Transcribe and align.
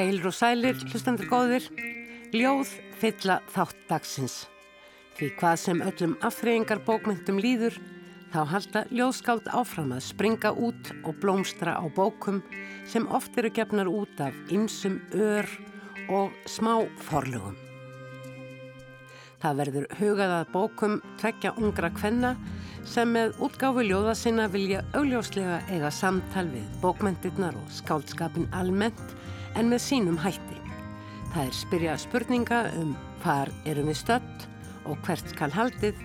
Heilur 0.00 0.30
og 0.30 0.32
sælir, 0.32 0.78
hlustandur 0.88 1.28
góðir, 1.28 1.66
ljóð 2.32 2.70
fylla 3.02 3.34
þátt 3.52 3.82
dagsins. 3.90 4.36
Því 5.18 5.26
hvað 5.36 5.58
sem 5.60 5.82
öllum 5.84 6.14
afþreyingar 6.24 6.80
bókmyndum 6.86 7.36
líður, 7.36 7.76
þá 8.32 8.38
halda 8.48 8.82
ljóðskáld 8.88 9.50
áfram 9.52 9.92
að 9.92 10.06
springa 10.06 10.54
út 10.56 10.88
og 11.04 11.18
blómstra 11.20 11.76
á 11.76 11.84
bókum 11.92 12.40
sem 12.88 13.04
oft 13.12 13.36
eru 13.36 13.52
gefnar 13.52 13.92
út 13.92 14.24
af 14.24 14.32
ymsum 14.48 15.02
ör 15.12 15.44
og 16.08 16.32
smá 16.48 16.78
forlugum. 17.04 17.58
Það 19.44 19.60
verður 19.60 19.92
hugað 20.00 20.36
að 20.38 20.50
bókum 20.56 20.98
tvekja 21.20 21.52
ungra 21.60 21.92
kvenna 21.92 22.38
sem 22.88 23.12
með 23.12 23.36
útgáfu 23.44 23.84
ljóða 23.84 24.16
sinna 24.16 24.48
vilja 24.48 24.80
augljóslega 24.96 25.60
eiga 25.68 25.92
samtal 25.92 26.48
við 26.48 26.64
bókmyndirnar 26.80 27.60
og 27.60 27.68
skáldskapin 27.82 28.48
almennt 28.56 29.19
en 29.56 29.70
með 29.70 29.82
sínum 29.84 30.18
hætti. 30.20 30.58
Það 31.30 31.46
er 31.46 31.56
spyrja 31.56 31.96
spurninga 32.00 32.60
um 32.80 32.94
hvar 33.22 33.50
erum 33.68 33.90
við 33.90 34.00
stött 34.00 34.46
og 34.88 34.98
hvert 35.06 35.30
skal 35.30 35.52
haldið, 35.54 35.98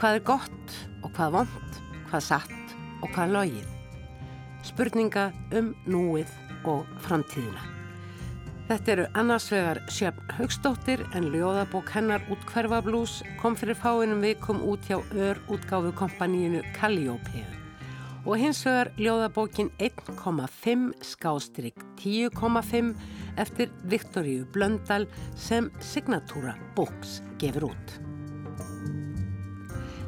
hvað 0.00 0.18
er 0.18 0.26
gott 0.30 0.76
og 1.02 1.12
hvað 1.16 1.38
vond, 1.38 1.78
hvað 2.10 2.26
satt 2.30 2.74
og 3.02 3.10
hvað 3.12 3.36
logið. 3.36 3.70
Spurninga 4.64 5.28
um 5.58 5.74
núið 5.86 6.30
og 6.64 6.88
framtíðina. 7.04 7.70
Þetta 8.64 8.92
eru 8.94 9.04
annars 9.20 9.50
vegar 9.52 9.82
Sjöfn 9.92 10.30
Högstóttir 10.38 11.02
en 11.12 11.28
ljóðabók 11.34 11.92
hennar 11.92 12.24
út 12.32 12.46
hverfablús 12.48 13.18
kom 13.42 13.58
fyrir 13.60 13.76
fáinum 13.76 14.24
vikum 14.24 14.64
út 14.64 14.88
hjá 14.88 15.02
ör 15.12 15.42
útgáfu 15.52 15.92
kompaníinu 15.92 16.64
Calliope 16.78 17.63
og 18.24 18.38
hins 18.40 18.62
vegar 18.64 18.90
ljóðabókin 18.96 19.70
1,5 19.78 20.92
skástrygg 21.04 21.84
10,5 22.00 22.94
eftir 23.40 23.72
Viktoríu 23.84 24.46
Blöndal 24.54 25.06
sem 25.36 25.70
Signatúra 25.80 26.54
Books 26.76 27.20
gefur 27.38 27.70
út. 27.72 27.94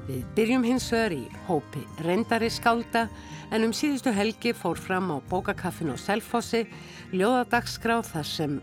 Við 0.07 0.23
byrjum 0.37 0.65
hins 0.65 0.87
vegar 0.95 1.17
í 1.17 1.25
hópi 1.49 1.83
reyndari 2.07 2.49
skálda 2.53 3.09
en 3.51 3.67
um 3.67 3.75
síðustu 3.75 4.15
helgi 4.15 4.55
fór 4.57 4.79
fram 4.79 5.11
á 5.13 5.19
bókakaffin 5.29 5.93
og 5.93 6.01
selfossi 6.01 6.65
ljóðadagsgráð 7.13 8.13
þar 8.15 8.31
sem 8.31 8.59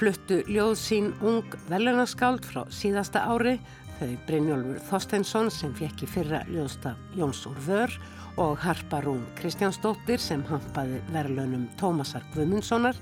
fluttu 0.00 0.40
ljóð 0.48 0.76
sín 0.80 1.10
ung 1.20 1.56
velunaskáld 1.68 2.46
frá 2.46 2.62
síðasta 2.72 3.26
ári 3.28 3.58
þau 4.00 4.16
Brynjólfur 4.28 4.80
Þorsteinsson 4.88 5.50
sem 5.52 5.72
fekk 5.76 6.04
í 6.06 6.08
fyrra 6.08 6.40
ljóðstaf 6.48 6.98
Jóns 7.18 7.42
úr 7.48 7.58
vör 7.66 7.92
og 8.40 8.56
Harpa 8.62 9.02
Rún 9.04 9.22
Kristjánsdóttir 9.36 10.22
sem 10.22 10.42
hampaði 10.48 11.00
verðlunum 11.12 11.66
Tómasar 11.80 12.24
Guðmundssonar. 12.34 12.96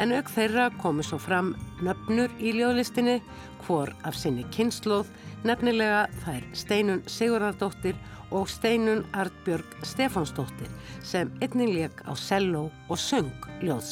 En 0.00 0.14
auk 0.16 0.30
þeirra 0.32 0.70
komu 0.80 1.04
svo 1.04 1.18
fram 1.20 1.52
nöfnur 1.84 2.32
í 2.40 2.54
ljóðlistinni 2.56 3.18
hvor 3.66 3.92
af 4.08 4.16
sinni 4.16 4.46
kynnslóð 4.54 5.10
nefnilega 5.44 6.06
þær 6.24 6.48
Steinun 6.56 7.04
Sigurðardóttir 7.10 8.00
og 8.30 8.48
Steinun 8.48 9.04
Artbjörg 9.12 9.76
Stefánsdóttir 9.84 10.72
sem 11.02 11.32
einninleik 11.44 12.00
á 12.08 12.16
selló 12.16 12.70
og 12.88 12.98
söng 12.98 13.32
ljóð 13.60 13.84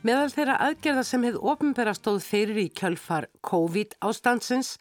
Meðal 0.00 0.30
þeirra 0.32 0.54
aðgerða 0.64 1.02
sem 1.04 1.24
hefði 1.26 1.40
ofinbæra 1.50 1.92
stóð 1.92 2.22
fyrir 2.24 2.58
í 2.62 2.70
kjölfar 2.72 3.26
COVID 3.44 3.98
ástandsins 4.08 4.78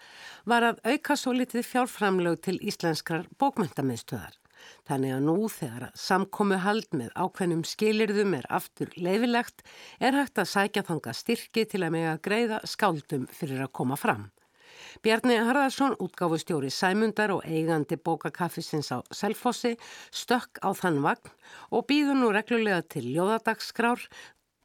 var 0.47 0.63
að 0.63 0.80
auka 0.88 1.18
svo 1.19 1.34
litið 1.35 1.66
fjárframlög 1.68 2.38
til 2.46 2.56
íslenskrar 2.63 3.25
bókmyndamiðstöðar. 3.44 4.38
Þannig 4.88 5.18
að 5.18 5.25
nú 5.28 5.35
þegar 5.52 5.91
samkomi 6.00 6.62
hald 6.63 6.88
með 6.96 7.12
ákveðnum 7.19 7.66
skilirðum 7.68 8.38
er 8.40 8.47
aftur 8.47 8.96
leifilegt 8.96 9.66
er 10.00 10.16
hægt 10.22 10.40
að 10.40 10.52
sækja 10.53 10.88
þanga 10.88 11.18
styrki 11.19 11.68
til 11.68 11.84
að 11.84 11.96
mega 11.97 12.16
greiða 12.24 12.63
skáldum 12.63 13.28
fyrir 13.28 13.68
að 13.68 13.74
koma 13.75 14.00
fram. 14.00 14.30
Bjarni 15.03 15.36
Harðarsson, 15.36 16.00
útgáfustjóri 16.00 16.72
Sæmundar 16.72 17.36
og 17.36 17.44
eigandi 17.44 18.00
bókakaffisins 18.00 18.94
á 18.96 19.03
Selfossi, 19.12 19.75
stökk 20.16 20.63
á 20.63 20.72
þann 20.72 21.03
vagn 21.03 21.36
og 21.75 21.88
býður 21.91 22.19
nú 22.24 22.31
reglulega 22.31 22.81
til 22.88 23.09
jóðadagskrár 23.12 24.07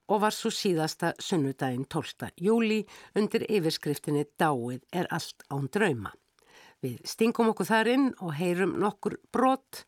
og 0.09 0.21
var 0.25 0.35
svo 0.35 0.53
síðasta 0.53 1.15
sunnudaginn 1.23 1.87
12. 1.89 2.35
júli 2.41 2.83
undir 3.17 3.47
yfirskriftinni 3.49 4.27
Dáið 4.41 4.83
er 4.93 5.09
allt 5.15 5.47
án 5.51 5.71
drauma. 5.73 6.13
Við 6.85 6.99
stingum 7.09 7.49
okkur 7.49 7.65
þar 7.65 7.89
inn 7.95 8.09
og 8.21 8.35
heyrum 8.37 8.75
nokkur 8.83 9.15
brot 9.33 9.85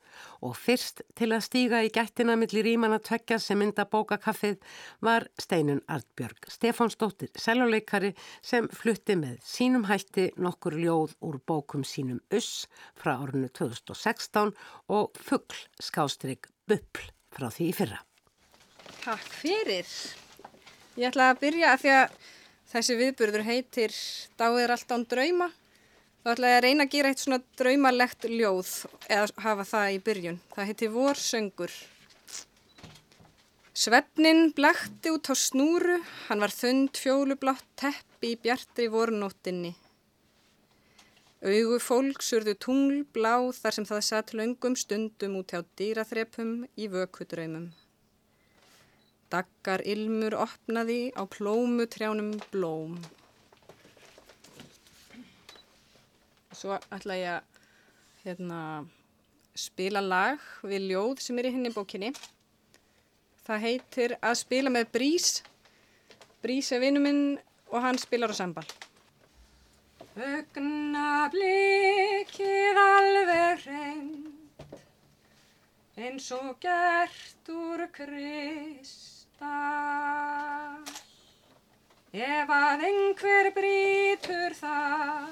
og 0.47 0.55
fyrst 0.57 1.03
til 1.19 1.29
að 1.37 1.45
stíga 1.45 1.83
í 1.85 1.91
gættina 1.93 2.39
millir 2.41 2.65
ríman 2.65 2.97
að 2.97 3.05
tvekja 3.11 3.39
sem 3.43 3.61
mynda 3.61 3.85
bókakaffið 3.93 4.57
var 5.05 5.27
Steinun 5.37 5.83
Artbjörg 5.93 6.49
Stefánsdóttir, 6.55 7.35
seluleikari 7.37 8.15
sem 8.41 8.71
flutti 8.73 9.19
með 9.21 9.37
sínum 9.45 9.85
hætti 9.91 10.31
nokkur 10.41 10.79
ljóð 10.81 11.17
úr 11.21 11.41
bókum 11.45 11.85
sínum 11.85 12.23
Uss 12.33 12.65
frá 12.97 13.19
árunnu 13.19 13.53
2016 13.53 14.57
og 14.89 15.21
Fuggl 15.21 15.67
skástrygg 15.77 16.49
Buppl 16.65 17.11
frá 17.29 17.51
því 17.53 17.73
í 17.75 17.77
fyrra. 17.77 18.01
Takk 19.03 19.29
fyrir. 19.43 19.93
Ég 20.97 21.11
ætla 21.11 21.31
að 21.33 21.45
byrja 21.45 21.75
að 21.75 21.85
því 21.85 21.95
að 21.99 22.19
þessi 22.73 22.99
viðburður 22.99 23.47
heitir 23.47 23.95
Dáið 24.41 24.63
er 24.65 24.75
allt 24.75 24.93
án 24.93 25.07
drauma 25.09 25.51
Þá 26.27 26.33
ætla 26.33 26.49
ég 26.51 26.57
að 26.59 26.65
reyna 26.65 26.85
að 26.89 26.91
gera 26.91 27.11
eitt 27.13 27.21
svona 27.23 27.37
draumalegt 27.55 28.25
ljóð 28.27 28.71
eða 29.07 29.27
hafa 29.45 29.65
það 29.69 29.91
í 29.93 30.01
byrjun. 30.09 30.39
Það 30.57 30.67
heiti 30.67 30.89
Vorsöngur. 30.91 31.75
Svefnin 33.79 34.51
blekti 34.57 35.13
út 35.15 35.31
á 35.31 35.35
snúru, 35.39 36.01
hann 36.27 36.43
var 36.43 36.51
þund 36.51 36.99
fjólublátt 36.99 37.63
teppi 37.79 38.33
í 38.35 38.41
bjartri 38.43 38.91
vornóttinni. 38.91 39.77
Augu 41.47 41.79
fólk 41.79 42.27
surðu 42.27 42.59
tunglblá 42.59 43.37
þar 43.63 43.79
sem 43.79 43.87
það 43.87 44.07
satt 44.11 44.35
laungum 44.35 44.75
stundum 44.75 45.39
út 45.39 45.55
hjá 45.55 45.63
dýraþrepum 45.79 46.65
í 46.75 46.91
vökudraumum. 46.91 47.71
Daggar 49.33 49.83
ilmur 49.83 50.37
opnaði 50.39 51.11
á 51.19 51.27
plómutrjánum 51.27 52.37
blóm. 52.53 52.95
Svo 56.55 56.79
ætla 56.95 57.17
ég 57.19 57.33
að 57.35 57.59
hérna, 58.23 58.61
spila 59.59 60.03
lag 60.05 60.43
við 60.63 60.89
ljóð 60.93 61.25
sem 61.25 61.39
er 61.43 61.51
í 61.51 61.55
henni 61.57 61.75
bókinni. 61.75 62.13
Það 63.47 63.67
heitir 63.67 64.17
að 64.23 64.39
spila 64.45 64.73
með 64.73 64.93
Brís. 64.95 65.29
Brís 66.43 66.71
er 66.71 66.83
vinnu 66.87 67.03
minn 67.03 67.23
og 67.73 67.83
hann 67.83 67.99
spilar 67.99 68.31
á 68.31 68.37
sambal. 68.39 68.67
Ögna 70.17 71.27
blikið 71.35 72.81
alveg 72.81 73.67
reynd 73.67 74.37
eins 75.97 76.27
og 76.37 76.59
gert 76.61 77.49
úr 77.49 77.87
kristal 79.39 80.85
Ef 82.17 82.49
að 82.49 82.81
einhver 82.89 83.51
brítur 83.53 84.55
það 84.57 85.29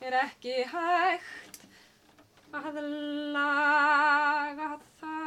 er 0.00 0.14
ekki 0.22 0.64
hægt 0.70 1.58
að 2.56 2.78
laga 3.34 4.70
það. 5.02 5.18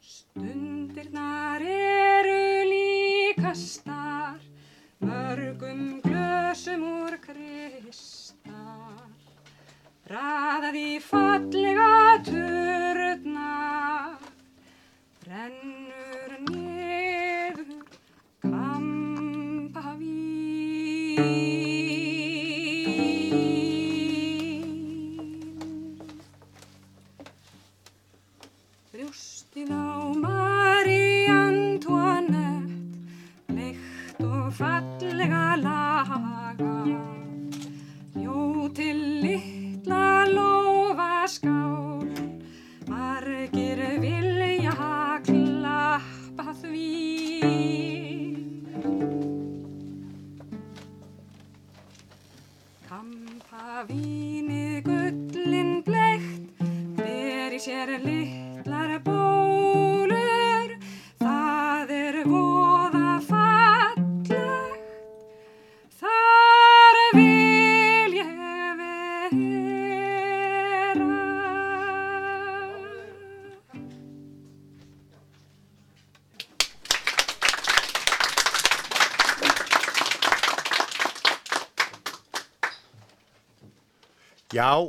Stundirnar 0.00 1.60
eru 1.60 2.40
líkastar, 2.72 4.40
mörgum 5.04 6.00
glösum 6.06 6.88
úr 7.02 7.20
kristal, 7.20 9.15
raðað 10.06 10.76
í 10.78 10.90
fallega 11.02 11.90
turnar, 12.28 14.14
brennur 15.24 16.36
niður 16.46 16.75
see. 47.40 47.85
Já, 84.66 84.82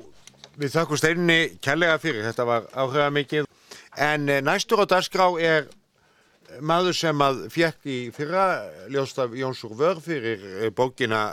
við 0.58 0.72
þakkum 0.74 0.98
steininni 0.98 1.42
kærlega 1.62 2.00
fyrir, 2.02 2.24
þetta 2.26 2.46
var 2.50 2.64
áhuga 2.74 3.12
mikið. 3.14 3.50
En 4.02 4.24
eh, 4.32 4.40
næstur 4.42 4.82
á 4.82 4.86
dagskrá 4.90 5.28
er 5.38 5.68
maður 6.66 6.98
sem 6.98 7.22
að 7.22 7.44
fjekk 7.54 7.86
í 7.86 7.98
fyrra 8.16 8.46
ljóstaf 8.90 9.36
Jónsúr 9.38 9.76
Vör 9.78 10.02
fyrir 10.02 10.42
eh, 10.64 10.72
bókina 10.74 11.30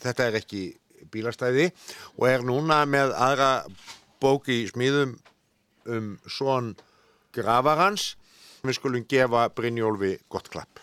Þetta 0.00 0.28
er 0.28 0.38
ekki 0.38 0.62
bílastæði 1.10 1.66
og 2.14 2.28
er 2.30 2.46
núna 2.46 2.78
með 2.86 3.10
aðra 3.12 3.50
bók 4.22 4.46
í 4.54 4.62
smíðum 4.70 5.18
um 5.90 6.14
svon 6.30 6.72
gravarans. 7.34 8.14
Við 8.62 8.78
skulum 8.78 9.04
gefa 9.10 9.48
Brynjólfi 9.56 10.14
gott 10.30 10.48
klapp. 10.52 10.80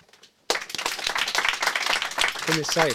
Komið 2.44 2.68
sæl. 2.68 2.94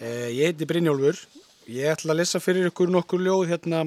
Eh, 0.00 0.32
ég 0.32 0.48
heiti 0.48 0.66
Brynjólfur. 0.66 1.26
Ég 1.66 1.90
ætla 1.90 2.14
að 2.14 2.20
lesa 2.20 2.38
fyrir 2.38 2.68
ykkur 2.68 2.92
nokkur 2.94 3.18
ljóð 3.26 3.48
hérna 3.50 3.80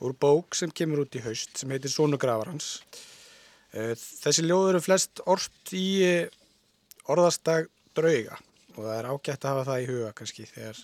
úr 0.00 0.14
bók 0.16 0.56
sem 0.56 0.70
kemur 0.72 1.02
út 1.02 1.18
í 1.18 1.20
haust 1.20 1.58
sem 1.60 1.68
heitir 1.68 1.92
Sónu 1.92 2.16
Gravarans. 2.16 2.78
Eh, 3.76 3.92
þessi 3.92 4.46
ljóð 4.46 4.70
eru 4.70 4.80
flest 4.80 5.20
orft 5.28 5.74
í 5.76 6.00
eh, 6.06 6.32
orðastag 7.12 7.68
drauga 7.92 8.40
og 8.72 8.80
það 8.86 8.96
er 8.96 9.10
ágætt 9.10 9.44
að 9.44 9.52
hafa 9.52 9.68
það 9.68 9.84
í 9.84 9.86
huga 9.90 10.14
kannski 10.16 10.48
þegar 10.48 10.82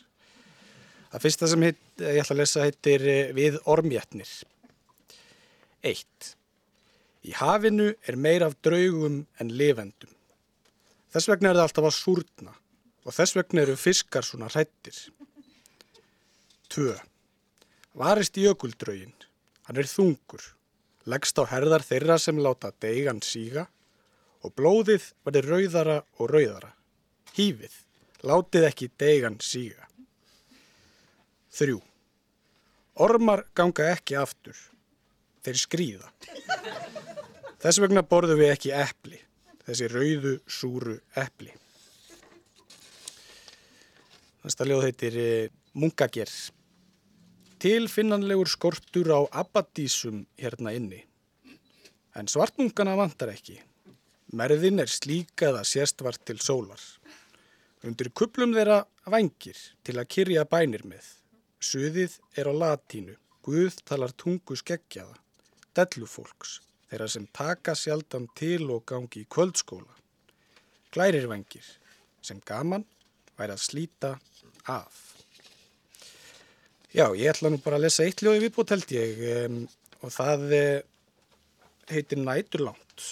það 1.08 1.24
fyrsta 1.24 1.50
sem 1.54 1.66
heit, 1.70 1.82
ég 2.04 2.20
ætla 2.20 2.36
að 2.36 2.42
lesa 2.42 2.68
heitir 2.68 3.08
eh, 3.08 3.34
Við 3.40 3.60
ormjætnir. 3.64 4.32
Eitt. 5.88 6.32
Í 7.24 7.32
hafinu 7.32 7.94
er 8.04 8.20
meir 8.20 8.44
af 8.44 8.60
draugum 8.60 9.22
en 9.40 9.56
lifendum. 9.56 10.12
Þess 11.16 11.32
vegna 11.32 11.54
er 11.54 11.62
það 11.62 11.70
alltaf 11.70 11.88
að 11.88 12.00
súrna 12.04 12.58
og 13.08 13.14
þess 13.16 13.40
vegna 13.40 13.64
eru 13.64 13.80
fiskar 13.80 14.26
svona 14.26 14.52
hrættir. 14.52 15.08
2. 16.74 16.94
Varist 17.98 18.36
jökuldraugin. 18.36 19.14
Hann 19.68 19.80
er 19.80 19.88
þungur. 19.88 20.42
Leggst 21.08 21.38
á 21.40 21.44
herðar 21.48 21.84
þeirra 21.84 22.18
sem 22.20 22.40
láta 22.40 22.72
deigan 22.80 23.22
síga 23.24 23.66
og 24.44 24.54
blóðið 24.54 25.10
verður 25.26 25.50
rauðara 25.52 25.98
og 26.18 26.32
rauðara. 26.32 26.72
Hífið. 27.36 27.74
Látið 28.26 28.66
ekki 28.68 28.90
deigan 28.98 29.38
síga. 29.44 29.86
3. 31.58 31.78
Ormar 32.98 33.46
ganga 33.54 33.92
ekki 33.94 34.18
aftur. 34.18 34.58
Þeir 35.46 35.62
skrýða. 35.62 36.12
Þess 37.58 37.80
vegna 37.82 38.04
borðum 38.06 38.42
við 38.42 38.54
ekki 38.54 38.74
eppli 38.74 39.22
þessi 39.68 39.88
rauðu, 39.92 40.38
súru 40.48 40.96
eppli. 41.20 41.52
Næsta 44.44 44.64
ljóð 44.64 44.86
heitir 44.86 45.18
eh, 45.20 45.50
Munkager. 45.76 46.30
Tilfinnanlegur 47.58 48.46
skortur 48.46 49.08
á 49.10 49.20
abatísum 49.42 50.26
hérna 50.38 50.70
inni. 50.78 51.00
En 52.14 52.28
svartmunkana 52.30 52.94
vantar 52.94 53.32
ekki. 53.32 53.56
Merðin 54.38 54.78
er 54.82 54.90
slíkað 54.92 55.58
að 55.58 55.70
sérstvar 55.72 56.18
til 56.22 56.38
sólar. 56.38 56.78
Undir 57.82 58.12
kuplum 58.14 58.54
þeirra 58.54 58.84
vangir 59.10 59.58
til 59.82 59.96
að 59.98 60.10
kyrja 60.14 60.46
bænir 60.46 60.86
með. 60.86 61.02
Suðið 61.58 62.20
er 62.38 62.50
á 62.50 62.54
latínu. 62.62 63.18
Guð 63.42 63.82
talar 63.88 64.14
tungu 64.14 64.54
skeggjaða. 64.58 65.18
Dellufólks 65.74 66.60
þeirra 66.90 67.10
sem 67.10 67.26
taka 67.34 67.74
sjaldan 67.74 68.30
til 68.38 68.70
og 68.70 68.86
gangi 68.86 69.24
í 69.24 69.28
kvöldskóla. 69.34 69.94
Glærir 70.94 71.26
vengir 71.30 71.66
sem 72.22 72.38
gaman 72.46 72.86
væri 73.38 73.54
að 73.54 73.64
slíta 73.66 74.14
af. 74.66 75.07
Já, 76.88 77.04
ég 77.12 77.28
ætla 77.28 77.50
nú 77.52 77.58
bara 77.60 77.76
að 77.76 77.84
lesa 77.84 78.04
eitt 78.08 78.22
ljóði 78.24 78.46
viðbútt 78.46 78.70
held 78.72 78.92
ég 78.94 79.18
um, 79.28 79.56
og 80.00 80.12
það 80.14 80.44
uh, 80.56 80.68
heitir 81.92 82.20
Næturlangt. 82.22 83.02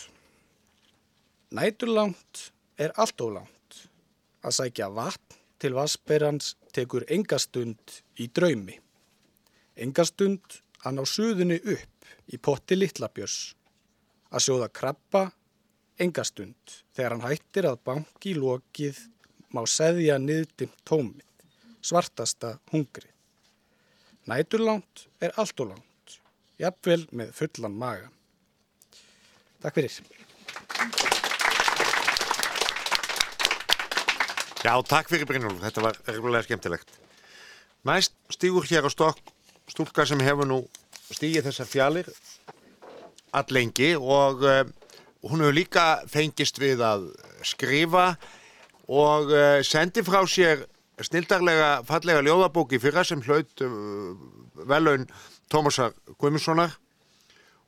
Næturlangt 1.52 2.40
er 2.80 2.94
allt 2.96 3.20
of 3.20 3.34
langt. 3.34 3.80
Að 4.40 4.54
sækja 4.56 4.88
vatn 4.96 5.36
til 5.60 5.76
vassberans 5.76 6.54
tekur 6.72 7.04
engastund 7.12 7.98
í 8.16 8.30
draumi. 8.32 8.78
Engastund 9.76 10.62
að 10.80 10.96
ná 10.96 11.02
suðunni 11.10 11.58
upp 11.60 12.08
í 12.32 12.40
potti 12.40 12.78
Littlabjörs 12.78 13.40
að 14.32 14.44
sjóða 14.46 14.70
krabba 14.72 15.26
engastund 16.00 16.78
þegar 16.96 17.12
hann 17.12 17.26
hættir 17.26 17.68
að 17.68 17.82
banki 17.90 18.32
í 18.32 18.40
lokið 18.40 19.02
má 19.52 19.60
seðja 19.68 20.16
niðdimt 20.16 20.80
tómið, 20.88 21.28
svartasta 21.84 22.54
hungrið. 22.72 23.15
Næturlánt 24.26 25.06
er 25.22 25.30
allt 25.38 25.60
og 25.62 25.68
lánt, 25.70 26.16
jafnvel 26.58 27.04
með 27.14 27.30
fullan 27.36 27.76
maga. 27.78 28.08
Takk 29.62 29.78
fyrir. 29.78 30.00
Já, 34.66 34.72
takk 34.82 35.12
fyrir 35.12 35.28
Brynjólf, 35.30 35.62
þetta 35.62 35.84
var 35.84 36.00
reglulega 36.10 36.48
skemmtilegt. 36.48 36.90
Næst 37.86 38.16
stígur 38.34 38.66
hér 38.66 38.88
á 38.88 38.90
stokk 38.90 39.22
stúlka 39.70 40.06
sem 40.06 40.18
hefur 40.26 40.48
nú 40.50 40.58
stígið 41.12 41.46
þessar 41.46 41.70
fjalir 41.70 42.10
allengi 43.36 43.92
og 43.94 44.42
uh, 44.42 44.64
hún 45.22 45.42
hefur 45.44 45.54
líka 45.54 45.86
fengist 46.10 46.58
við 46.58 46.82
að 46.82 47.12
skrifa 47.46 48.16
og 48.90 49.30
uh, 49.30 49.62
sendi 49.66 50.02
frá 50.06 50.22
sér 50.26 50.66
snildarlega 51.04 51.70
fallega 51.88 52.24
ljóðabóki 52.24 52.80
fyrra 52.80 53.04
sem 53.04 53.20
hlaut 53.26 53.64
uh, 53.64 54.16
velun 54.68 55.06
Tómasar 55.52 55.92
Guimundssonar 56.16 56.78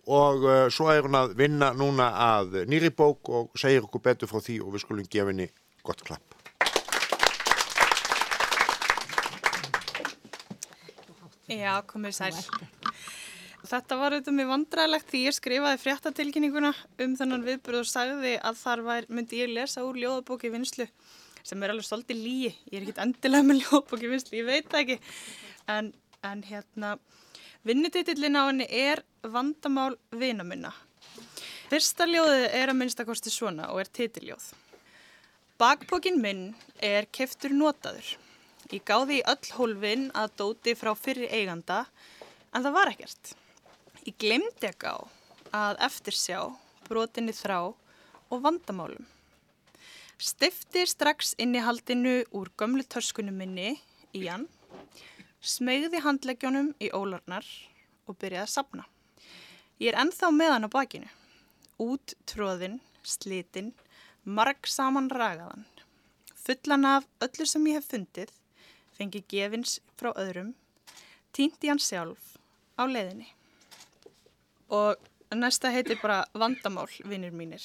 og 0.08 0.46
svo 0.72 0.88
er 0.88 1.04
hún 1.04 1.18
að 1.18 1.34
vinna 1.36 1.68
núna 1.76 2.06
að 2.24 2.62
nýri 2.70 2.88
bók 2.96 3.28
og 3.28 3.60
segir 3.60 3.84
okkur 3.84 4.00
betur 4.06 4.30
frá 4.30 4.40
því 4.40 4.56
og 4.64 4.72
við 4.72 4.86
skulum 4.86 5.10
gefa 5.12 5.34
henni 5.34 5.50
gott 5.84 6.00
klapp. 6.00 6.38
Já, 11.48 11.80
komið 11.88 12.12
sæl. 12.12 12.34
Þetta 13.68 13.96
var 14.00 14.14
auðvitað 14.14 14.36
mjög 14.36 14.50
vandræðilegt 14.52 15.08
því 15.10 15.20
ég 15.26 15.36
skrifaði 15.36 15.78
fréttatilkynninguna 15.82 16.72
um 17.04 17.14
þennan 17.16 17.44
viðbúrð 17.46 17.80
og 17.82 17.88
sagði 17.88 18.34
að 18.36 18.60
þar 18.60 18.82
var, 18.84 19.08
myndi 19.12 19.40
ég 19.40 19.50
lesa 19.52 19.84
úr 19.84 19.96
ljóðabóki 20.00 20.52
vinslu 20.52 20.86
sem 21.46 21.62
er 21.62 21.72
alveg 21.72 21.86
svolítið 21.86 22.20
líi. 22.22 22.50
Ég 22.70 22.78
er 22.78 22.84
ekkit 22.86 23.02
endilega 23.04 23.46
með 23.46 23.62
ljóðabóki 23.62 24.12
vinslu, 24.12 24.38
ég 24.40 24.48
veit 24.48 24.70
það 24.72 24.84
ekki. 24.84 24.98
En, 25.74 25.90
en 26.26 26.44
hérna, 26.48 26.94
vinnititillin 27.68 28.38
á 28.38 28.42
henni 28.48 28.68
er 28.68 29.02
vandamál 29.22 29.94
vinamunna. 30.14 30.72
Fyrsta 31.68 32.06
ljóðið 32.08 32.46
er 32.56 32.70
að 32.72 32.78
minnstakosti 32.80 33.32
svona 33.32 33.68
og 33.74 33.82
er 33.82 33.90
titiljóð. 33.92 34.46
Bakbókin 35.58 36.20
minn 36.22 36.54
er 36.84 37.08
keftur 37.12 37.52
notaður. 37.52 38.14
Ég 38.70 38.84
gáði 38.86 39.18
í 39.18 39.26
öll 39.26 39.52
hólfin 39.56 40.08
að 40.16 40.34
dóti 40.40 40.74
frá 40.78 40.92
fyrri 40.96 41.28
eiganda 41.32 41.82
en 42.54 42.64
það 42.64 42.74
var 42.76 42.92
ekkert. 42.92 43.34
Ég 44.06 44.16
glemdi 44.22 44.68
ekki 44.68 44.92
á 44.92 44.98
að 45.58 45.80
eftirsjá, 45.88 46.40
brotinni 46.88 47.34
þrá 47.36 47.58
og 47.68 48.42
vandamálum. 48.44 49.04
Stifti 50.18 50.82
strax 50.90 51.36
inn 51.38 51.54
í 51.54 51.60
haldinu 51.62 52.24
úr 52.34 52.48
gömlu 52.58 52.82
törskunum 52.82 53.36
minni 53.38 53.76
í 54.18 54.24
hann, 54.24 54.48
smegði 55.38 56.00
handleggjónum 56.02 56.72
í 56.82 56.88
ólarnar 56.90 57.46
og 58.10 58.18
byrjaði 58.18 58.42
að 58.42 58.50
sapna. 58.50 58.88
Ég 59.78 59.92
er 59.92 60.00
ennþá 60.02 60.32
með 60.34 60.50
hann 60.56 60.66
á 60.66 60.74
bakinu, 60.74 61.12
út 61.78 62.16
tróðin, 62.26 62.80
slitin, 63.06 63.70
marg 64.26 64.66
saman 64.66 65.06
ragaðan, 65.06 65.62
fullan 66.34 66.90
af 66.96 67.06
öllu 67.22 67.46
sem 67.46 67.70
ég 67.70 67.78
hef 67.78 67.86
fundið, 67.94 68.32
fengi 68.98 69.22
gefins 69.30 69.78
frá 69.94 70.10
öðrum, 70.18 70.56
týndi 71.30 71.70
hann 71.70 71.78
sjálf 71.78 72.34
á 72.74 72.90
leiðinni 72.90 73.30
og 74.74 74.98
næsta 75.30 75.70
heitir 75.70 76.02
bara 76.02 76.24
vandamál, 76.34 76.90
vinnir 77.06 77.30
mínir. 77.30 77.62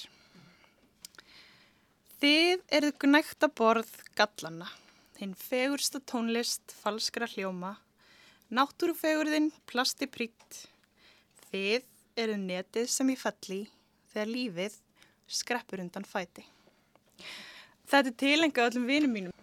Þið 2.24 2.62
eruð 2.72 2.94
gnægt 3.04 3.44
að 3.44 3.52
borð 3.60 3.90
gallana, 4.16 4.70
hinn 5.18 5.34
fegursta 5.36 6.00
tónlist, 6.08 6.72
falskra 6.80 7.28
hljóma, 7.28 7.74
náttúrufegurðin, 8.48 9.50
plasti 9.68 10.08
príkt. 10.08 10.62
Þið 11.50 11.84
eruð 12.24 12.40
netið 12.46 12.88
sem 12.94 13.12
ég 13.12 13.20
falli 13.20 13.60
þegar 14.14 14.32
lífið 14.38 14.80
skreppur 15.42 15.84
undan 15.84 16.08
fæti. 16.08 16.48
Þetta 17.92 18.14
er 18.14 18.18
tilenga 18.24 18.70
öllum 18.70 18.88
vinnum 18.88 19.16
mínum. 19.20 19.38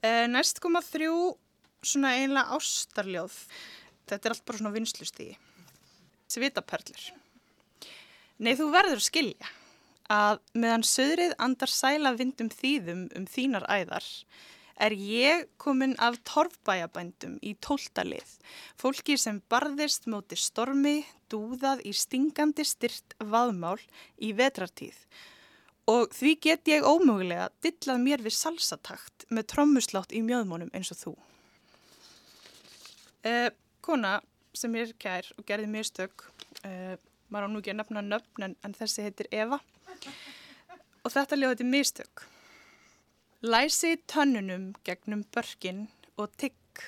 Eh, 0.00 0.24
næst 0.32 0.64
koma 0.64 0.80
þrjú 0.80 1.36
svona 1.84 2.16
einlega 2.16 2.56
ástarljóð. 2.56 3.36
Þetta 4.08 4.24
er 4.24 4.38
allt 4.38 4.48
bara 4.48 4.64
svona 4.64 4.76
vinslustígi 4.80 5.36
svitaperlur. 6.32 7.10
Nei, 8.40 8.54
þú 8.56 8.72
verður 8.72 9.02
að 9.02 9.10
skilja 9.12 9.56
að 10.10 10.40
meðan 10.58 10.86
söðrið 10.86 11.34
andar 11.38 11.70
sæla 11.70 12.14
vindum 12.18 12.50
þýðum 12.50 13.04
um 13.16 13.26
þínar 13.30 13.66
æðar 13.70 14.06
er 14.80 14.94
ég 14.96 15.44
komin 15.60 15.92
af 16.00 16.16
torfbæjabændum 16.24 17.36
í 17.44 17.52
tóltalið, 17.60 18.38
fólki 18.80 19.18
sem 19.20 19.42
barðist 19.52 20.08
móti 20.08 20.38
stormi, 20.40 21.02
dúðað 21.28 21.84
í 21.84 21.92
stingandi 21.94 22.64
styrt 22.64 23.14
vaðmál 23.20 23.78
í 24.16 24.32
vetrartíð 24.36 24.96
og 25.90 26.14
því 26.14 26.32
get 26.44 26.70
ég 26.70 26.86
ómögulega 26.86 27.48
dillað 27.64 28.02
mér 28.04 28.24
við 28.24 28.36
salsatakt 28.36 29.26
með 29.30 29.48
trommuslátt 29.52 30.14
í 30.14 30.22
mjöðmónum 30.24 30.70
eins 30.76 30.92
og 30.94 31.00
þú. 31.00 31.14
Eh, 33.26 33.50
kona 33.84 34.20
sem 34.56 34.74
er 34.78 34.92
kær 35.00 35.26
og 35.36 35.46
gerði 35.48 35.70
mistök, 35.72 36.26
eh, 36.64 36.96
maður 37.30 37.46
á 37.46 37.50
nú 37.52 37.62
ekki 37.62 37.72
að 37.74 37.80
nefna 37.80 38.02
nöfn 38.04 38.46
en, 38.46 38.56
en 38.66 38.76
þessi 38.76 39.06
heitir 39.06 39.30
Eva 39.30 39.60
og 41.04 41.12
þetta 41.14 41.38
ljóði 41.38 41.60
til 41.60 41.70
mistök. 41.70 42.24
Læsi 43.40 43.94
tönnunum 44.10 44.72
gegnum 44.84 45.24
börkin 45.34 45.86
og 46.20 46.32
tigg, 46.36 46.82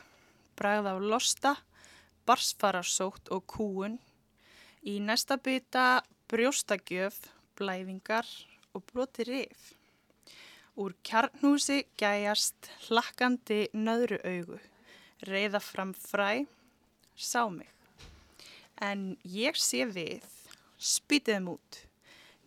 bræða 0.59 0.93
á 0.93 0.99
losta, 1.01 1.55
barsfararsótt 2.29 3.31
og 3.33 3.47
kúun, 3.49 3.97
í 4.85 4.99
næsta 5.01 5.39
bytta 5.41 6.03
brjóstagjöf, 6.29 7.17
blæðingar 7.57 8.29
og 8.75 8.85
broti 8.91 9.25
rif. 9.29 9.73
Úr 10.77 10.95
kjarnhúsi 11.05 11.83
gæjast 12.01 12.71
hlakkandi 12.89 13.67
nöðru 13.77 14.21
augu, 14.25 14.61
reyða 15.29 15.61
fram 15.61 15.93
fræ, 15.97 16.47
sá 17.17 17.49
mig. 17.49 17.69
En 18.83 19.03
ég 19.23 19.55
sé 19.63 19.85
við, 19.87 20.25
spýtiðum 20.83 21.53
út, 21.53 21.77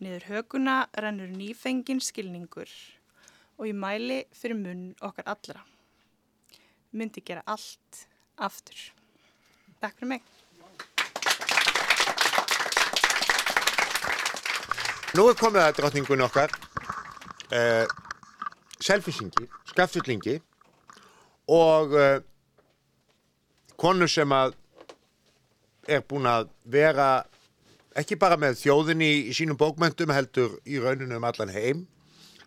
niður 0.04 0.26
höguna 0.28 0.74
rennur 1.00 1.30
nýfengin 1.32 2.02
skilningur 2.04 2.68
og 3.56 3.70
ég 3.70 3.78
mæli 3.80 4.18
fyrir 4.36 4.58
munn 4.58 4.90
okkar 5.00 5.30
allra. 5.32 5.62
Myndi 6.92 7.22
gera 7.24 7.40
allt 7.48 8.02
aftur. 8.36 8.76
Takk 9.80 9.96
fyrir 9.96 10.10
mig. 10.10 10.26
Nú 15.16 15.24
er 15.30 15.40
komið 15.40 15.62
að 15.62 15.74
drottningun 15.80 16.26
okkar 16.26 16.52
uh, 17.48 17.88
selfisingi, 18.76 19.48
skaffullingi 19.72 20.36
og 21.48 21.96
uh, 21.96 22.20
konu 23.80 24.04
sem 24.04 24.36
að 24.36 24.60
er 25.88 26.02
búin 26.08 26.26
að 26.30 26.48
vera 26.64 27.24
ekki 27.96 28.18
bara 28.20 28.36
með 28.40 28.58
þjóðinni 28.60 29.10
í 29.30 29.36
sínum 29.36 29.58
bókmöntum 29.60 30.12
heldur 30.12 30.58
í 30.66 30.80
rauninu 30.82 31.16
um 31.16 31.26
allan 31.28 31.52
heim 31.54 31.86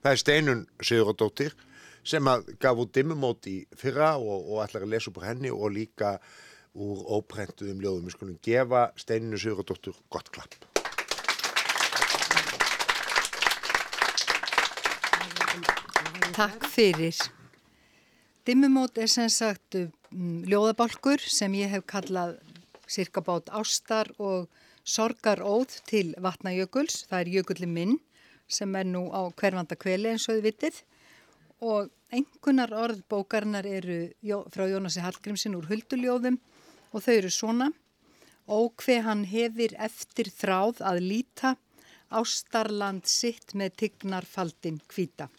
það 0.04 0.12
er 0.12 0.22
Steinun 0.22 0.62
Sigurðardóttir 0.82 1.56
sem 2.08 2.28
að 2.32 2.54
gaf 2.62 2.80
út 2.80 2.94
dimmumót 2.96 3.48
í 3.50 3.58
fyrra 3.78 4.16
og, 4.18 4.48
og 4.50 4.64
ætlar 4.64 4.86
að 4.86 4.94
lesa 4.96 5.12
upp 5.12 5.20
úr 5.20 5.28
henni 5.30 5.52
og 5.52 5.74
líka 5.76 6.18
úr 6.80 7.02
óprentuðum 7.18 7.82
ljóðum. 7.84 8.08
Við 8.08 8.16
skulum 8.16 8.38
gefa 8.46 8.86
Steinunu 9.00 9.40
Sigurðardóttir 9.42 9.98
gott 10.14 10.32
klapp. 10.34 10.56
Takk 16.40 16.70
fyrir. 16.72 17.18
Dimmumót 18.48 18.98
er 18.98 19.10
sem 19.12 19.28
sagt 19.30 19.76
um, 19.76 20.40
ljóðabálkur 20.48 21.22
sem 21.22 21.58
ég 21.60 21.74
hef 21.74 21.84
kallað 21.90 22.38
cirka 22.90 23.22
bát 23.22 23.52
ástar 23.54 24.10
og 24.18 24.50
sorgaróð 24.84 25.80
til 25.90 26.16
vatnajökuls. 26.18 27.06
Það 27.10 27.22
er 27.22 27.34
jökulli 27.38 27.70
minn 27.70 27.98
sem 28.50 28.76
er 28.76 28.88
nú 28.90 29.10
á 29.14 29.30
hverfanda 29.30 29.78
kveli 29.78 30.10
eins 30.10 30.28
og 30.30 30.40
þið 30.40 30.48
vitið 30.50 30.82
og 31.70 31.90
einhvernar 32.16 32.74
orð 32.74 33.04
bókarnar 33.12 33.68
eru 33.70 34.00
frá 34.50 34.66
Jónasi 34.72 35.04
Hallgrímsson 35.04 35.58
úr 35.60 35.68
Hulduljóðum 35.70 36.40
og 36.90 37.04
þau 37.06 37.14
eru 37.14 37.32
svona 37.34 37.70
og 38.50 38.82
hver 38.82 39.04
hann 39.06 39.28
hefir 39.30 39.76
eftir 39.78 40.32
þráð 40.34 40.82
að 40.90 41.04
líta 41.06 41.54
ástarland 42.10 43.06
sitt 43.06 43.54
með 43.54 43.76
tignarfaldin 43.84 44.80
hvita. 44.90 45.30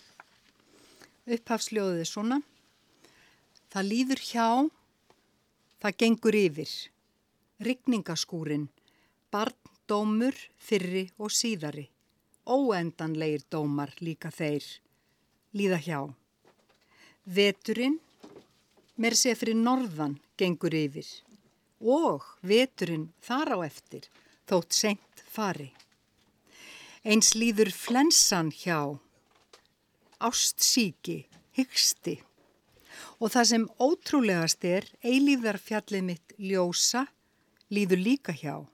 Upphafsljóðið 1.27 2.05
er 2.05 2.09
svona. 2.09 2.39
Það 3.71 3.89
líður 3.91 4.23
hjá, 4.23 4.47
það 5.83 5.99
gengur 6.03 6.39
yfir. 6.39 6.73
Rigningaskúrin, 7.61 8.69
barndómur, 9.33 10.37
fyrri 10.57 11.11
og 11.19 11.33
síðari. 11.35 11.89
Óendanleir 12.47 13.45
dómar 13.53 13.93
líka 14.01 14.31
þeir. 14.33 14.65
Líða 15.55 15.81
hjá. 15.85 16.01
Veturinn, 17.25 17.99
mér 18.97 19.17
sé 19.19 19.35
fyrir 19.37 19.59
norðan, 19.61 20.17
gengur 20.41 20.75
yfir. 20.75 21.07
Og 21.81 22.25
veturinn 22.43 23.11
þar 23.21 23.55
á 23.55 23.59
eftir, 23.69 24.09
þótt 24.49 24.73
seint 24.75 25.23
fari. 25.29 25.71
Eins 27.05 27.35
líður 27.37 27.71
flensan 27.73 28.51
hjá 28.53 28.99
ástsíki, 30.21 31.25
hyggsti. 31.57 32.19
Og 33.21 33.33
það 33.33 33.47
sem 33.53 33.65
ótrúlegast 33.81 34.65
er, 34.69 34.87
eilíðarfjallið 35.05 36.05
mitt 36.05 36.35
ljósa, 36.37 37.07
líður 37.71 38.03
líka 38.05 38.35
hjá. 38.35 38.67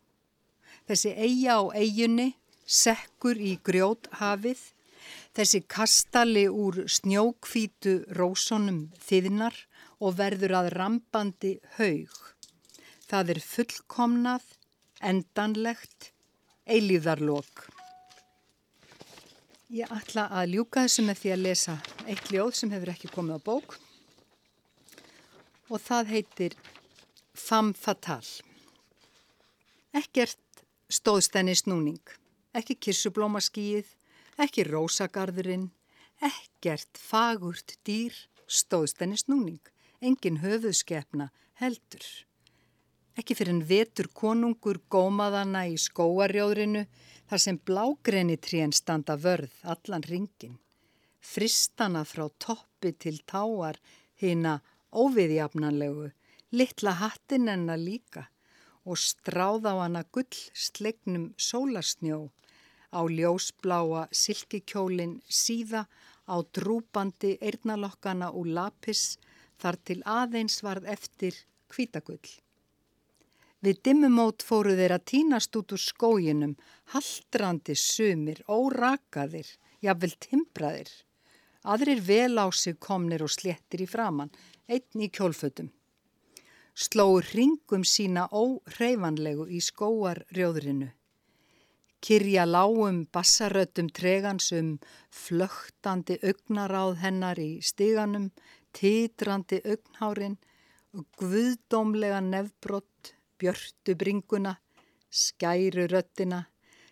Þessi 0.86 1.12
eiga 1.16 1.58
á 1.58 1.62
eigunni, 1.74 2.32
sekkur 2.66 3.38
í 3.38 3.56
grjóthafið, 3.66 4.60
þessi 5.36 5.62
kastali 5.70 6.46
úr 6.48 6.84
snjókvítu 6.90 7.98
rósonum 8.16 8.86
þiðnar 9.06 9.56
og 10.00 10.18
verður 10.18 10.56
að 10.60 10.72
rambandi 10.76 11.56
haug. 11.78 12.12
Það 13.06 13.32
er 13.36 13.40
fullkomnað, 13.44 14.44
endanlegt, 15.00 16.12
eilíðarlokk. 16.66 17.66
Ég 19.74 19.90
ætla 19.90 20.28
að 20.30 20.54
ljúka 20.54 20.84
þessu 20.86 21.02
með 21.06 21.20
því 21.20 21.34
að 21.34 21.42
lesa 21.42 21.76
eitt 22.06 22.30
ljóð 22.30 22.52
sem 22.54 22.70
hefur 22.70 22.92
ekki 22.92 23.10
komið 23.10 23.38
á 23.42 23.46
bók 23.50 23.78
og 25.66 25.80
það 25.82 26.12
heitir 26.14 26.54
Femme 27.34 27.74
Fatale. 27.74 28.45
Ekkert 29.96 30.60
stóðstenni 30.92 31.54
snúning, 31.56 32.02
ekki 32.52 32.74
kirsublómaskíið, 32.84 33.86
ekki 34.44 34.66
rósagarðurinn, 34.68 35.70
ekkert 36.20 37.00
fagurt 37.00 37.78
dýr 37.86 38.12
stóðstenni 38.44 39.16
snúning, 39.16 39.70
engin 40.04 40.42
höfuðskepna 40.42 41.30
heldur. 41.62 42.04
Ekki 43.16 43.38
fyrir 43.38 43.54
en 43.54 43.64
vetur 43.70 44.10
konungur 44.12 44.82
gómaðana 44.92 45.64
í 45.72 45.80
skóarjóðrinu 45.80 46.84
þar 47.30 47.44
sem 47.46 47.56
blágrenitrén 47.56 48.76
standa 48.76 49.16
vörð 49.16 49.56
allan 49.64 50.04
ringin. 50.04 50.60
Fristana 51.24 52.04
frá 52.04 52.28
toppi 52.36 52.92
til 52.92 53.22
táar 53.24 53.80
hýna 54.20 54.58
óviðjafnanlegu, 54.92 56.10
litla 56.52 56.98
hattin 57.00 57.48
enna 57.48 57.80
líka 57.80 58.28
og 58.86 58.98
stráð 59.02 59.66
á 59.66 59.74
hana 59.82 60.02
gull 60.14 60.40
slegnum 60.54 61.26
sólarsnjó 61.48 62.18
á 62.94 63.00
ljósbláa 63.18 64.06
silkikjólin 64.22 65.18
síða 65.42 65.82
á 66.32 66.36
drúbandi 66.54 67.36
eirnalokkana 67.42 68.30
úr 68.38 68.48
lapis 68.58 69.18
þar 69.60 69.76
til 69.86 70.00
aðeins 70.18 70.62
varð 70.62 70.88
eftir 70.96 71.34
hvitagull. 71.72 72.30
Við 73.64 73.80
dimmumót 73.88 74.44
fóru 74.46 74.76
þeir 74.78 74.94
að 74.94 75.06
tínast 75.10 75.56
út 75.58 75.72
úr 75.74 75.82
skóginum, 75.82 76.54
haldrandi 76.92 77.74
sumir, 77.74 78.42
órakaðir, 78.46 79.48
jafnvel 79.82 80.12
timbraðir. 80.22 80.90
Aðrir 81.66 82.02
vel 82.04 82.36
á 82.38 82.46
sig 82.54 82.76
komnir 82.78 83.24
og 83.26 83.32
slettir 83.32 83.82
í 83.82 83.88
framann, 83.90 84.30
einn 84.68 85.02
í 85.02 85.08
kjólfötum. 85.10 85.72
Slóu 86.76 87.22
ringum 87.24 87.86
sína 87.88 88.26
óhreifanlegu 88.36 89.46
í 89.48 89.62
skóarrjóðrinu. 89.64 90.90
Kirja 92.04 92.42
lágum 92.44 92.98
bassaröttum 93.08 93.86
tregansum, 93.96 94.74
flögtandi 95.08 96.18
augnaráð 96.20 96.98
hennar 97.00 97.38
í 97.40 97.62
stiganum, 97.64 98.26
titrandi 98.76 99.62
augnhárin 99.64 100.34
og 100.92 101.06
guðdómlega 101.16 102.18
nefbrott 102.26 103.14
björtu 103.40 103.94
bringuna, 103.96 104.52
skæru 105.08 105.86
röttina 105.88 106.42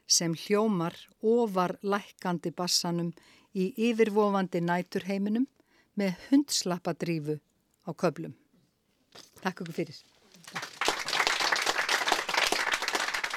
sem 0.09 0.33
hljómar 0.47 0.97
ofar 1.21 1.77
lækandi 1.83 2.55
bassanum 2.57 3.13
í 3.53 3.69
yfirvofandi 3.91 4.65
næturheiminum 4.65 5.45
með 6.01 6.17
hundslappadrífu 6.31 7.37
á 7.85 7.93
köplum. 7.93 8.33
Takk 9.43 9.65
okkur 9.65 9.77
fyrir. 9.83 10.03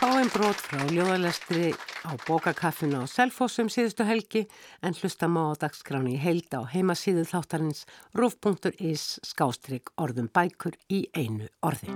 Einn 0.07 0.29
brot 0.31 0.59
frá 0.61 0.81
ljóðalestri 0.89 1.71
á 2.07 2.11
bókakaffinu 2.25 3.01
á 3.01 3.05
Selfossum 3.11 3.67
síðustu 3.69 4.05
helgi 4.07 4.43
en 4.85 4.95
hlusta 4.97 5.27
má 5.27 5.51
á 5.51 5.59
dagskráni 5.61 6.15
í 6.15 6.21
heilda 6.21 6.61
á 6.61 6.69
heimasíðu 6.71 7.25
þáttarins 7.27 7.83
rúf.is 8.17 9.19
skástrygg 9.27 9.91
orðum 9.97 10.29
bækur 10.33 10.77
í 10.89 11.03
einu 11.17 11.49
orði. 11.61 11.91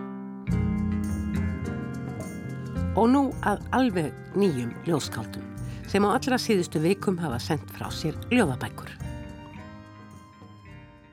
Og 2.99 3.07
nú 3.09 3.23
að 3.47 3.63
alveg 3.79 4.11
nýjum 4.35 4.73
ljóskáldum 4.89 5.47
sem 5.91 6.03
á 6.03 6.09
allra 6.11 6.37
síðustu 6.41 6.81
vikum 6.83 7.17
hafa 7.21 7.39
sendt 7.39 7.71
frá 7.73 7.87
sér 7.91 8.17
ljóðabækur. 8.31 8.91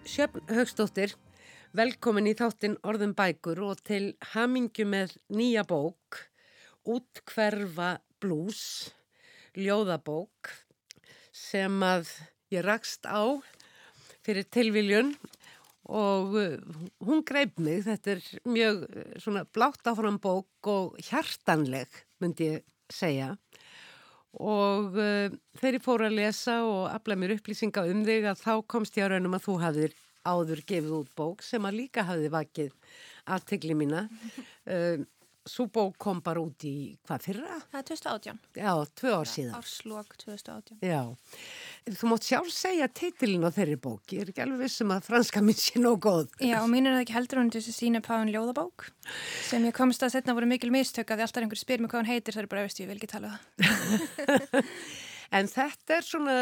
Sjöfn 0.09 0.45
Högstóttir, 0.51 1.15
velkomin 1.77 2.29
í 2.31 2.35
þáttin 2.37 2.79
orðum 2.87 3.13
bækur 3.17 3.61
og 3.67 3.83
til 3.85 4.15
hamingju 4.33 4.87
með 4.89 5.15
nýja 5.35 5.65
bók, 5.69 6.23
útkverfa 6.89 7.99
blues, 8.23 8.95
ljóðabók 9.59 10.53
sem 11.35 11.83
að 11.85 12.09
ég 12.55 12.65
rakst 12.65 13.05
á 13.05 13.37
fyrir 14.25 14.49
tilviljun 14.49 15.13
og 15.89 16.35
uh, 16.37 16.57
hún 17.05 17.23
greip 17.25 17.61
mig, 17.61 17.85
þetta 17.87 18.17
er 18.17 18.25
mjög 18.49 18.83
uh, 18.89 19.13
svona 19.21 19.45
blátt 19.45 19.89
áfram 19.89 20.19
bók 20.21 20.69
og 20.69 20.99
hjartanleg 21.01 21.89
myndi 22.21 22.53
ég 22.55 22.67
segja. 22.93 23.35
Og 24.37 24.97
uh, 24.97 25.33
þegar 25.61 25.79
ég 25.79 25.85
fór 25.85 26.05
að 26.09 26.19
lesa 26.19 26.61
og 26.69 26.91
afla 26.93 27.17
mér 27.17 27.39
upplýsinga 27.39 27.87
um 27.89 28.05
þig 28.09 28.29
að 28.29 28.45
þá 28.45 28.53
komst 28.69 29.01
ég 29.01 29.09
á 29.09 29.13
raunum 29.15 29.37
að 29.37 29.49
þú 29.49 29.57
hafðir 29.65 29.97
áður 30.27 30.65
gefið 30.67 30.97
út 31.03 31.13
bók 31.19 31.45
sem 31.47 31.69
að 31.69 31.79
líka 31.83 32.07
hafði 32.09 32.33
vakið 32.35 32.75
aðtegli 33.37 33.77
mína 33.79 34.07
uh, 34.73 35.07
Svo 35.49 35.65
bók 35.73 35.97
kom 36.01 36.19
bara 36.25 36.43
út 36.45 36.65
í 36.69 36.99
hvað 37.09 37.25
fyrra? 37.25 37.59
Það 37.73 37.79
er 37.79 37.85
2018. 37.89 38.41
Já, 38.59 38.73
tvö 39.01 39.13
ár 39.17 39.31
síðan. 39.31 39.55
Árslokk 39.57 40.17
2018. 40.21 40.81
Já. 40.85 41.01
Þú 41.89 42.11
mátt 42.11 42.29
sjálf 42.29 42.51
segja 42.53 42.89
titilin 43.01 43.47
á 43.49 43.51
þeirri 43.55 43.79
bók. 43.81 44.03
Ég 44.13 44.27
er 44.27 44.33
ekki 44.33 44.45
alveg 44.45 44.67
vissum 44.67 44.93
að 44.93 45.09
franska 45.09 45.43
minn 45.45 45.57
sé 45.57 45.81
nóg 45.81 46.03
góð. 46.05 46.29
Já, 46.45 46.59
og 46.61 46.69
mín 46.73 46.89
er 46.89 46.99
það 46.99 47.05
ekki 47.07 47.17
heldur 47.17 47.41
hún 47.41 47.53
til 47.55 47.63
þess 47.63 47.73
að 47.73 47.79
sína 47.79 48.05
Páinn 48.05 48.33
ljóðabók 48.35 48.91
sem 49.49 49.65
ég 49.65 49.77
komst 49.77 50.05
að 50.05 50.19
setna 50.19 50.37
voru 50.37 50.51
mikil 50.51 50.73
mistök 50.75 51.15
að 51.15 51.25
alltaf 51.25 51.47
einhver 51.47 51.63
spyr 51.63 51.81
mig 51.81 51.93
hvað 51.93 52.05
hann 52.05 52.13
heitir 52.13 52.37
það 52.37 52.45
er 52.45 52.53
bara, 52.53 52.69
veist 52.69 52.83
ég, 52.83 52.91
vil 52.91 53.01
ekki 53.01 53.13
tala 53.15 53.33
um 53.33 53.39
það. 53.65 54.73
en 55.39 55.53
þetta 55.55 55.97
er 55.97 56.09
svona 56.11 56.39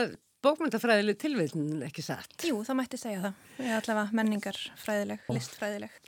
bókmyndafræðileg 0.47 1.19
tilvillin, 1.21 1.81
ekki 1.89 2.05
satt? 2.07 2.37
Jú, 2.47 2.63
það 2.67 2.79
mætti 2.81 3.01
segja 3.01 3.25
það. 3.25 3.41
Ég 3.59 3.73
er 3.73 3.81
allavega 3.81 4.21
menningarfræðileg, 4.21 5.27
listfræðileg. 5.37 5.99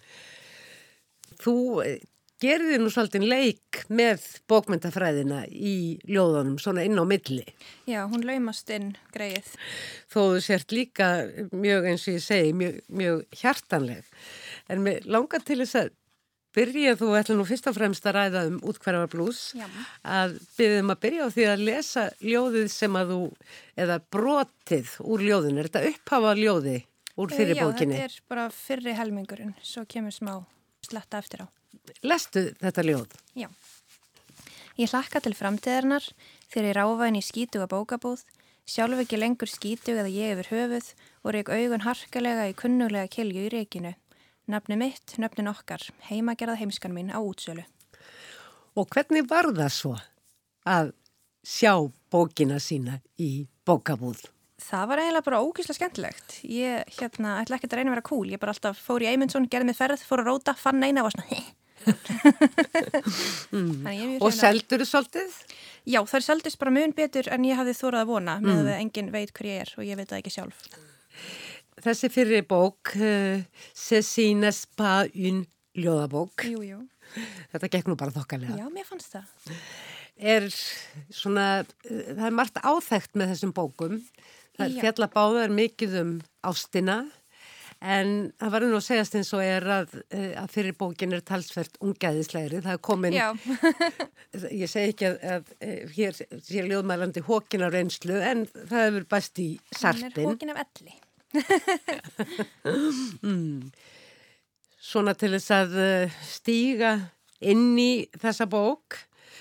Þú 1.38 1.57
gerði 2.38 2.79
nú 2.79 2.90
svolítið 2.92 3.24
leik 3.27 3.81
með 3.90 4.24
bókmyndafræðina 4.51 5.42
í 5.51 5.98
ljóðunum, 6.07 6.59
svona 6.62 6.85
inn 6.87 6.98
á 6.98 7.05
milli. 7.09 7.44
Já, 7.90 8.05
hún 8.11 8.27
laumast 8.27 8.70
inn 8.74 8.92
greið. 9.14 9.48
Þó 10.11 10.20
þú 10.20 10.42
sért 10.46 10.74
líka 10.74 11.09
mjög, 11.51 11.88
eins 11.90 12.07
og 12.07 12.18
ég 12.18 12.24
segi, 12.24 12.53
mjög, 12.61 12.83
mjög 13.01 13.40
hjartanleg. 13.40 14.12
En 14.70 14.85
mér 14.87 15.09
langar 15.11 15.42
til 15.46 15.59
þess 15.64 15.81
að 15.83 15.90
byrja, 16.57 16.95
þú 16.99 17.09
ætla 17.19 17.37
nú 17.39 17.47
fyrst 17.49 17.69
og 17.71 17.77
fremst 17.77 18.07
að 18.09 18.17
ræða 18.17 18.45
um 18.49 18.59
útkværavar 18.71 19.11
blús, 19.13 19.41
að 20.03 20.39
byrjum 20.57 20.93
að 20.95 21.01
byrja 21.05 21.27
á 21.27 21.35
því 21.35 21.49
að 21.53 21.65
lesa 21.69 22.05
ljóðið 22.25 22.69
sem 22.73 22.99
að 22.99 23.13
þú, 23.15 23.21
eða 23.85 23.99
brotið 24.17 24.95
úr 25.05 25.27
ljóðin, 25.29 25.59
er 25.59 25.69
þetta 25.71 25.93
upphafa 25.93 26.35
ljóði 26.39 26.79
úr 27.19 27.35
fyrirbókinni? 27.35 27.99
Já, 27.99 28.07
þetta 28.07 28.21
er 28.21 28.33
bara 28.33 28.49
fyrri 28.55 28.97
helmingurinn, 28.99 29.55
svo 29.63 29.85
kemur 29.91 30.15
smá 30.15 30.35
sletta 30.87 31.21
eftir 31.23 31.45
á. 31.45 31.47
Lestu 32.07 32.49
þetta 32.61 32.85
ljóð? 32.87 33.15
Já. 33.39 33.49
Ég 34.79 34.93
hlakka 34.93 35.21
til 35.25 35.35
framtíðarnar 35.35 36.05
þegar 36.53 36.69
ég 36.69 36.77
ráfa 36.79 37.09
inn 37.11 37.19
í 37.19 37.25
skítuga 37.25 37.67
bókabúð, 37.71 38.23
sjálf 38.69 39.01
ekki 39.03 39.19
lengur 39.19 39.51
skítug 39.51 39.99
eða 39.99 40.13
ég 40.13 40.37
yfir 40.37 40.53
höfuð 40.53 40.93
og 41.25 41.35
reik 41.35 41.51
augun 41.51 41.83
harkalega 41.87 42.47
í 42.51 42.55
kunnulega 42.57 43.11
kilju 43.11 43.49
í 43.49 43.53
reikinu. 43.57 43.95
Nafni 44.49 44.79
mitt, 44.81 45.19
nöfnin 45.21 45.51
okkar, 45.51 45.83
heimagerða 46.09 46.55
heimskan 46.57 46.95
mín 46.97 47.11
á 47.13 47.21
útsölu. 47.21 47.67
Og 48.81 48.89
hvernig 48.89 49.27
var 49.29 49.51
það 49.53 49.75
svo 49.75 49.93
að 50.65 50.95
sjá 51.45 51.75
bókina 52.09 52.57
sína 52.63 53.03
í 53.21 53.45
bókabúð? 53.69 54.23
Það 54.59 54.89
var 54.89 55.03
eiginlega 55.03 55.27
bara 55.29 55.43
ógíslega 55.45 55.77
skemmtilegt. 55.77 56.39
Ég 56.49 56.97
hérna, 56.97 57.37
ætla 57.43 57.59
ekki 57.59 57.69
að 57.69 57.77
reyna 57.77 57.93
að 57.93 57.99
vera 57.99 58.07
cool. 58.09 58.25
Ég 58.33 58.41
bara 58.41 58.57
alltaf 58.57 58.81
fór 58.81 59.05
í 59.05 59.11
Eymundsson, 59.13 59.51
gerði 59.53 59.69
mig 59.69 59.79
ferð, 59.79 60.03
fór 60.09 60.25
að 60.25 60.33
róta, 60.33 60.57
fann 60.57 60.81
eina 60.83 61.05
og 61.05 61.11
var 61.11 61.19
svona 61.19 61.45
mm. 63.55 64.19
Og 64.25 64.33
seldur 64.35 64.83
þú 64.83 64.89
svolítið? 64.89 65.37
Já, 65.89 66.01
það 66.03 66.19
er 66.19 66.25
seldist 66.27 66.59
bara 66.61 66.75
mjög 66.75 66.95
betur 66.99 67.29
en 67.33 67.47
ég 67.47 67.57
hafði 67.61 67.77
þórað 67.79 68.03
að 68.03 68.11
vona 68.11 68.35
með 68.43 68.57
mm. 68.57 68.67
að 68.67 68.81
enginn 68.81 69.13
veit 69.15 69.33
hver 69.37 69.49
ég 69.49 69.63
er 69.63 69.73
og 69.77 69.87
ég 69.87 70.01
veit 70.01 70.09
það 70.11 70.23
ekki 70.23 70.35
sjálf. 70.35 70.65
Þessi 71.85 72.11
fyrir 72.12 72.47
bók 72.49 72.95
uh, 72.97 73.43
Cecines 73.77 74.64
pa 74.79 75.03
un 75.09 75.45
ljóðabók 75.79 76.47
Jú, 76.49 76.62
jú. 76.67 76.81
Þetta 77.55 77.71
gekk 77.73 77.87
nú 77.88 77.97
bara 77.97 78.12
þokkalega. 78.12 78.59
Já, 78.59 78.67
mér 78.73 78.85
fannst 78.85 79.14
það. 79.14 79.53
Er 80.19 80.49
svona, 81.14 81.47
uh, 81.64 82.03
það 82.11 82.27
er 82.29 82.37
margt 82.41 82.61
áþægt 82.61 83.14
með 83.17 83.33
þessum 83.35 83.55
bókum. 83.57 84.03
Það 84.59 84.67
er 84.67 84.83
fjallabáðar 84.83 85.55
mikið 85.55 86.01
um 86.03 86.12
ástina 86.45 87.05
En 87.79 88.33
það 88.41 88.51
var 88.51 88.64
nú 88.67 88.79
að 88.79 88.87
segjast 88.88 89.14
eins 89.14 89.29
og 89.37 89.43
er 89.45 89.64
að, 89.71 89.93
eh, 90.11 90.33
að 90.41 90.49
fyrir 90.51 90.75
bókin 90.75 91.14
er 91.14 91.23
talsvert 91.23 91.77
ungaðislegri. 91.79 92.59
Það 92.64 92.75
er 92.75 92.81
komin, 92.83 93.14
ég 94.62 94.71
segi 94.71 94.95
ekki 94.95 95.07
að, 95.07 95.19
að 95.37 95.53
eh, 95.62 95.85
hér 95.95 96.19
sé 96.19 96.64
ljóðmælandi 96.67 97.23
hókin 97.29 97.62
á 97.62 97.69
reynslu 97.71 98.19
en 98.19 98.49
það 98.51 98.83
hefur 98.83 99.07
bæst 99.14 99.43
í 99.45 99.49
sartin. 99.71 100.27
Hókin 100.27 100.51
af 100.57 100.64
elli. 100.64 100.97
Mm. 103.23 103.71
Svona 104.88 105.12
til 105.19 105.35
þess 105.35 105.51
að 105.53 105.75
eh, 105.83 106.17
stíga 106.25 106.93
inn 107.45 107.77
í 107.79 108.09
þessa 108.19 108.47
bók 108.51 108.97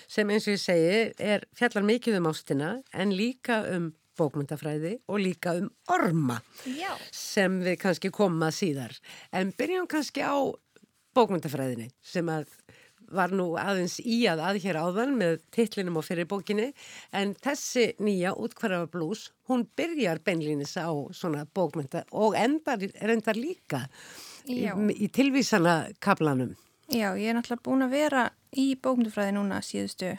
sem 0.07 0.29
eins 0.31 0.47
og 0.47 0.55
ég 0.55 0.61
segi 0.63 0.99
er 1.23 1.45
fjallar 1.55 1.85
mikið 1.87 2.19
um 2.19 2.29
ástina 2.31 2.69
en 2.95 3.13
líka 3.15 3.61
um 3.75 3.91
bókmyndafræði 4.17 4.95
og 5.11 5.21
líka 5.21 5.53
um 5.59 5.69
orma 5.93 6.39
Já. 6.65 6.89
sem 7.13 7.59
við 7.61 7.77
kannski 7.83 8.09
koma 8.13 8.49
síðar. 8.55 8.95
En 9.31 9.53
byrjum 9.57 9.87
kannski 9.89 10.25
á 10.25 10.35
bókmyndafræðinni 11.17 11.91
sem 12.01 12.27
að 12.33 12.49
var 13.13 13.33
nú 13.35 13.49
aðeins 13.59 13.97
í 14.03 14.19
að 14.29 14.43
aðhér 14.49 14.79
áðan 14.81 15.15
með 15.19 15.39
titlinum 15.55 15.99
á 15.99 16.01
fyrir 16.05 16.27
bókinni 16.29 16.71
en 17.15 17.33
þessi 17.43 17.89
nýja 18.03 18.33
útkvarfa 18.35 18.89
blús 18.91 19.27
hún 19.49 19.65
byrjar 19.79 20.21
beinlýnis 20.25 20.75
á 20.79 20.91
svona 21.15 21.45
bókmynda 21.45 22.03
og 22.11 22.35
endar, 22.39 22.83
endar 22.99 23.39
líka 23.39 23.85
í, 24.47 24.65
í 24.67 25.07
tilvísana 25.13 25.87
kaplanum. 26.03 26.55
Já, 26.87 27.11
ég 27.19 27.31
er 27.31 27.35
náttúrulega 27.35 27.65
búin 27.67 27.83
að 27.83 27.95
vera 27.97 28.27
í 28.55 28.69
bókmyndafræði 28.79 29.35
núna 29.35 29.61
síðustu 29.65 30.13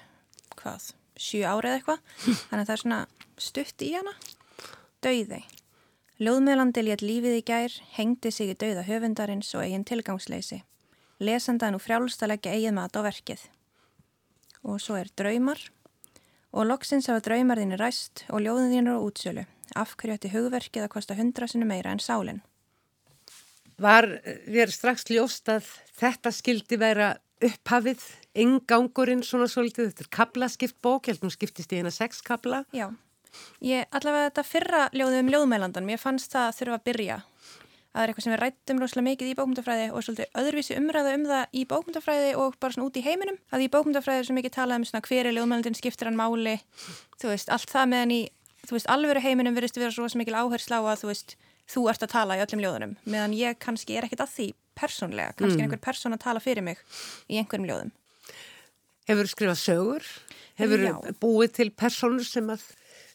hvað, 0.59 0.91
sjú 1.17 1.45
árið 1.49 1.79
eitthvað 1.79 2.03
þannig 2.49 2.61
að 2.63 2.67
það 2.67 2.75
er 2.75 2.83
svona 2.85 3.05
stutt 3.39 3.87
í 3.87 3.95
hana. 3.95 4.17
Dauði. 5.05 5.45
Ljóðmeðlandi 6.19 6.83
létt 6.83 7.05
lífið 7.07 7.37
í 7.39 7.43
gær, 7.47 7.75
hengdi 7.95 8.33
sig 8.35 8.51
í 8.51 8.59
dauða 8.59 8.83
höfundarins 8.89 9.53
og 9.55 9.63
eigin 9.63 9.87
tilgangsleysi. 9.87 10.65
Lesenda 11.19 11.71
nú 11.73 11.81
frjálst 11.83 12.23
að 12.23 12.35
leggja 12.35 12.55
eigin 12.55 12.77
mat 12.79 12.95
á 12.95 13.03
verkið. 13.03 13.41
Og 14.63 14.79
svo 14.83 14.99
er 14.99 15.11
draumar. 15.19 15.61
Og 16.55 16.67
loksins 16.69 17.09
hafa 17.11 17.25
draumar 17.27 17.61
þínir 17.61 17.81
ræst 17.83 18.25
og 18.31 18.45
ljóðin 18.45 18.73
þínir 18.73 18.97
á 18.97 19.05
útsölu. 19.05 19.45
Afhverju 19.77 20.17
ætti 20.17 20.31
hugverkið 20.33 20.87
að 20.87 20.93
kosta 20.95 21.17
hundra 21.19 21.49
sinu 21.51 21.67
meira 21.69 21.93
en 21.93 22.01
sálinn. 22.01 22.41
Var 23.79 24.09
þér 24.47 24.73
strax 24.75 25.05
ljóst 25.11 25.51
að 25.53 25.67
þetta 26.01 26.33
skildi 26.35 26.79
vera 26.81 27.11
upphafið, 27.45 28.01
ingangurinn 28.39 29.23
svona 29.23 29.47
svolítið, 29.51 29.93
þetta 29.93 30.05
er 30.05 30.15
kablaskipt 30.17 30.79
bók, 30.83 31.07
ég 31.07 31.15
held 31.15 31.23
að 31.23 31.29
hún 31.29 31.35
skiptist 31.37 31.75
í 31.75 31.79
eina 31.79 31.93
sex 31.95 32.23
kabla. 32.27 32.65
Já. 32.75 32.89
Ég, 33.63 33.87
allavega 33.95 34.31
þetta 34.31 34.45
fyrra 34.47 34.83
ljóðið 34.97 35.23
um 35.23 35.33
ljóðmælandan, 35.35 35.87
mér 35.87 36.01
fannst 36.03 36.33
það 36.35 36.49
að 36.49 36.57
þurfa 36.59 36.79
að 36.79 36.87
byrja. 36.89 37.19
Það 37.99 38.05
er 38.05 38.11
eitthvað 38.13 38.25
sem 38.25 38.31
við 38.31 38.39
rættum 38.39 38.79
rosalega 38.79 39.05
mikið 39.09 39.29
í 39.29 39.35
bókmyndafræði 39.35 39.87
og 39.91 40.05
svolítið 40.07 40.37
öðruvísi 40.39 40.75
umræða 40.79 41.15
um 41.17 41.25
það 41.27 41.57
í 41.59 41.63
bókmyndafræði 41.73 42.29
og 42.39 42.59
bara 42.63 42.77
svona 42.77 42.87
út 42.87 42.99
í 43.01 43.03
heiminum. 43.03 43.39
Að 43.51 43.65
í 43.65 43.67
bókmyndafræði 43.75 44.23
er 44.23 44.29
svo 44.29 44.37
mikið 44.37 44.55
talað 44.55 44.79
um 44.79 44.85
svona 44.87 45.01
hver 45.09 45.27
er 45.27 45.35
ljóðmælandin, 45.35 45.75
skiptir 45.75 46.07
hann 46.07 46.21
máli, 46.21 46.55
þú 47.19 47.33
veist, 47.33 47.51
allt 47.51 47.75
það 47.75 47.91
meðan 47.91 48.15
í, 48.15 48.21
þú 48.71 48.77
veist, 48.77 48.91
alvöru 48.95 49.25
heiminum 49.27 49.59
verist 49.59 49.83
vera 49.83 49.91
svo 49.91 50.07
mikil 50.23 50.39
áhersla 50.39 50.79
á 50.79 50.83
að 50.95 51.03
þú 51.03 51.11
veist, 51.11 51.37
þú 51.75 51.85
ert 51.91 52.07
að 52.07 52.15
tala 52.15 52.39
í 52.39 52.47
öllum 52.47 52.63
ljóðunum, 52.63 52.97
meðan 53.03 53.35
ég 53.35 53.59
kannski 53.67 53.99
er 53.99 54.07
ekkit 54.07 54.23
að 54.23 54.35
því 54.37 54.51
persónlega, 54.79 55.35
kannski 55.35 55.59
mm. 55.59 55.67
einhver 55.67 55.83
persón 55.91 56.15
að 56.15 56.23
tala 56.23 56.45
fyrir 56.45 56.63
mig 56.71 56.79
í 57.27 57.43
einhverjum 57.43 57.67
ljóðum. 57.67 57.95
Hefur 59.11 59.35
skrifað 59.35 59.63
sögur? 59.65 60.11
Hefur 60.61 60.87
búið 61.19 61.57
til 61.59 61.73
persónur 61.75 62.27
sem 62.31 62.47
að 62.55 62.63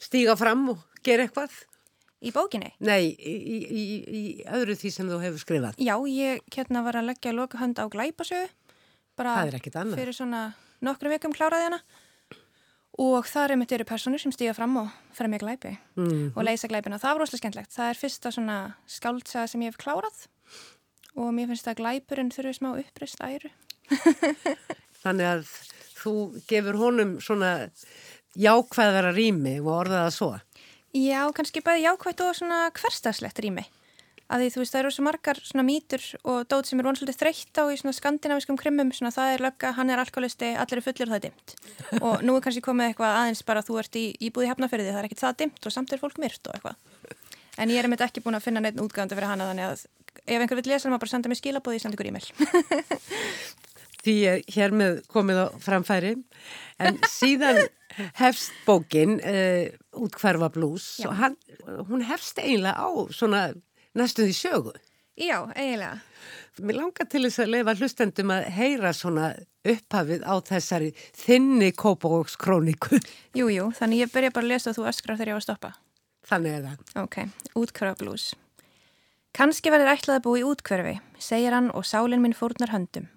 stíga 0.04 0.36
fram 0.36 0.74
og 0.76 0.84
gera 1.08 1.24
eitthvað? 1.24 1.56
Í 2.24 2.32
bókinni? 2.32 2.70
Nei, 2.80 3.12
í, 3.20 3.34
í, 3.36 3.84
í 4.08 4.22
öðru 4.48 4.78
því 4.80 4.92
sem 4.96 5.10
þú 5.12 5.18
hefur 5.20 5.42
skrifað. 5.44 5.80
Já, 5.84 5.96
ég 6.08 6.40
hérna 6.56 6.84
var 6.86 6.96
að 7.02 7.10
leggja 7.12 7.34
lokahönd 7.36 7.82
á 7.84 7.86
glæpasögu. 7.92 8.48
Það 9.20 9.48
er 9.52 9.58
ekkit 9.60 9.76
annað. 9.82 10.00
Fyrir 10.00 10.16
svona 10.18 10.44
nokkru 10.84 11.12
vikum 11.14 11.36
kláraði 11.36 11.68
hana. 11.70 11.82
og 13.04 13.26
þar 13.26 13.52
er 13.52 13.58
mitt 13.58 13.72
eru 13.74 13.86
personur 13.90 14.22
sem 14.22 14.32
stíga 14.32 14.54
fram 14.54 14.76
og 14.78 14.90
fremja 15.18 15.40
glæpi 15.42 15.72
Mm. 15.98 16.32
og 16.38 16.44
leysa 16.46 16.68
glæpina. 16.70 17.00
Það 17.02 17.14
var 17.16 17.20
rosalega 17.24 17.42
skemmtlegt. 17.42 17.72
Það 17.74 17.90
er 17.90 17.98
fyrsta 17.98 18.32
svona 18.32 18.58
skáldsaga 18.88 19.48
sem 19.50 19.62
ég 19.62 19.72
hef 19.74 19.78
klárað 19.82 20.28
og 21.16 21.34
mér 21.34 21.48
finnst 21.50 21.68
að 21.68 21.80
glæpurinn 21.82 22.30
þurfi 22.32 22.54
smá 22.60 22.70
uppreist 22.78 23.20
æru. 23.26 23.50
Þannig 25.04 25.26
að 25.32 25.44
þú 26.04 26.14
gefur 26.48 26.78
honum 26.84 27.16
svona 27.22 27.70
jákvæðara 28.38 29.12
rými 29.16 29.58
og 29.62 29.72
orðaða 29.84 30.12
svo. 30.14 30.32
Já, 30.94 31.26
kannski 31.34 31.64
bæði 31.66 31.88
jákvætt 31.88 32.22
og 32.22 32.36
svona 32.38 32.68
hverstagslegt 32.78 33.40
rými. 33.42 33.64
Að 34.34 34.44
því 34.44 34.50
þú 34.54 34.60
veist, 34.62 34.74
það 34.74 34.80
eru 34.80 34.92
svo 34.94 35.04
margar 35.06 35.40
svona 35.42 35.66
mýtur 35.68 36.04
og 36.24 36.46
dót 36.50 36.70
sem 36.70 36.80
er 36.80 36.88
vonsvöldið 36.88 37.18
þreytt 37.20 37.60
á 37.60 37.64
í 37.70 37.80
svona 37.82 37.94
skandinaviskum 37.98 38.58
krimmum, 38.58 38.94
svona 38.96 39.12
það 39.14 39.34
er 39.34 39.44
lögga, 39.46 39.74
hann 39.78 39.92
er 39.92 40.02
alkoholisti, 40.02 40.54
allir 40.58 40.80
er 40.80 40.86
fullir 40.86 41.10
og 41.10 41.14
það 41.14 41.20
er 41.20 41.26
dimmt. 41.26 41.56
og 42.06 42.24
nú 42.26 42.38
er 42.38 42.46
kannski 42.46 42.64
komið 42.66 42.92
eitthvað 42.92 43.18
aðeins 43.20 43.44
bara 43.46 43.62
að 43.62 43.72
þú 43.72 43.80
ert 43.82 44.00
í 44.00 44.06
íbúði 44.30 44.50
hefnaferði, 44.54 44.94
það 44.94 45.02
er 45.02 45.10
ekkit 45.10 45.26
það 45.26 45.36
dimmt 45.42 45.68
og 45.68 45.76
samt 45.76 45.94
er 45.94 46.02
fólk 46.02 46.22
myrt 46.24 46.50
og 46.50 46.56
eitthvað. 46.56 47.20
En 47.58 47.74
ég 47.74 47.82
er 47.82 47.90
einmitt 47.90 48.06
ekki 48.06 48.24
búin 48.26 48.38
að 48.40 48.48
finna 48.48 48.64
neitt 48.64 48.80
útgæðandi 48.82 49.18
fyrir 49.18 49.30
hana 49.34 49.50
þannig 49.52 49.70
að 49.74 49.86
ef 50.24 50.40
einhver 50.40 50.62
vil 50.62 50.72
lesa 50.72 50.88
hann, 50.88 50.98
bara 51.02 51.14
senda 51.14 51.30
mér 51.30 51.42
skilabóði, 51.42 51.84
senda 51.84 51.98
ykkur 51.98 52.14
e-mail. 52.14 52.30
Því 54.04 54.14
ég 54.20 54.48
hér 54.52 54.74
með 54.76 54.98
komið 55.12 55.38
á 55.40 55.48
framfæri. 55.64 56.16
En 56.84 56.98
síðan 57.08 57.62
hefst 58.22 58.52
bókin 58.68 59.20
uh, 59.22 59.70
útkverfa 59.96 60.50
blús 60.54 60.88
Já. 61.00 61.08
og 61.10 61.20
hann, 61.22 61.38
hún 61.90 62.04
hefst 62.08 62.42
eiginlega 62.42 62.76
á 62.84 62.90
svona 63.14 63.46
næstuð 63.96 64.34
í 64.34 64.36
sögu. 64.36 64.74
Já, 65.20 65.46
eiginlega. 65.54 66.02
Mér 66.62 66.80
langar 66.80 67.08
til 67.10 67.24
þess 67.26 67.42
að 67.44 67.52
leifa 67.54 67.76
hlustendum 67.78 68.32
að 68.34 68.48
heyra 68.54 68.92
svona 68.98 69.32
upphafið 69.66 70.26
á 70.26 70.34
þessari 70.46 70.92
þinni 71.18 71.72
kópavókskróniku. 71.78 73.00
Jú, 73.38 73.48
jú, 73.54 73.70
þannig 73.78 74.04
ég 74.04 74.14
byrja 74.14 74.34
bara 74.34 74.46
að 74.50 74.54
lesa 74.54 74.74
og 74.74 74.80
þú 74.80 74.88
öskrar 74.92 75.20
þegar 75.20 75.32
ég 75.32 75.38
var 75.38 75.44
að 75.44 75.48
stoppa. 75.48 75.74
Þannig 76.30 76.58
er 76.58 76.66
það. 76.68 76.84
Ok, 77.04 77.18
útkverfa 77.60 78.00
blues. 78.02 78.28
Kanski 79.34 79.74
verður 79.74 79.96
ætlað 79.96 80.20
að 80.20 80.26
búa 80.28 80.42
í 80.42 80.46
útkverfi, 80.46 80.96
segir 81.22 81.56
hann 81.58 81.72
og 81.74 81.88
sálinn 81.90 82.22
minn 82.22 82.38
fórnar 82.38 82.74
höndum. 82.74 83.10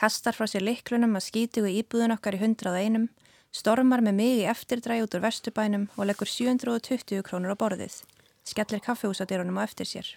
Kastar 0.00 0.32
frá 0.32 0.46
sér 0.48 0.62
liklunum 0.64 1.18
að 1.18 1.26
skítugu 1.26 1.68
íbúðun 1.68 2.14
okkar 2.14 2.38
í 2.38 2.40
hundrað 2.40 2.78
einum, 2.80 3.02
stormar 3.52 4.00
með 4.00 4.14
mig 4.16 4.38
í 4.38 4.46
eftirdræði 4.48 5.04
út 5.04 5.16
úr 5.18 5.22
vestubænum 5.26 5.82
og 5.98 6.06
leggur 6.08 6.30
720 6.30 7.20
krónur 7.26 7.52
á 7.52 7.60
borðið. 7.60 7.98
Skellir 8.48 8.80
kaffehúsadirunum 8.86 9.60
á 9.60 9.68
eftir 9.68 9.90
sér. 9.90 10.08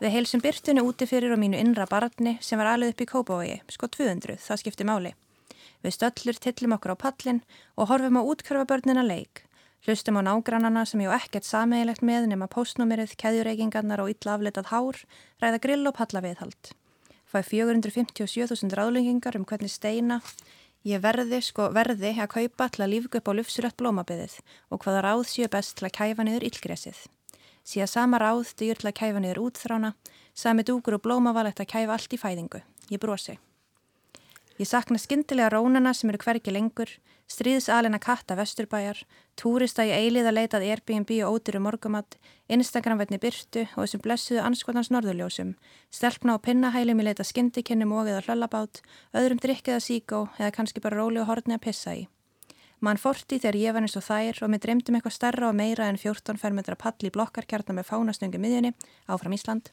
Við 0.00 0.14
heilsum 0.14 0.40
byrtunni 0.40 0.80
úti 0.80 1.04
fyrir 1.10 1.34
og 1.36 1.42
mínu 1.42 1.60
innra 1.60 1.84
barni 1.90 2.38
sem 2.40 2.56
var 2.56 2.70
alveg 2.70 2.94
upp 2.94 3.04
í 3.04 3.08
Kópavogi, 3.10 3.58
sko 3.76 3.90
200, 3.98 4.38
það 4.40 4.62
skipti 4.62 4.88
máli. 4.88 5.12
Við 5.84 5.96
stöllur 5.98 6.40
tillum 6.40 6.78
okkur 6.78 6.96
á 6.96 7.02
pallin 7.04 7.42
og 7.76 7.92
horfum 7.92 8.16
á 8.16 8.22
útkverfabörnina 8.24 9.04
leik. 9.04 9.44
Hlustum 9.84 10.16
á 10.16 10.24
nágrannana 10.24 10.86
sem 10.88 11.04
ég 11.04 11.12
á 11.12 11.20
ekkert 11.20 11.44
sameigilegt 11.44 12.00
með 12.00 12.32
nema 12.32 12.48
postnúmerið, 12.48 13.12
keðjureikingarnar 13.20 14.00
og 14.00 14.16
illa 14.16 14.38
afletað 14.38 14.72
hár, 14.72 15.04
ræða 15.44 15.60
grill 15.68 15.84
og 15.84 15.98
palla 16.00 16.24
viðhald. 16.24 16.72
Fæ 17.36 17.42
457.000 17.44 18.72
ráðlengingar 18.72 19.36
um 19.36 19.42
hvernig 19.44 19.68
steina 19.68 20.22
ég 20.88 21.02
verði, 21.04 21.42
sko 21.44 21.66
verði 21.74 22.14
að 22.16 22.30
kaupa 22.32 22.68
til 22.72 22.84
að 22.86 22.92
lífgu 22.94 23.20
upp 23.20 23.28
á 23.28 23.32
lufsurött 23.36 23.76
blómabiðið 23.76 24.38
og 24.72 24.80
hvaða 24.80 25.02
ráð 25.04 25.24
séu 25.28 25.48
best 25.52 25.74
til 25.76 25.84
að 25.84 25.92
kæfa 25.98 26.24
niður 26.24 26.46
illgresið. 26.48 27.02
Síðan 27.60 27.92
sama 27.92 28.20
ráð 28.22 28.54
dyr 28.56 28.80
til 28.80 28.88
að 28.88 28.96
kæfa 29.02 29.20
niður 29.20 29.42
útþrána, 29.50 29.92
sami 30.32 30.64
dúkur 30.64 30.96
og 30.96 31.04
blómavalegt 31.04 31.60
að 31.60 31.68
kæfa 31.74 31.98
allt 31.98 32.16
í 32.16 32.20
fæðingu. 32.22 32.62
Ég 32.88 33.02
brosi. 33.04 33.36
Ég 34.56 34.70
sakna 34.70 34.96
skyndilega 34.96 35.52
rónana 35.52 35.92
sem 35.92 36.08
eru 36.08 36.22
hvergi 36.24 36.56
lengur, 36.56 36.88
stríðsalina 37.30 37.98
katta 38.02 38.36
vesturbæjar, 38.38 39.02
túrista 39.38 39.84
í 39.86 39.92
eilið 39.92 40.30
að 40.30 40.36
leitað 40.38 40.66
Airbnb 40.70 41.12
og 41.26 41.38
ótyru 41.38 41.60
morgumat, 41.64 42.18
Instagram-vetni 42.48 43.18
byrtu 43.22 43.66
og 43.74 43.84
þessum 43.84 44.04
blessuðu 44.04 44.42
anskotans 44.46 44.92
norðurljósum, 44.94 45.54
stelpna 45.90 46.38
á 46.38 46.44
pinnahælum 46.44 47.02
í 47.02 47.08
leita 47.08 47.26
skyndikinnum 47.26 47.94
og 47.98 48.10
eða 48.12 48.24
hlöllabát, 48.28 48.82
öðrum 49.14 49.42
drikkiða 49.42 49.82
síkó 49.82 50.26
eða 50.38 50.54
kannski 50.54 50.82
bara 50.84 51.02
róli 51.02 51.22
og 51.22 51.30
horni 51.32 51.58
að 51.58 51.66
pissa 51.66 51.96
í. 51.98 52.06
Mann 52.84 52.98
forti 53.00 53.38
þegar 53.40 53.56
ég 53.56 53.72
var 53.72 53.84
eins 53.86 53.96
og 53.96 54.04
þær 54.04 54.42
og 54.44 54.50
mér 54.52 54.60
dreymdum 54.60 54.98
eitthvað 54.98 55.14
starra 55.16 55.48
og 55.48 55.56
meira 55.56 55.86
en 55.88 55.96
14 55.96 56.36
fermetra 56.40 56.76
pall 56.76 57.08
í 57.08 57.12
blokkarkjarnar 57.14 57.78
með 57.78 57.86
fánastöngum 57.88 58.42
miðjunni, 58.44 58.72
áfram 59.08 59.36
Ísland, 59.36 59.70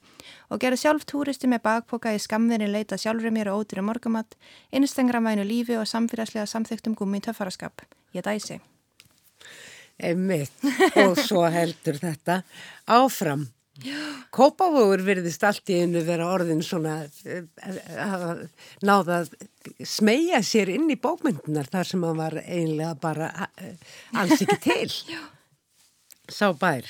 og 0.47 0.61
gerði 0.63 0.79
sjálf 0.85 1.03
túristi 1.09 1.49
með 1.51 1.65
bakpoka 1.67 2.13
í 2.15 2.21
skamvinni 2.23 2.69
leita 2.71 2.95
sjálfur 2.97 3.35
mér 3.35 3.51
og 3.51 3.65
ódýri 3.65 3.83
morgumat, 3.83 4.37
innstengramvænu 4.71 5.43
lífi 5.43 5.75
og 5.75 5.89
samfélagslega 5.89 6.47
samþyktum 6.47 6.95
gummi 6.95 7.19
í 7.19 7.25
töffaraskap. 7.27 7.83
Ég 8.15 8.23
dæsi. 8.23 8.61
Einmitt. 9.99 10.55
Og 11.03 11.19
svo 11.19 11.43
heldur 11.51 11.99
þetta 11.99 12.41
áfram. 12.87 13.49
Kópavógur 14.33 15.01
virðist 15.01 15.43
allt 15.47 15.69
í 15.73 15.79
einu 15.81 16.03
vera 16.05 16.27
orðin 16.29 16.61
svona 16.61 16.99
eh, 17.25 17.47
hafa 17.97 18.35
náða 18.85 19.23
að 19.23 19.31
smegja 19.89 20.43
sér 20.45 20.69
inn 20.75 20.85
í 20.93 20.99
bókmyndunar 21.01 21.71
þar 21.73 21.89
sem 21.89 22.03
hann 22.05 22.19
var 22.21 22.37
einlega 22.43 22.93
bara 23.01 23.31
eh, 23.57 23.73
alls 24.13 24.43
ekki 24.45 24.59
til. 24.61 24.91
Sá 26.37 26.51
bær. 26.53 26.85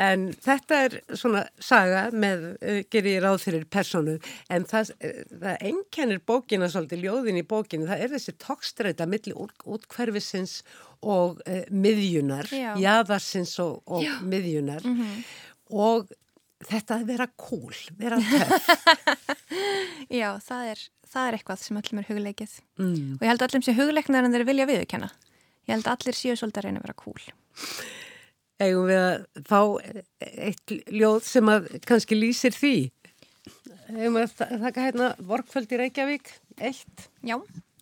En 0.00 0.30
þetta 0.40 0.76
er 0.86 0.94
svona 1.12 1.42
saga 1.60 2.06
með, 2.16 2.44
uh, 2.64 2.78
gerir 2.88 3.18
ég 3.18 3.20
ráð 3.20 3.42
fyrir 3.42 3.66
personu, 3.68 4.14
en 4.48 4.64
það, 4.64 4.94
það 5.42 5.66
einkennir 5.68 6.22
bókina 6.24 6.70
svolítið, 6.72 7.04
ljóðin 7.04 7.40
í 7.42 7.44
bókinu, 7.44 7.88
það 7.90 8.06
er 8.06 8.14
þessi 8.14 8.34
tókstreita 8.40 9.04
milli 9.04 9.34
útkverfisins 9.36 10.62
og 11.04 11.44
uh, 11.44 11.60
miðjunar, 11.68 12.48
Já. 12.48 12.72
jaðarsins 12.80 13.52
og, 13.60 13.82
og 13.92 14.08
miðjunar 14.24 14.88
og 15.70 16.10
þetta 16.68 16.98
að 17.00 17.06
vera 17.08 17.26
cool, 17.40 17.74
vera 17.98 18.18
töff. 18.30 18.68
Já, 20.12 20.28
það 20.44 20.66
er, 20.74 20.82
það 21.12 21.28
er 21.30 21.38
eitthvað 21.38 21.62
sem 21.62 21.78
öllum 21.80 22.02
er 22.02 22.08
hugleikið. 22.10 22.56
Mm. 22.80 23.16
Og 23.16 23.24
ég 23.24 23.30
held 23.32 23.44
öllum 23.46 23.64
sé 23.66 23.74
hugleiknar 23.78 24.26
en 24.28 24.34
þeir 24.36 24.46
vilja 24.50 24.68
viðurkenna. 24.70 25.10
Ég 25.68 25.74
held 25.76 25.88
allir 25.92 26.16
séu 26.18 26.36
svolítið 26.36 26.60
að 26.62 26.66
reyna 26.68 26.82
að 26.82 26.86
vera 26.88 26.98
cool. 27.00 27.20
Eigum 28.60 28.88
við 28.90 28.98
að 29.00 29.44
fá 29.48 29.60
eitt 30.50 30.74
ljóð 30.92 31.20
sem 31.24 31.48
að 31.52 31.68
kannski 31.88 32.18
lýsir 32.18 32.52
því. 32.56 32.74
Eigum 33.94 34.18
við 34.18 34.26
að 34.26 34.34
þa- 34.40 34.50
þakka 34.66 34.84
hérna 34.88 35.08
vorkvöld 35.30 35.72
í 35.72 35.78
Reykjavík, 35.80 36.28
eitt. 36.68 37.06
Já, 37.26 37.38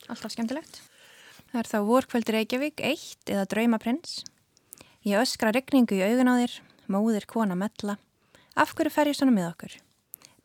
alltaf 0.09 0.35
skemmtilegt. 0.37 0.79
Það 1.49 1.61
er 1.65 1.71
þá 1.73 1.79
vorkvöldi 1.89 2.35
Reykjavík, 2.37 2.83
eitt 2.85 3.33
eða 3.33 3.47
draumaprins. 3.51 4.19
Ég 5.09 5.19
öskra 5.23 5.51
regningu 5.57 5.97
í 5.99 6.03
augun 6.05 6.29
á 6.31 6.35
þér, 6.45 6.55
móðir 6.89 7.27
kona 7.29 7.55
mella. 7.55 7.99
Af 8.57 8.75
hverju 8.75 8.93
fer 8.93 9.11
ég 9.11 9.19
svona 9.19 9.35
með 9.35 9.51
okkur? 9.53 9.77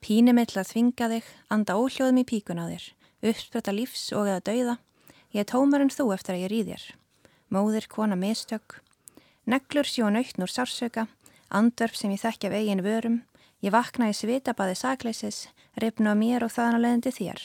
Píni 0.04 0.34
mill 0.36 0.52
að 0.60 0.70
þvinga 0.70 1.10
þig, 1.14 1.28
anda 1.50 1.78
óhljóðum 1.80 2.20
í 2.20 2.26
píkun 2.28 2.60
á 2.60 2.68
þér, 2.68 2.88
uppspretta 3.32 3.74
lífs 3.74 4.10
og 4.12 4.28
eða 4.28 4.44
dauða. 4.50 4.76
Ég 5.34 5.46
er 5.46 5.50
tómar 5.50 5.82
en 5.82 5.94
þú 5.94 6.10
eftir 6.14 6.36
að 6.36 6.44
ég 6.44 6.52
rýð 6.52 6.72
þér. 6.74 6.86
Móðir 7.54 7.88
kona 7.88 8.18
mistök. 8.20 8.82
Neglur 9.48 9.88
sjó 9.88 10.12
nöytn 10.12 10.44
úr 10.44 10.52
sársöka, 10.52 11.08
andörf 11.50 11.96
sem 11.96 12.12
ég 12.12 12.22
þekki 12.22 12.52
af 12.52 12.58
eigin 12.60 12.84
vörum. 12.84 13.18
Ég 13.64 13.72
vakna 13.72 14.12
í 14.12 14.16
svitabaði 14.18 14.76
sakleysis, 14.76 15.48
ripnu 15.80 16.12
á 16.12 16.16
mér 16.20 16.44
og 16.44 16.52
þaðan 16.52 16.78
á 16.78 16.84
leðandi 16.84 17.14
þér. 17.16 17.44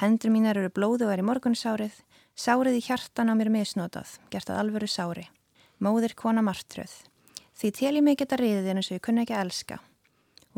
Hendur 0.00 0.32
mínar 0.32 0.58
eru 0.58 0.72
blóðugar 0.74 1.20
í 1.20 1.26
morgunsárið, 1.28 2.00
sárið 2.34 2.80
í 2.80 2.84
hjartan 2.88 3.30
á 3.30 3.34
mér 3.36 3.52
misnotað, 3.52 4.16
gert 4.32 4.48
að 4.50 4.62
alvöru 4.64 4.88
sári. 4.88 5.28
Móðir 5.78 6.16
kona 6.18 6.42
martröð. 6.42 7.04
Því 7.54 7.70
tel 7.78 7.94
ég 7.94 8.02
mig 8.02 8.18
geta 8.18 8.38
riðið 8.40 8.70
eins 8.72 8.90
og 8.90 8.96
ég 8.96 9.04
kunna 9.04 9.22
ekki 9.22 9.36
að 9.36 9.44
elska. 9.46 9.78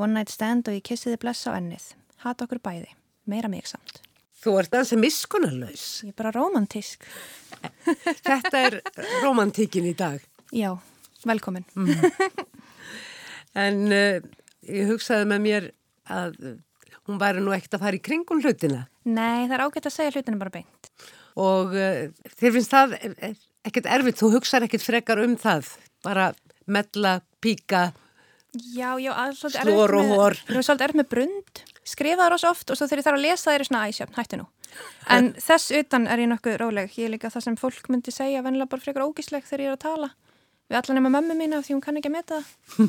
One 0.01 0.17
night 0.17 0.33
stand 0.33 0.69
og 0.69 0.77
ég 0.77 0.85
kissiði 0.85 1.19
blessa 1.21 1.53
á 1.53 1.59
ennið. 1.59 1.91
Hata 2.25 2.47
okkur 2.47 2.61
bæði. 2.65 2.93
Meira 3.29 3.51
mig 3.53 3.69
samt. 3.69 4.01
Þú 4.41 4.55
ert 4.61 4.73
þessi 4.73 4.99
miskunarlaus. 5.01 5.85
Ég 6.07 6.13
er 6.13 6.17
bara 6.17 6.33
romantísk. 6.37 7.05
Þetta 8.29 8.63
er 8.63 8.79
romantíkin 9.25 9.89
í 9.89 9.95
dag. 9.97 10.23
Já, 10.55 10.71
velkomin. 11.27 11.67
En 13.57 13.87
uh, 13.89 14.21
ég 14.69 14.91
hugsaði 14.93 15.29
með 15.31 15.45
mér 15.47 15.69
að 16.13 16.35
hún 17.09 17.21
væri 17.21 17.41
nú 17.41 17.55
ekkert 17.57 17.79
að 17.79 17.87
fara 17.87 17.97
í 17.97 18.03
kringum 18.05 18.43
hlutina. 18.45 18.83
Nei, 19.09 19.47
það 19.47 19.55
er 19.57 19.65
ágætt 19.65 19.89
að 19.89 19.95
segja 19.95 20.17
hlutinu 20.17 20.41
bara 20.43 20.53
beint. 20.59 20.91
Og 21.41 21.73
uh, 21.73 22.03
þér 22.37 22.57
finnst 22.59 22.75
það 22.77 22.97
ekkert 23.67 23.89
erfitt, 23.97 24.21
þú 24.21 24.35
hugsaði 24.37 24.69
ekkert 24.69 24.85
frekar 24.85 25.25
um 25.25 25.39
það. 25.41 25.73
Bara 26.05 26.31
mella, 26.67 27.21
píka, 27.41 27.93
Já, 28.57 28.97
já, 28.97 29.13
að 29.13 29.35
erfitt 29.53 29.69
og 29.69 29.91
með- 29.93 30.15
hor. 30.17 30.35
Það 30.47 30.57
er 30.57 30.65
svolítið 30.65 30.85
erfitt 30.87 31.01
með 31.03 31.09
brund, 31.13 31.61
skrifa 31.85 32.23
það 32.23 32.31
rosa 32.33 32.51
oft 32.51 32.71
og 32.71 32.77
svo 32.79 32.87
þegar 32.89 32.99
ég 33.03 33.05
þarf 33.07 33.19
að 33.19 33.25
lesa 33.27 33.51
það 33.51 33.55
er 33.55 33.61
ég 33.61 33.69
svona 33.69 33.89
æsjöfn, 33.91 34.15
hættu 34.17 34.37
nú. 34.41 34.47
En 35.13 35.33
þess 35.35 35.71
utan 35.77 36.07
er 36.09 36.19
ég 36.23 36.29
nokkuð 36.31 36.57
róleg. 36.63 36.95
Ég 36.97 37.05
er 37.05 37.13
líka 37.13 37.29
það 37.31 37.45
sem 37.45 37.57
fólk 37.61 37.91
myndi 37.93 38.11
segja 38.15 38.41
vennilega 38.43 38.71
bara 38.73 38.81
frekar 38.81 39.05
ógísleg 39.05 39.45
þegar 39.45 39.61
ég 39.61 39.69
er 39.73 39.77
að 39.77 39.85
tala 39.85 40.11
við 40.71 40.79
allan 40.81 40.99
nema 40.99 41.13
mömmu 41.15 41.37
mína 41.39 41.61
því 41.63 41.77
hún 41.77 41.83
kann 41.85 41.97
ekki 42.01 42.11
að 42.11 42.17
meta 42.17 42.39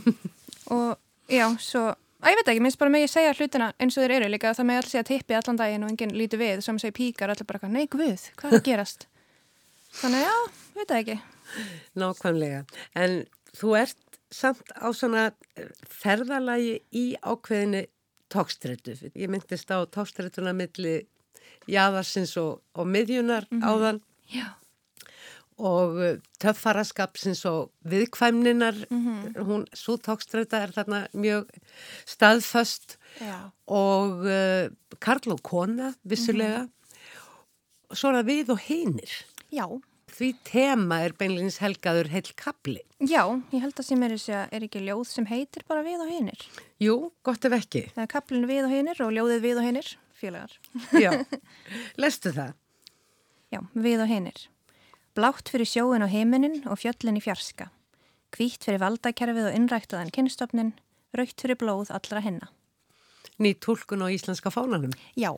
og 0.75 0.97
já, 1.29 1.45
svo, 1.61 1.83
að 2.23 2.31
ég 2.33 2.39
veit 2.39 2.49
ekki, 2.53 2.63
minnst 2.65 2.79
bara 2.81 2.93
með 2.93 3.05
ég 3.05 3.11
segja 3.13 3.35
hlutina 3.37 3.67
eins 3.77 3.97
og 3.97 4.03
þeir 4.05 4.15
eru 4.17 4.31
líka 4.33 4.53
það 4.57 4.69
með 4.69 4.79
alls 4.81 4.91
segja 4.95 5.05
tippi 5.11 5.37
allan 5.37 5.59
daginn 5.61 5.85
og 5.85 5.91
enginn 5.93 6.15
lítur 6.17 6.41
við, 6.41 6.63
sem 6.65 6.79
segir 6.81 6.95
píkar 6.97 7.29
allir 7.33 7.45
bara, 7.45 7.69
nei 7.69 7.85
guð, 7.85 8.25
hvað 8.39 8.51
er 8.55 8.57
að 8.57 8.65
gerast? 8.65 9.07
Þannig 9.97 10.25
já, 10.25 10.33
veit 10.77 10.95
ekki. 10.97 11.19
Nákvæmlega. 11.97 12.63
En 12.97 13.19
þú 13.57 13.73
ert 13.79 14.19
samt 14.33 14.71
á 14.75 14.87
svona 14.95 15.29
eh, 15.57 15.69
ferðalagi 15.87 16.81
í 16.91 17.05
ákveðinu 17.23 17.85
tókstrætu. 18.33 18.95
Ég 19.15 19.31
myndist 19.31 19.71
á 19.71 19.87
tókstrætuna 19.87 20.53
milli 20.55 21.01
jaðarsins 21.71 22.35
og, 22.39 22.61
og 22.75 22.87
miðjunar 22.87 23.47
mm 23.49 23.59
-hmm. 23.59 23.67
áðan. 23.67 24.01
Já. 24.31 24.47
Og 25.57 26.01
eh, 26.03 26.19
töffaraskapsins 26.39 27.45
og 27.45 27.71
viðkvæmninar, 27.83 28.75
mm 28.89 29.07
-hmm. 29.07 29.43
hún, 29.47 29.65
svo 29.73 29.97
tókstræta 29.97 30.61
er 30.61 30.71
þarna 30.71 31.07
mjög 31.13 31.47
staðföst 32.05 32.97
Já. 33.19 33.51
og 33.67 34.25
uh, 34.25 34.69
Karl 34.99 35.31
og 35.31 35.43
Kona, 35.43 35.93
vissulega. 36.03 36.61
Mm 36.61 36.67
-hmm. 36.67 37.95
Svo 37.95 38.09
er 38.09 38.13
það 38.13 38.25
við 38.25 38.49
og 38.49 38.59
hinir. 38.59 39.25
Já. 39.51 39.81
Því 40.17 40.31
tema 40.47 40.97
er 41.05 41.13
beinleins 41.13 41.59
helgaður 41.61 42.07
heil 42.09 42.29
kapli. 42.39 42.79
Já, 42.97 43.21
ég 43.53 43.61
held 43.61 43.77
að 43.77 43.85
sem 43.85 44.01
er 44.01 44.15
þess 44.15 44.31
að 44.33 44.55
er 44.57 44.63
ekki 44.65 44.79
ljóð 44.81 45.03
sem 45.11 45.27
heitir 45.29 45.65
bara 45.69 45.83
við 45.85 46.01
og 46.01 46.09
hinnir. 46.09 46.45
Jú, 46.81 46.95
gott 47.21 47.45
ef 47.45 47.53
ekki. 47.53 47.83
Það 47.93 48.01
er 48.01 48.09
kaplinu 48.15 48.49
við 48.49 48.65
og 48.65 48.73
hinnir 48.73 49.01
og 49.05 49.13
ljóðið 49.13 49.45
við 49.45 49.61
og 49.61 49.67
hinnir, 49.67 49.91
félagar. 50.17 50.55
Já, 50.97 51.11
lestu 52.01 52.33
það? 52.33 52.55
Já, 53.53 53.61
við 53.77 54.03
og 54.07 54.09
hinnir. 54.09 54.41
Blátt 55.17 55.53
fyrir 55.53 55.69
sjóin 55.69 56.05
og 56.07 56.09
heiminin 56.09 56.63
og 56.65 56.81
fjöllin 56.81 57.21
í 57.21 57.23
fjarska. 57.27 57.69
Kvítt 58.33 58.65
fyrir 58.65 58.81
valdakerfið 58.81 59.51
og 59.51 59.61
innræktaðan 59.61 60.11
kynstofnin, 60.17 60.73
raukt 61.13 61.45
fyrir 61.45 61.61
blóð 61.61 61.93
allra 61.93 62.25
hinna. 62.25 62.49
Ný 63.37 63.53
tólkun 63.61 64.01
á 64.01 64.09
íslenska 64.09 64.49
fánanum? 64.49 64.97
Já, 65.13 65.29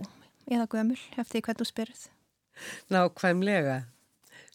eða 0.48 0.72
gömul, 0.72 1.00
eftir 1.20 1.44
hvernig 1.44 1.68
þú 1.68 1.68
spyrð. 1.68 2.04
Nákvæmlega. 2.96 3.82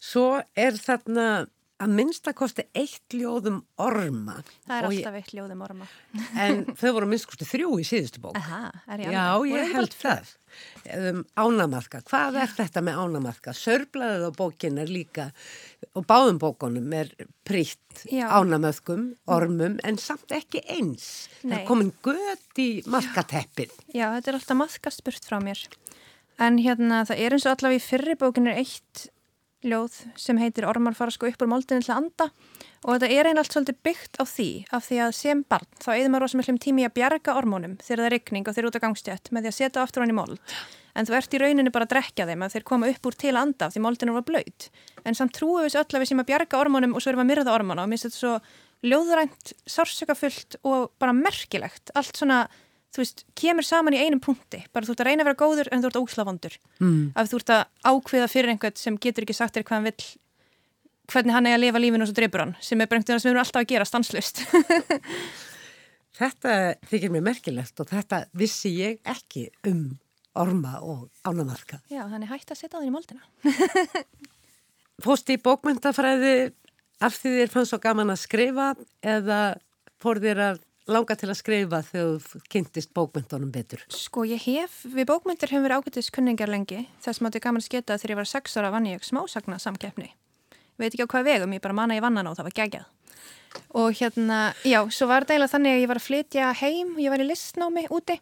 Svo 0.01 0.29
er 0.55 0.79
þarna 0.79 1.27
að 1.83 1.91
minnstakosti 1.91 2.63
eitt 2.77 3.15
ljóðum 3.15 3.57
orma. 3.83 4.37
Það 4.63 4.77
er 4.77 4.85
alltaf 4.87 5.15
eitt 5.19 5.31
ljóðum 5.35 5.63
orma. 5.65 5.87
en 6.39 6.61
þau 6.79 6.91
voru 6.95 7.09
minnstakosti 7.11 7.47
þrjú 7.49 7.71
í 7.81 7.87
síðustu 7.87 8.21
bók. 8.23 8.37
Aha, 8.39 8.69
er 8.95 9.03
ég 9.03 9.09
alveg? 9.11 9.49
Já, 9.51 9.57
ég 9.59 9.73
held 9.75 9.95
það. 9.99 10.29
Um, 10.95 11.21
ánamarka. 11.35 11.99
Hvað 12.07 12.37
er 12.45 12.53
þetta 12.55 12.83
með 12.85 13.01
ánamarka? 13.03 13.55
Sörblaðið 13.59 14.23
á 14.23 14.31
bókin 14.37 14.79
er 14.79 14.93
líka, 14.93 15.25
og 15.91 16.05
báðum 16.07 16.39
bókunum 16.45 16.95
er 16.95 17.11
prítt 17.47 18.05
ánamöðkum, 18.07 19.09
ormum, 19.35 19.75
en 19.83 19.99
samt 19.99 20.31
ekki 20.35 20.63
eins. 20.77 21.27
Nei. 21.41 21.49
Það 21.49 21.57
er 21.59 21.67
komin 21.67 21.91
gött 22.07 22.63
í 22.63 22.69
markateppin. 22.87 23.75
Já, 23.91 24.07
þetta 24.15 24.31
er 24.31 24.39
alltaf 24.39 24.61
maðkast 24.63 25.03
burt 25.03 25.27
frá 25.27 25.41
mér. 25.43 25.67
En 26.39 26.57
hérna, 26.59 27.03
það 27.07 27.19
er 27.23 27.35
eins 27.35 27.45
og 27.47 27.53
allavega 27.55 27.79
í 27.79 27.83
fyrri 27.83 28.15
bókin 28.19 28.49
er 28.51 28.63
eitt 28.63 29.05
ljóð 29.65 29.97
sem 30.19 30.39
heitir 30.39 30.67
Ormar 30.69 30.95
fara 30.97 31.13
sko 31.13 31.27
upp 31.29 31.43
úr 31.43 31.51
moldinu 31.51 31.83
til 31.83 31.93
að 31.93 32.01
anda. 32.03 32.29
Og 32.85 32.95
þetta 32.95 33.09
er 33.11 33.29
einn 33.29 33.41
allt 33.41 33.53
svolítið 33.53 33.81
byggt 33.87 34.19
á 34.21 34.23
því 34.29 34.49
af 34.77 34.87
því 34.87 35.01
að 35.05 35.13
sem 35.17 35.43
barn 35.49 35.69
þá 35.81 35.89
eða 35.95 36.09
maður 36.13 36.25
rosa 36.25 36.39
miklum 36.39 36.59
tími 36.61 36.85
að 36.85 36.95
bjarga 36.99 37.37
ormónum 37.39 37.77
þegar 37.81 38.03
það 38.03 38.07
er 38.07 38.15
regning 38.15 38.45
og 38.45 38.55
þeir 38.55 38.63
eru 38.63 38.71
út 38.71 38.77
á 38.77 38.85
gangstjött 38.85 39.31
með 39.31 39.45
því 39.45 39.51
að 39.51 39.57
setja 39.59 39.85
aftur 39.85 40.05
hann 40.05 40.13
í 40.13 40.17
mold. 40.19 40.53
En 40.95 41.09
þú 41.09 41.17
ert 41.17 41.33
í 41.33 41.39
rauninu 41.41 41.73
bara 41.75 41.87
að 41.89 41.95
drekja 41.95 42.27
þeim 42.29 42.45
að 42.45 42.53
þeir 42.53 42.67
koma 42.69 42.91
upp 42.93 43.09
úr 43.09 43.17
til 43.19 43.33
að 43.33 43.41
anda 43.41 43.71
því 43.73 43.81
moldinu 43.83 44.13
var 44.15 44.27
blöyt 44.29 44.69
en 45.03 45.17
samt 45.17 45.33
trúum 45.35 45.65
við 45.65 45.75
öll 45.81 45.89
að 45.89 46.03
við 46.03 46.11
sem 46.11 46.21
að 46.21 46.29
bjarga 46.29 46.61
ormónum 46.61 46.95
og 46.95 47.03
svo 47.03 47.11
erum 47.11 47.25
að 47.25 47.31
myrða 47.33 47.57
ormóna 47.57 47.83
og 47.83 47.91
minnst 47.91 48.07
þetta 48.07 48.21
svo 48.21 48.35
ljóðrænt, 48.85 49.53
sársökafullt 49.69 50.59
og 50.67 50.91
bara 51.01 51.15
merkilegt. 51.15 51.91
Allt 51.97 52.17
svona 52.19 52.45
þú 52.95 53.03
veist, 53.03 53.25
kemur 53.35 53.65
saman 53.67 53.95
í 53.97 54.01
einum 54.01 54.21
punkti. 54.23 54.61
Bara 54.71 54.87
þú 54.87 54.95
ert 54.95 55.01
að 55.03 55.09
reyna 55.09 55.25
að 55.25 55.29
vera 55.29 55.41
góður 55.41 55.71
en 55.71 55.83
þú 55.83 55.89
ert 55.89 55.99
óslafandur 55.99 56.59
mm. 56.79 57.01
af 57.15 57.31
þú 57.31 57.41
ert 57.41 57.51
að 57.55 57.65
ákveða 57.91 58.29
fyrir 58.31 58.53
einhvern 58.53 58.79
sem 58.79 58.99
getur 59.03 59.25
ekki 59.27 59.35
sagt 59.35 59.57
þér 59.57 59.67
hvað 59.67 59.77
hann 59.77 59.89
vil 59.89 60.13
hvernig 61.11 61.35
hann 61.35 61.49
er 61.49 61.57
að 61.57 61.65
lifa 61.65 61.81
lífinu 61.81 62.05
og 62.05 62.09
svo 62.09 62.17
dreipur 62.17 62.43
hann 62.43 62.55
sem 62.63 62.81
er 62.81 62.89
bara 62.89 63.01
einhvern 63.01 63.13
veginn 63.13 63.23
sem 63.23 63.29
við 63.29 63.35
erum 63.35 63.43
alltaf 63.43 63.61
að 63.61 63.69
gera 63.73 63.89
stanslust 63.89 64.41
Þetta 66.15 66.51
þykir 66.87 67.11
mér 67.11 67.25
merkilegt 67.25 67.81
og 67.83 67.89
þetta 67.91 68.21
vissi 68.39 68.71
ég 68.77 69.01
ekki 69.11 69.49
um 69.67 69.89
orma 70.39 70.79
og 70.83 71.09
ánamarka 71.27 71.81
Já, 71.91 72.05
þannig 72.07 72.31
hægt 72.31 72.53
að 72.53 72.61
setja 72.61 72.77
það 72.77 72.87
í 72.87 72.93
moldina. 72.93 73.25
Fósti 75.05 75.35
í 75.35 75.41
bókmyndafræði 75.43 76.35
af 77.03 77.17
því 77.19 77.33
þér 77.39 77.51
fannst 77.51 77.73
svo 77.73 77.81
gaman 77.83 78.13
að 78.13 78.21
skrifa 78.23 78.69
eða 79.03 79.39
fór 79.99 80.21
þér 80.23 80.41
að 80.45 80.63
langa 80.91 81.15
til 81.17 81.31
að 81.31 81.39
skrifa 81.39 81.79
þegar 81.87 82.19
þú 82.25 82.43
kynntist 82.51 82.93
bókmyndunum 82.95 83.53
betur? 83.55 83.85
Sko 83.89 84.27
ég 84.29 84.43
hef, 84.45 84.83
við 84.85 85.09
bókmyndir 85.09 85.53
hefur 85.53 85.65
verið 85.69 85.81
ágættis 85.81 86.11
kunningar 86.13 86.51
lengi. 86.51 86.85
Þess 87.01 87.19
að 87.19 87.25
maður 87.25 87.41
er 87.41 87.47
gaman 87.47 87.63
að 87.63 87.69
sketa 87.69 87.97
þegar 87.97 88.15
ég 88.15 88.21
var 88.21 88.31
sex 88.35 88.59
ára 88.59 88.75
vann 88.75 88.91
ég 88.91 89.07
smásagna 89.07 89.61
samkeppni 89.61 90.13
veit 90.79 90.91
ekki 90.91 91.07
á 91.07 91.11
hvað 91.11 91.27
vegum, 91.29 91.55
ég 91.55 91.63
bara 91.63 91.77
manna 91.77 91.97
ég 91.97 92.03
vannan 92.03 92.29
og 92.29 92.37
það 92.37 92.49
var 92.49 92.57
geggjað. 92.59 92.85
Og 93.79 93.95
hérna, 93.95 94.39
já, 94.67 94.81
svo 94.91 95.07
var 95.07 95.23
þetta 95.23 95.35
eiginlega 95.35 95.53
þannig 95.53 95.75
að 95.75 95.81
ég 95.81 95.91
var 95.91 95.99
að 95.99 96.07
flytja 96.09 96.47
heim 96.59 96.95
ég 96.99 97.13
var 97.13 97.23
í 97.23 97.27
listnámi 97.29 97.85
úti. 97.95 98.17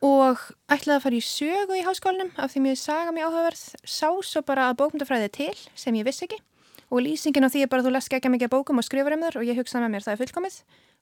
Og 0.00 0.40
ætlaði 0.72 0.96
að 0.96 1.04
fara 1.04 1.18
í 1.18 1.24
sögu 1.24 1.76
í 1.76 1.84
háskólinum 1.86 2.30
af 2.40 2.54
því 2.54 2.62
mér 2.64 2.78
saga 2.80 3.14
mér 3.14 3.28
áhugaverð. 3.28 3.64
Sá 3.84 4.08
svo 4.26 4.42
bara 4.46 4.70
að 4.70 4.78
bókmyndafræði 4.80 5.30
til 5.36 5.52
sem 5.78 5.98
ég 6.00 6.08
vissi 6.08 6.26
ekki 6.26 6.40
og 6.90 7.02
lýsingin 7.06 7.46
á 7.46 7.52
því 7.52 7.64
er 7.64 7.72
bara 7.72 7.84
að 7.84 7.90
þú 7.90 7.96
les 7.96 8.12
ekki 8.18 8.32
mikið 8.34 8.52
bókum 8.52 8.82
og 8.82 8.86
skrifur 8.86 9.14
um 9.14 9.26
þar 9.26 9.40
og 9.40 9.46
ég 9.48 9.58
hugsaði 9.58 9.86
með 9.86 9.94
mér 9.94 10.06
það 10.06 10.16
er 10.16 10.22
fullkomið 10.24 10.56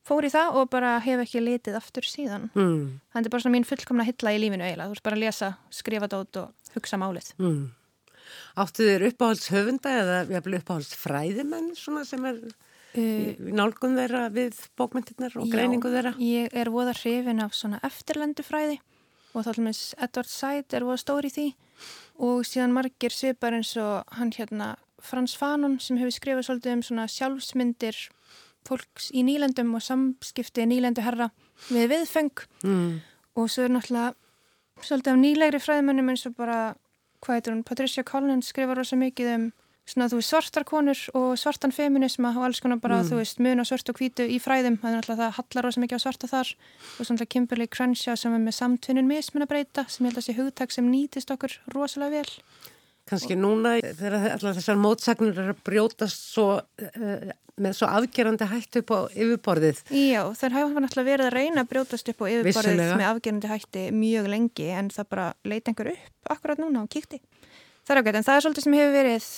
fór 0.09 0.27
í 0.27 0.31
það 0.33 0.61
og 0.61 0.70
bara 0.72 0.94
hef 1.05 1.24
ekki 1.24 1.42
litið 1.42 1.79
aftur 1.79 2.07
síðan. 2.07 2.48
Mm. 2.57 3.01
Það 3.12 3.27
er 3.27 3.35
bara 3.35 3.44
svona 3.44 3.57
mín 3.57 3.66
fullkomna 3.68 4.07
hilla 4.09 4.35
í 4.35 4.40
lífinu 4.42 4.64
eiginlega. 4.64 4.88
Þú 4.88 4.96
veist 4.96 5.07
bara 5.09 5.18
að 5.18 5.24
lesa, 5.24 5.51
skrifa 5.74 6.09
dót 6.11 6.40
og 6.40 6.74
hugsa 6.77 7.01
málið. 7.01 7.33
Mm. 7.40 7.61
Áttu 8.59 8.87
þér 8.87 9.07
uppáhalds 9.11 9.51
höfunda 9.53 9.92
eða 10.03 10.40
uppáhalds 10.61 10.96
fræðimenn 10.98 11.70
sem 11.79 12.27
er 12.29 12.40
uh, 12.48 13.46
nálgun 13.57 13.96
þeirra 13.98 14.27
við 14.35 14.59
bókmyndirnar 14.79 15.38
og 15.38 15.48
já, 15.48 15.53
greiningu 15.55 15.92
þeirra? 15.92 16.14
Ég 16.22 16.53
er 16.53 16.72
voða 16.72 16.96
hrifin 16.98 17.44
af 17.44 17.57
svona 17.57 17.81
eftirlendu 17.87 18.44
fræði 18.46 18.81
og 19.35 19.44
þá 19.44 19.53
hlumins 19.55 19.83
Edward 20.01 20.31
Said 20.33 20.77
er 20.77 20.87
voða 20.88 21.01
stóri 21.05 21.31
í 21.31 21.35
því 21.37 21.48
og 22.27 22.44
síðan 22.48 22.74
margir 22.74 23.14
svipar 23.14 23.55
eins 23.57 23.74
og 23.81 24.09
hann 24.18 24.33
hérna 24.35 24.74
Frans 25.04 25.37
Fanon 25.38 25.78
sem 25.82 25.98
hefur 26.00 26.14
skrifað 26.14 26.48
svolítið 26.48 26.76
um 26.76 26.87
svona 26.87 27.06
sjálfsmyndir 27.12 27.98
fólks 28.68 29.12
í 29.14 29.22
nýlendum 29.26 29.70
og 29.76 29.84
samskipti 29.84 30.66
nýlendu 30.68 31.04
herra 31.04 31.30
við 31.70 31.92
viðfeng 31.94 32.44
mm. 32.64 32.90
og 33.38 33.52
svo 33.52 33.66
er 33.66 33.74
náttúrulega 33.74 34.14
svolítið 34.84 35.14
af 35.14 35.22
nýlegri 35.22 35.62
fræðmönnum 35.62 36.12
eins 36.12 36.26
og 36.28 36.37
bara, 36.38 36.74
hvað 37.24 37.38
heitur 37.38 37.56
hún, 37.56 37.64
Patricia 37.66 38.04
Collins 38.06 38.52
skrifar 38.52 38.78
rosa 38.78 38.98
mikið 38.98 39.32
um 39.37 39.48
svona 39.88 40.08
þú 40.12 40.18
veist 40.18 40.32
svartar 40.34 40.66
konur 40.68 41.00
og 41.16 41.30
svartan 41.40 41.72
feminisma 41.72 42.34
og 42.37 42.48
alls 42.48 42.61
konar 42.61 42.80
bara 42.82 43.00
mm. 43.00 43.08
þú 43.08 43.20
veist 43.22 43.38
mun 43.40 43.62
og 43.62 43.68
svart 43.68 43.88
og 43.88 44.00
hvítu 44.00 44.26
í 44.28 44.37
fræðum, 44.42 44.76
það 44.82 44.90
er 44.90 44.98
náttúrulega 44.98 45.22
það 45.22 45.37
hallar 45.38 45.66
rosa 45.68 45.82
mikið 45.84 45.96
á 45.96 46.04
svarta 46.04 46.28
þar 46.28 46.50
og 46.98 47.08
svona 47.08 47.28
Kimberly 47.32 47.68
Crenshaw 47.72 48.18
sem 48.20 48.34
er 48.37 48.42
með 48.42 48.58
samtvinnun 48.58 49.08
mismunabreita 49.08 49.87
sem 49.88 50.04
ég 50.04 50.12
held 50.12 50.20
að 50.20 50.26
sé 50.28 50.37
hugtak 50.37 50.74
sem 50.74 50.90
nýtist 50.92 51.32
okkur 51.32 51.56
rosalega 51.72 52.20
vel 52.20 52.34
Kanski 53.09 53.37
núna 53.38 53.77
þegar 53.83 54.16
allar 54.35 54.57
þessar 54.59 54.81
mótsagnir 54.81 55.38
er 55.38 55.53
að 55.55 55.61
brjótast 55.66 56.25
svo, 56.35 56.47
uh, 56.61 57.29
með 57.59 57.77
svo 57.79 57.88
afgerandi 57.88 58.49
hætti 58.51 58.83
upp 58.83 58.92
á 58.92 58.99
yfirborðið. 59.09 59.83
Já, 59.97 60.23
þar 60.38 60.57
hafa 60.59 60.83
náttúrulega 60.85 61.11
verið 61.12 61.29
að 61.29 61.37
reyna 61.37 61.64
að 61.64 61.71
brjótast 61.73 62.12
upp 62.12 62.21
á 62.21 62.27
yfirborðið 62.29 62.75
Vissulega. 62.75 62.99
með 63.01 63.11
afgerandi 63.12 63.53
hætti 63.53 63.85
mjög 63.97 64.29
lengi 64.35 64.68
en 64.81 64.90
það 64.94 65.09
bara 65.14 65.29
leita 65.49 65.73
einhver 65.73 65.92
upp 65.94 66.35
akkurat 66.37 66.61
núna 66.61 66.85
og 66.85 66.92
kíkti. 66.92 67.23
Það 67.88 67.94
er 67.94 68.03
ágætt 68.03 68.21
en 68.21 68.29
það 68.29 68.37
er 68.37 68.44
svolítið 68.44 68.66
sem 68.66 68.77
hefur 68.77 68.94
verið 68.99 69.31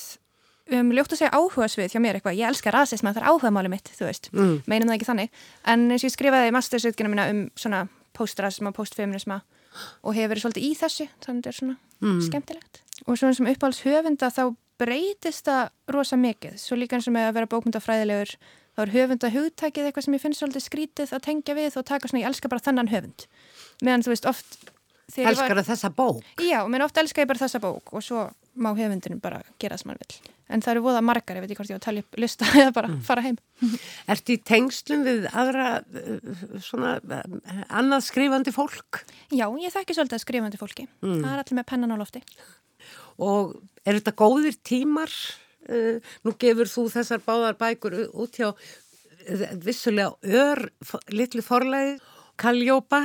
um, 0.75 0.93
ljótt 0.97 1.15
að 1.15 1.23
segja 1.23 1.33
áhuga 1.39 1.71
svið 1.71 1.95
hjá 1.95 2.03
mér 2.03 2.19
eitthvað. 2.19 2.39
Ég 2.41 2.51
elskar 2.51 2.77
rasism 2.77 3.11
að 3.11 3.17
það 3.19 3.23
er 3.23 3.31
áhuga 3.31 3.55
máli 3.55 3.71
mitt, 3.71 3.93
þú 3.95 4.09
veist. 4.09 4.31
Mm. 4.35 4.53
Meinum 4.67 4.91
það 4.91 4.99
ekki 4.99 5.11
þannig. 5.13 5.41
En 5.71 5.87
eins 5.87 6.03
og 6.03 6.11
ég 6.11 6.17
skrifaði 6.17 6.55
mastersutgjuna 6.57 7.13
mína 7.15 7.31
um 7.31 7.43
svona 7.55 7.87
postrasism 8.17 8.71
og 8.71 8.77
postfeminisma 8.77 9.41
og 10.03 10.17
hefur 10.17 10.35
verið 10.35 10.45
svolítið 10.45 10.67
í 10.67 10.71
þessu, 10.79 11.07
þannig 11.23 11.31
að 11.31 11.41
þetta 11.41 11.53
er 11.53 11.61
svona 11.61 11.77
mm. 12.03 12.23
skemmtilegt 12.27 12.83
og 13.07 13.19
svona 13.19 13.37
sem 13.37 13.51
uppáhalds 13.51 13.85
höfunda 13.87 14.31
þá 14.33 14.45
breytist 14.81 15.47
það 15.49 15.71
rosa 15.93 16.19
mikið 16.21 16.57
svo 16.61 16.79
líka 16.81 16.97
eins 16.97 17.09
og 17.11 17.17
með 17.17 17.29
að 17.29 17.39
vera 17.39 17.51
bókmyndafræðilegur 17.53 18.35
þá 18.77 18.83
er 18.85 18.95
höfunda 18.95 19.33
hugtækið 19.35 19.89
eitthvað 19.89 20.07
sem 20.07 20.17
ég 20.17 20.25
finnst 20.25 20.43
svolítið 20.43 20.67
skrítið 20.67 21.15
að 21.17 21.25
tengja 21.27 21.57
við 21.59 21.79
og 21.81 21.89
taka 21.91 22.11
svona 22.11 22.23
ég 22.25 22.31
elska 22.31 22.53
bara 22.53 22.65
þennan 22.65 22.93
höfund 22.93 23.27
meðan 23.85 24.07
þú 24.07 24.15
veist 24.15 24.31
oft 24.31 24.61
Elskar 25.11 25.59
það 25.59 25.71
þessa 25.73 25.89
bók? 25.91 26.27
Já, 26.39 26.61
menn 26.71 26.85
ofta 26.85 27.03
elskar 27.03 27.25
ég 27.25 27.31
bara 27.33 27.41
þessa 27.41 27.59
bók 27.63 27.91
og 27.97 28.05
svo 28.05 28.29
má 28.61 28.71
höfundinu 28.77 29.19
bara 29.23 29.41
gera 29.59 29.75
það 29.75 29.83
sem 29.83 29.91
hann 29.91 30.01
vil 30.05 30.37
en 30.51 30.63
það 30.65 30.73
eru 30.73 30.83
voða 30.85 31.03
margar, 31.07 31.39
ég 31.39 31.45
veit 31.45 31.51
ekki 31.53 31.61
hvort 31.61 31.71
ég 31.71 31.77
var 31.77 31.81
að 31.81 31.87
tala 31.87 32.03
upp 32.05 32.21
lista 32.23 32.49
eða 32.61 32.75
bara 32.77 32.91
mm. 32.91 33.03
fara 33.07 33.25
heim 33.27 33.39
Ertu 34.15 34.37
í 34.37 34.41
tengslum 34.51 35.05
við 35.07 35.29
aðra 35.31 35.67
uh, 35.83 36.33
svona 36.63 36.97
annað 37.69 38.07
skrifandi 38.07 38.55
fólk? 38.55 39.03
Já, 39.31 39.47
ég 39.63 39.75
þekki 39.75 39.99
svolítið 39.99 40.25
skrifandi 40.25 40.61
fólki 40.61 40.87
mm. 40.87 41.21
það 41.23 41.31
er 41.33 41.45
allir 41.45 41.61
með 41.61 41.71
pennan 41.73 41.95
á 41.95 42.01
lofti 42.01 42.25
og 43.21 43.57
er 43.85 43.99
þetta 43.99 44.17
góðir 44.19 44.59
tímar? 44.67 45.13
Uh, 45.71 46.01
nú 46.25 46.35
gefur 46.41 46.71
þú 46.71 46.87
þessar 46.91 47.21
báðar 47.23 47.59
bækur 47.61 47.99
út 48.09 48.39
hjá 48.41 48.49
uh, 48.51 49.45
vissulega 49.63 50.17
ör 50.25 50.65
litlu 51.13 51.45
forlæði 51.45 51.99
Kalljópa 52.41 53.03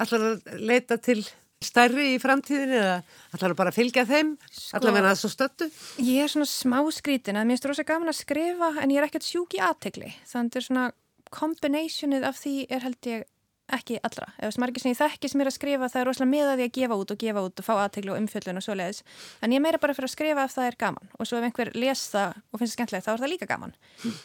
allar 0.00 0.24
að 0.32 0.56
leita 0.64 0.96
til 1.02 1.20
stærri 1.62 2.14
í 2.16 2.20
framtíðinni 2.22 2.78
eða 2.78 2.96
ætlar 3.36 3.54
bara 3.58 3.72
að 3.72 3.78
fylgja 3.78 4.04
þeim, 4.08 4.32
sko, 4.50 4.78
allavega 4.78 5.12
það 5.12 5.20
svo 5.20 5.30
stöttu? 5.32 5.68
Ég 6.02 6.24
er 6.24 6.32
svona 6.32 6.48
smá 6.50 6.78
skrítin 6.94 7.38
að 7.38 7.46
mér 7.46 7.56
finnst 7.56 7.68
rosa 7.70 7.86
gaman 7.86 8.12
að 8.12 8.18
skrifa 8.18 8.72
en 8.82 8.94
ég 8.94 8.98
er 8.98 9.06
ekkert 9.08 9.28
sjúk 9.28 9.56
í 9.58 9.62
aðtegli 9.62 10.10
þannig 10.30 10.70
að 10.82 10.96
kombinationið 11.32 12.26
af 12.28 12.40
því 12.42 12.56
er 12.68 12.84
held 12.86 13.08
ég 13.08 13.28
ekki 13.72 13.98
allra. 14.04 14.28
Ef 14.42 14.58
margir 14.60 14.82
sem 14.82 14.92
ég 14.92 14.98
þekki 14.98 15.30
sem 15.32 15.42
er 15.42 15.50
að 15.50 15.56
skrifa 15.56 15.88
það 15.92 16.00
er 16.00 16.08
rosalega 16.08 16.32
miðaði 16.32 16.66
að 16.66 16.74
gefa 16.76 16.98
út 17.00 17.12
og 17.14 17.20
gefa 17.22 17.44
út 17.46 17.62
og 17.62 17.66
fá 17.66 17.72
aðteglu 17.74 18.14
og 18.14 18.20
umfjöldun 18.20 18.60
og 18.60 18.64
svo 18.66 18.76
leiðis. 18.78 19.02
En 19.42 19.54
ég 19.54 19.62
meira 19.64 19.80
bara 19.82 19.96
fyrir 19.96 20.08
að 20.10 20.14
skrifa 20.14 20.44
ef 20.46 20.54
það 20.56 20.68
er 20.68 20.78
gaman 20.82 21.12
og 21.18 21.28
svo 21.28 21.40
ef 21.40 21.46
einhver 21.48 21.72
les 21.76 22.04
það 22.12 22.38
og 22.38 22.60
finnst 22.60 22.72
það 22.72 22.76
skemmtilegt 22.78 23.06
þá 23.06 23.12
er 23.12 23.22
það 23.22 23.32
líka 23.32 23.48
gaman. 23.50 23.74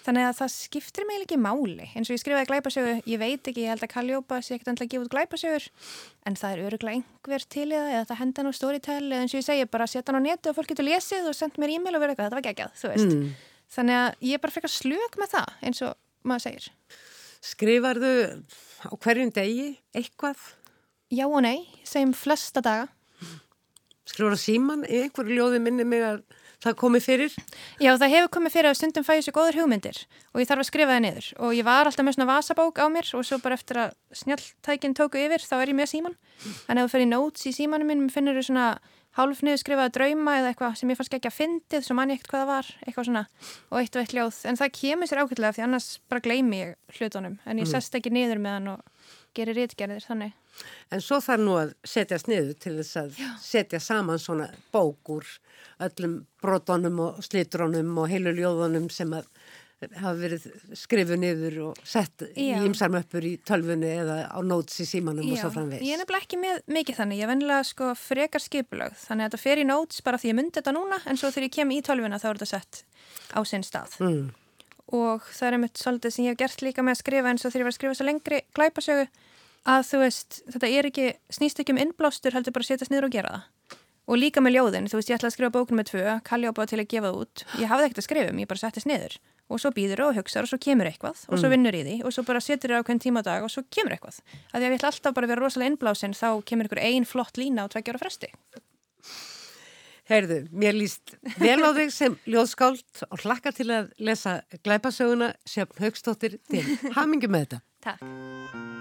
Þannig 0.05 0.27
að 0.27 0.37
það 0.41 0.53
skiptir 0.55 1.07
mig 1.07 1.25
ekki 1.25 1.39
máli. 1.41 1.89
En 1.95 2.07
svo 2.07 2.17
ég 2.17 2.23
skrifaði 2.23 2.49
glæpasögu, 2.51 2.95
ég 3.07 3.21
veit 3.23 3.51
ekki, 3.51 3.65
ég 3.65 3.73
held 3.73 3.87
að 3.87 3.93
Kalljópa 3.93 4.41
sé 4.43 4.57
ekkert 4.57 4.73
endla 4.73 4.87
að 4.87 4.93
gefa 4.93 5.07
út 5.07 5.13
glæpasögur 5.15 5.69
en 6.27 6.35
það 6.37 6.53
er 6.53 6.63
öruglega 6.67 6.99
einhver 6.99 7.45
til 7.47 7.67
í 7.69 7.75
það 7.75 7.91
eða 7.93 8.07
það 8.09 8.21
henda 8.21 8.43
nú 8.43 8.53
storytell 8.55 9.05
eða 9.07 9.23
eins 9.23 9.35
og 9.35 9.39
ég 9.39 9.47
segi 9.47 9.67
bara 9.71 9.87
setja 9.87 10.11
hann 10.11 10.19
á 10.19 10.27
netu 10.27 10.51
og 10.51 10.57
fólk 10.57 10.73
getur 10.73 10.87
lesið 10.87 11.29
og 11.29 11.37
sendt 11.37 11.59
mér 11.61 11.77
e-mail 11.77 11.95
og 11.95 12.03
verið 12.03 12.17
eitthvað, 12.17 12.27
þetta 12.27 12.89
var. 12.91 13.05
Mm. 13.07 13.29
Að 13.95 14.27
ég 14.27 14.43
að 14.43 14.75
með 15.21 15.37
eins 15.63 15.83
og. 15.87 15.95
Skrifarðu 17.47 18.13
á 18.85 18.93
hverjum 18.93 19.31
degi 19.33 19.69
eitthvað? 19.95 20.37
Já 21.13 21.25
og 21.27 21.41
nei, 21.45 21.63
segjum 21.87 22.13
flesta 22.17 22.61
daga. 22.61 22.89
Skrifur 24.07 24.35
á 24.35 24.39
síman? 24.39 24.83
Einhverju 24.87 25.37
ljóði 25.37 25.61
minni 25.63 25.85
mig 25.87 26.03
að 26.03 26.21
það 26.63 26.75
komi 26.79 26.99
fyrir? 27.03 27.33
Já, 27.81 27.91
það 27.99 28.13
hefur 28.13 28.31
komið 28.37 28.55
fyrir 28.55 28.71
að 28.71 28.77
stundum 28.79 29.05
fæði 29.05 29.25
sér 29.25 29.35
góður 29.35 29.59
hugmyndir 29.61 29.99
og 30.33 30.41
ég 30.41 30.49
þarf 30.49 30.63
að 30.63 30.69
skrifa 30.69 30.95
það 30.95 31.03
niður 31.05 31.27
og 31.37 31.55
ég 31.57 31.67
var 31.67 31.89
alltaf 31.89 32.07
með 32.07 32.17
svona 32.17 32.29
vasabók 32.31 32.81
á 32.81 32.85
mér 32.93 33.11
og 33.17 33.25
svo 33.27 33.39
bara 33.43 33.57
eftir 33.59 33.81
að 33.83 33.95
snjáltækinn 34.21 34.97
tóku 34.97 35.21
yfir 35.21 35.43
þá 35.45 35.55
er 35.59 35.73
ég 35.73 35.77
með 35.77 35.91
síman. 35.93 36.17
Þannig 36.65 36.81
að 36.81 36.87
þú 36.87 36.93
fyrir 36.95 37.11
nóts 37.11 37.45
í 37.45 37.53
símanum 37.55 37.91
minn 37.91 38.07
finnur 38.13 38.39
þú 38.39 38.47
svona 38.49 38.67
hálf 39.17 39.43
niður 39.43 39.61
skrifaði 39.61 39.93
drauma 39.97 40.35
eða 40.39 40.51
eitthvað 40.51 40.75
sem 40.79 40.91
ég 40.93 40.99
fannst 40.99 41.15
ekki 41.17 41.29
að 41.31 41.37
fyndið, 41.37 41.85
svo 41.85 41.97
mann 41.97 42.13
ég 42.13 42.19
ekkert 42.19 42.33
hvað 42.33 42.43
það 42.43 42.51
var, 42.53 42.71
eitthvað 42.85 43.07
svona 43.09 43.23
og 43.69 43.79
eitt 43.81 43.97
og 43.97 44.03
eitt 44.03 44.17
ljóð, 44.17 44.41
en 44.49 44.59
það 44.59 44.73
kemur 44.77 45.09
sér 45.09 45.21
ákveðlega 45.23 45.57
því 45.57 45.65
annars 45.67 45.87
bara 46.07 46.25
gleymi 46.27 46.59
ég 46.61 46.99
hlutunum 46.99 47.39
en 47.45 47.61
ég 47.61 47.65
mm. 47.65 47.71
sest 47.73 47.97
ekki 47.97 48.13
niður 48.13 48.43
með 48.43 48.57
hann 48.57 48.69
og 48.75 49.07
gerir 49.37 49.57
rítgerðir 49.57 50.05
þannig. 50.05 50.35
En 50.93 51.03
svo 51.03 51.19
þarf 51.21 51.43
nú 51.43 51.57
að 51.59 51.73
setjast 51.85 52.29
niður 52.31 52.55
til 52.57 52.73
þess 52.79 52.99
að 53.01 53.19
Já. 53.21 53.29
setja 53.43 53.81
saman 53.83 54.21
svona 54.21 54.47
bókur 54.73 55.27
öllum 55.85 56.19
brotunum 56.41 57.01
og 57.05 57.21
slítrónum 57.25 57.91
og 58.01 58.09
heilu 58.09 58.33
ljóðunum 58.37 58.89
sem 58.93 59.13
að 59.13 59.29
hafa 59.77 60.13
verið 60.17 60.45
skrifuð 60.77 61.19
niður 61.21 61.57
og 61.67 61.81
sett 61.85 62.23
í 62.33 62.47
ymsarmöppur 62.65 63.27
í 63.27 63.33
tölfunni 63.45 63.91
eða 64.01 64.17
á 64.33 64.39
nóts 64.41 64.79
í 64.81 64.87
símanum 64.89 65.27
Já. 65.27 65.35
og 65.35 65.41
svo 65.43 65.51
framvegs. 65.53 65.85
Ég 65.85 65.93
er 65.93 66.01
nefnilega 66.01 66.25
ekki 66.25 66.39
með 66.41 66.63
mikið 66.79 66.97
þannig, 66.97 67.19
ég 67.19 67.27
er 67.27 67.31
vennilega 67.31 67.67
sko 67.67 67.91
frekar 67.99 68.43
skipulögð 68.43 68.97
þannig 69.03 69.27
að 69.27 69.29
þetta 69.29 69.43
fer 69.43 69.61
í 69.61 69.67
nóts 69.69 70.01
bara 70.07 70.21
því 70.21 70.31
ég 70.31 70.37
myndi 70.39 70.57
þetta 70.57 70.73
núna 70.73 70.99
en 71.05 71.21
svo 71.21 71.29
þegar 71.29 71.47
ég 71.47 71.55
kem 71.59 71.75
í 71.75 71.79
tölfunna 71.85 72.21
þá 72.21 72.27
er 72.31 72.39
þetta 72.41 72.49
sett 72.55 72.81
á 73.37 73.39
sinn 73.45 73.65
stað 73.67 73.99
mm. 74.01 74.23
og 74.97 75.29
það 75.29 75.49
er 75.49 75.59
einmitt 75.59 75.83
svolítið 75.83 76.15
sem 76.15 76.25
ég 76.25 76.33
hef 76.33 76.41
gert 76.41 76.65
líka 76.65 76.85
með 76.85 76.97
að 76.97 77.01
skrifa 77.03 77.33
eins 77.33 77.45
og 77.45 77.53
þegar 77.53 77.61
ég 77.61 77.69
var 77.69 77.75
að 77.75 77.79
skrifa 77.81 77.99
svo 77.99 78.09
lengri 78.09 78.41
glæpasögu 78.57 79.05
að 79.67 79.85
þú 79.91 80.01
veist, 80.01 80.41
þetta 80.55 80.73
er 80.73 80.89
ekki 80.89 81.07
snýst 81.37 81.61
ekki 81.61 81.75
um 81.75 81.81
innblástur, 81.83 82.33
heldur 82.33 82.55
bara 82.55 82.65
að 82.65 82.73
setjast 82.73 82.93
niður 82.93 83.09
og 83.09 83.15
gera 83.17 83.35
það 83.35 83.45
og 84.07 84.19
líka 84.19 84.43
með 84.43 84.57
ljóðin, 84.57 84.87
þú 84.91 84.99
veist, 84.99 85.09
ég 85.11 85.19
ætlaði 85.19 85.33
að 85.33 85.37
skrifa 85.37 85.55
bókunum 85.55 85.81
með 85.81 85.89
tvö, 85.91 86.19
kalli 86.27 86.47
á 86.47 86.53
bá 86.55 86.63
til 86.65 86.79
að 86.79 86.91
gefa 86.93 87.09
það 87.09 87.23
út 87.23 87.43
ég 87.59 87.71
hafði 87.71 87.89
ekkert 87.89 88.01
að 88.01 88.07
skrifa 88.07 88.31
um, 88.31 88.39
ég 88.41 88.51
bara 88.51 88.63
settist 88.63 88.89
niður 88.89 89.17
og 89.47 89.61
svo 89.61 89.71
býður 89.75 90.03
og 90.07 90.17
hugsaður 90.17 90.47
og 90.47 90.51
svo 90.51 90.59
kemur 90.63 90.89
eitthvað 90.89 91.23
og 91.27 91.39
svo 91.39 91.47
mm. 91.47 91.53
vinnur 91.55 91.77
í 91.77 91.83
því 91.87 91.95
og 92.03 92.15
svo 92.15 92.23
bara 92.27 92.43
setur 92.43 92.73
það 92.75 92.83
á 92.83 92.87
hvern 92.89 93.01
tíma 93.03 93.23
dag 93.23 93.47
og 93.47 93.51
svo 93.53 93.63
kemur 93.71 93.95
eitthvað. 93.95 94.19
Að 94.51 94.59
því 94.59 94.67
að 94.67 94.67
ég 94.67 94.77
ætla 94.79 94.91
alltaf 94.91 95.15
bara 95.15 95.27
að 95.27 95.33
vera 95.33 95.43
rosalega 95.45 95.71
innblásin 95.71 96.15
þá 96.17 96.29
kemur 96.49 96.69
ykkur 96.69 96.83
ein 96.83 97.07
flott 97.07 97.39
lína 97.39 97.67
á 97.67 97.71
tveggjára 97.71 98.01
fresti. 98.01 98.31
Heyrðu, 100.07 100.39
mér 100.55 100.75
líst 100.75 101.17
vel 101.39 101.59
á 101.63 101.71
þig 101.75 101.91
sem 101.95 102.15
ljóðskáld 102.27 103.03
og 103.09 103.23
hlakka 103.25 103.51
til 103.55 103.67
að 103.75 103.91
lesa 103.99 104.39
glæpasöguna 104.63 105.33
sem 105.47 105.67
högstóttir 105.79 106.39
til 106.51 106.63
hamingi 106.95 107.31
með 107.31 107.47
þetta. 107.47 107.63
Takk. 107.87 108.75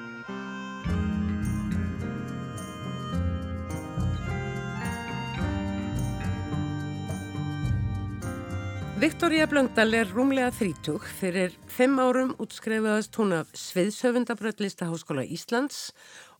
Viktoria 8.96 9.44
Blöndal 9.44 9.92
er 9.92 10.08
rúmlega 10.08 10.48
þrítug. 10.56 11.02
Fyrir 11.18 11.52
fimm 11.68 11.98
árum 12.00 12.30
útskrefiðast 12.40 13.18
hún 13.20 13.34
af 13.36 13.50
Sviðsöfundabröðlista 13.52 14.86
Háskóla 14.88 15.20
Íslands 15.20 15.90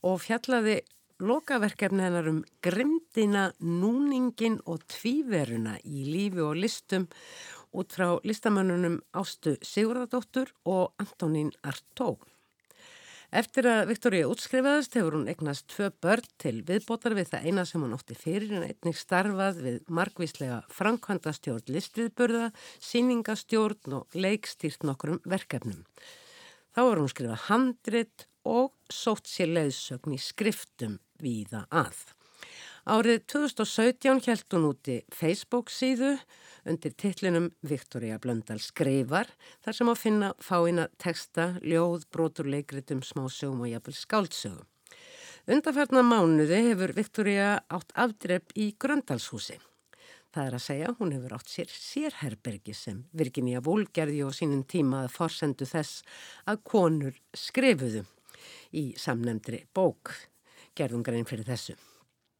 og 0.01 0.23
fjallaði 0.23 0.79
lokaverkefni 1.21 2.01
hennar 2.01 2.25
um 2.31 2.39
grimdina, 2.65 3.51
núningin 3.61 4.57
og 4.65 4.81
tvíveruna 4.89 5.75
í 5.85 6.07
lífi 6.09 6.41
og 6.41 6.57
listum 6.57 7.05
út 7.77 7.93
frá 7.93 8.17
listamannunum 8.25 9.03
Ástu 9.13 9.53
Sigurðardóttur 9.61 10.49
og 10.65 10.97
Antonín 10.97 11.53
Artó. 11.61 12.15
Eftir 13.37 13.67
að 13.69 13.91
Viktoria 13.91 14.27
útskrifaðist 14.31 14.95
hefur 14.97 15.13
hún 15.13 15.27
egnast 15.29 15.67
tvö 15.69 15.91
börn 16.01 16.25
til 16.41 16.55
viðbótar 16.65 17.13
við 17.13 17.27
það 17.29 17.43
eina 17.45 17.65
sem 17.69 17.83
hún 17.83 17.93
ótti 17.93 18.15
fyrir 18.17 18.55
en 18.57 18.65
einnig 18.65 18.97
starfað 18.97 19.59
við 19.61 19.75
margvíslega 19.93 20.57
framkvæmdastjórn 20.73 21.69
listviðburða, 21.75 22.47
síningastjórn 22.81 23.99
og 23.99 24.17
leikstýrt 24.17 24.87
nokkrum 24.89 25.21
verkefnum. 25.29 25.85
Þá 26.73 26.81
var 26.81 27.03
hún 27.03 27.13
skrifað 27.13 27.45
handrit 27.51 28.29
og 28.47 28.73
sótt 28.89 29.29
sér 29.29 29.53
leiðsögn 29.53 30.17
í 30.17 30.23
skriftum 30.23 30.97
víða 31.21 31.67
að. 31.69 32.16
Árið 32.87 33.25
2017 33.27 34.29
held 34.29 34.53
hún 34.55 34.65
úti 34.69 34.93
Facebook 35.11 35.67
síðu 35.67 36.13
undir 36.63 36.93
titlinum 36.95 37.49
Viktoria 37.67 38.15
Blöndal 38.23 38.61
skrifar 38.63 39.27
þar 39.65 39.75
sem 39.75 39.89
að 39.91 39.99
finna 39.99 40.29
fáina 40.39 40.85
texta, 40.95 41.49
ljóð, 41.67 42.05
broturleikritum, 42.15 43.01
smásögum 43.03 43.65
og 43.65 43.73
jafnvel 43.73 43.95
skáldsögum. 43.97 44.69
Undarferna 45.51 46.05
mánuði 46.07 46.61
hefur 46.69 46.93
Viktoria 46.95 47.49
átt 47.67 47.91
afdrepp 47.91 48.55
í 48.55 48.69
Gröndalshúsi. 48.79 49.59
Það 50.31 50.47
er 50.47 50.55
að 50.55 50.65
segja, 50.69 50.95
hún 51.01 51.11
hefur 51.17 51.35
átt 51.35 51.51
sér 51.51 51.75
sérherbergi 51.75 52.71
sem 52.71 53.03
Virginia 53.11 53.59
Woolf 53.67 53.91
gerði 53.91 54.23
á 54.23 54.31
sínum 54.31 54.63
tíma 54.63 55.03
að 55.03 55.11
forsendu 55.17 55.67
þess 55.67 56.07
að 56.47 56.63
konur 56.71 57.19
skrifuðu 57.35 58.07
í 58.71 58.87
samnemndri 58.95 59.65
bók. 59.75 60.15
Gerðum 60.71 61.03
grein 61.03 61.27
fyrir 61.27 61.51
þessu. 61.51 61.75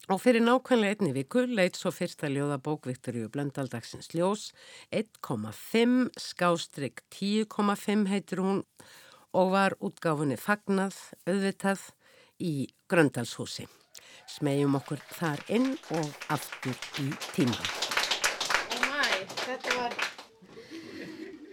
Og 0.08 0.22
fyrir 0.24 0.40
nákvæmlega 0.40 0.96
einni 0.96 1.10
viku 1.12 1.42
leitt 1.52 1.76
svo 1.76 1.90
fyrsta 1.92 2.30
ljóðabók 2.32 2.86
Viktoríu 2.88 3.28
Blöndaldagsins 3.28 4.08
ljós 4.16 4.54
1,5 4.96 6.14
skástrygg 6.16 7.02
10,5 7.12 8.06
heitir 8.08 8.40
hún 8.40 8.62
og 9.36 9.52
var 9.52 9.76
útgáfunni 9.84 10.38
fagnað 10.40 10.96
auðvitað 11.28 11.84
í 12.40 12.54
Gröndalshúsi. 12.88 13.68
Smegjum 14.32 14.78
okkur 14.80 15.04
þar 15.12 15.44
inn 15.52 15.74
og 15.92 16.08
aftur 16.32 16.80
í 17.04 17.10
tíma. 17.36 17.60
Oh 17.60 18.88
my, 18.88 19.20
þetta 19.44 19.76
var... 19.82 19.98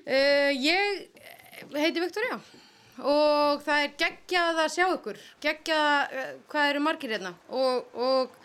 Uh, 0.07 0.55
ég 0.55 1.03
heiti 1.75 2.07
Viktoríu 2.07 2.39
og 3.03 3.67
það 3.67 3.83
er 3.83 3.93
geggjað 3.99 4.63
að 4.63 4.73
sjá 4.79 4.87
ykkur, 4.93 5.21
geggjað 5.43 6.19
uh, 6.23 6.33
hvað 6.47 6.71
eru 6.71 6.87
margir 6.87 7.19
hérna 7.19 7.35
og, 7.51 7.95
og 7.99 8.41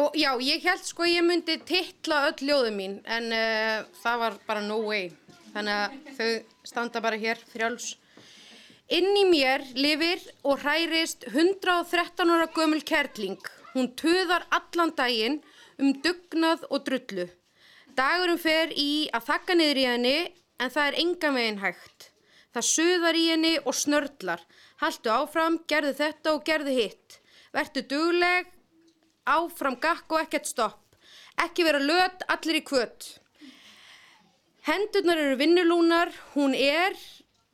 Og 0.00 0.14
já, 0.16 0.30
ég 0.40 0.62
held 0.64 0.84
sko 0.88 1.04
ég 1.04 1.24
myndi 1.26 1.58
tittla 1.68 2.22
öll 2.30 2.46
ljóðum 2.48 2.78
mín 2.80 2.94
en 3.04 3.26
uh, 3.28 3.82
það 4.00 4.22
var 4.22 4.38
bara 4.46 4.62
no 4.64 4.78
way. 4.86 5.10
Þannig 5.52 5.80
að 5.80 6.14
þau 6.16 6.30
standa 6.70 7.02
bara 7.04 7.18
hér 7.20 7.40
frjáls. 7.50 7.90
Inn 8.92 9.10
í 9.20 9.24
mér 9.28 9.64
lifir 9.76 10.22
og 10.48 10.64
hærist 10.64 11.26
113 11.28 12.32
ára 12.32 12.48
gömul 12.56 12.80
kerling. 12.88 13.40
Hún 13.74 13.92
töðar 13.96 14.46
allan 14.52 14.94
daginn 14.96 15.40
um 15.76 15.92
dugnað 16.04 16.64
og 16.70 16.86
drullu. 16.88 17.28
Dagurum 17.92 18.40
fer 18.40 18.72
í 18.72 19.08
að 19.12 19.28
þakka 19.28 19.58
niður 19.58 19.82
í 19.82 19.86
henni 19.90 20.16
en 20.56 20.72
það 20.72 20.88
er 20.88 20.98
enga 21.04 21.32
megin 21.36 21.60
hægt. 21.60 22.08
Það 22.52 22.68
suðar 22.68 23.16
í 23.16 23.26
henni 23.28 23.54
og 23.60 23.76
snörtlar. 23.76 24.40
Haldu 24.80 25.12
áfram, 25.12 25.60
gerðu 25.68 25.94
þetta 26.00 26.32
og 26.36 26.44
gerðu 26.48 26.76
hitt. 26.80 27.20
Vertu 27.52 27.84
dugleg, 27.88 28.51
áfram 29.28 29.76
gakk 29.80 30.12
og 30.12 30.22
ekkert 30.22 30.48
stopp. 30.50 30.80
Ekki 31.42 31.64
vera 31.66 31.80
löt, 31.80 32.24
allir 32.28 32.60
í 32.60 32.64
kvöt. 32.66 33.08
Hendurnar 34.66 35.18
eru 35.18 35.38
vinnulúnar, 35.40 36.12
hún 36.34 36.54
er, 36.54 36.94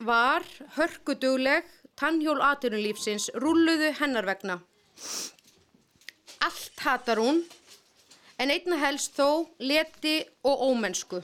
var, 0.05 0.45
hörkudugleg, 0.75 1.65
tannhjól 1.97 2.41
aðtunulífsins, 2.45 3.29
rulluðu 3.41 3.93
hennar 3.97 4.27
vegna. 4.29 4.59
Allt 6.45 6.83
hatar 6.85 7.19
hún, 7.19 7.41
en 8.37 8.53
einna 8.53 8.77
helst 8.83 9.17
þó 9.17 9.49
leti 9.59 10.21
og 10.45 10.61
ómennsku. 10.69 11.23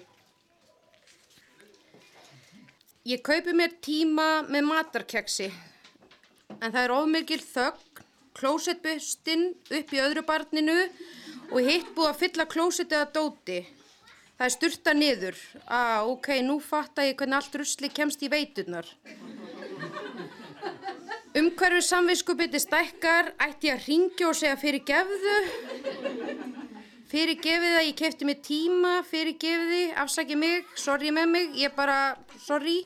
Ég 3.05 3.21
kaupi 3.21 3.53
mér 3.53 3.77
tíma 3.85 4.41
með 4.49 4.65
matarkeksi, 4.71 5.51
en 6.57 6.71
það 6.71 6.81
er 6.81 6.95
ofmikil 6.95 7.43
þögg 7.43 8.04
klósettbustinn 8.35 9.47
upp 9.79 9.93
í 9.95 10.01
öðru 10.03 10.25
barninu 10.27 10.77
og 11.51 11.59
hitt 11.63 11.91
búið 11.95 12.11
að 12.11 12.19
fylla 12.23 12.47
klósettið 12.51 13.01
að 13.01 13.13
dóti. 13.15 13.59
Það 14.35 14.45
er 14.47 14.53
styrta 14.55 14.93
niður. 14.95 15.37
Ah, 15.65 16.03
ok, 16.03 16.27
nú 16.43 16.59
fatta 16.59 17.05
ég 17.07 17.15
hvernig 17.15 17.37
allt 17.39 17.55
rusli 17.61 17.89
kemst 17.93 18.23
í 18.25 18.31
veiturnar. 18.31 18.89
Umhverfið 21.35 21.83
samviskupiti 21.83 22.59
stækkar, 22.63 23.33
ætti 23.43 23.69
ég 23.69 23.79
að 23.79 23.87
ringja 23.89 24.27
og 24.29 24.37
segja 24.39 24.59
fyrir 24.59 24.83
gefðu. 24.87 25.37
Fyrir 27.11 27.39
gefið 27.39 27.73
það, 27.75 27.87
ég 27.87 27.97
kefti 27.99 28.27
mig 28.27 28.39
tíma, 28.43 28.93
fyrir 29.07 29.35
gefið 29.39 29.71
því, 29.71 29.81
afsaki 30.03 30.37
mig, 30.39 30.71
sorry 30.79 31.11
með 31.15 31.27
mig, 31.31 31.51
ég 31.59 31.75
bara, 31.75 31.99
sorry. 32.43 32.79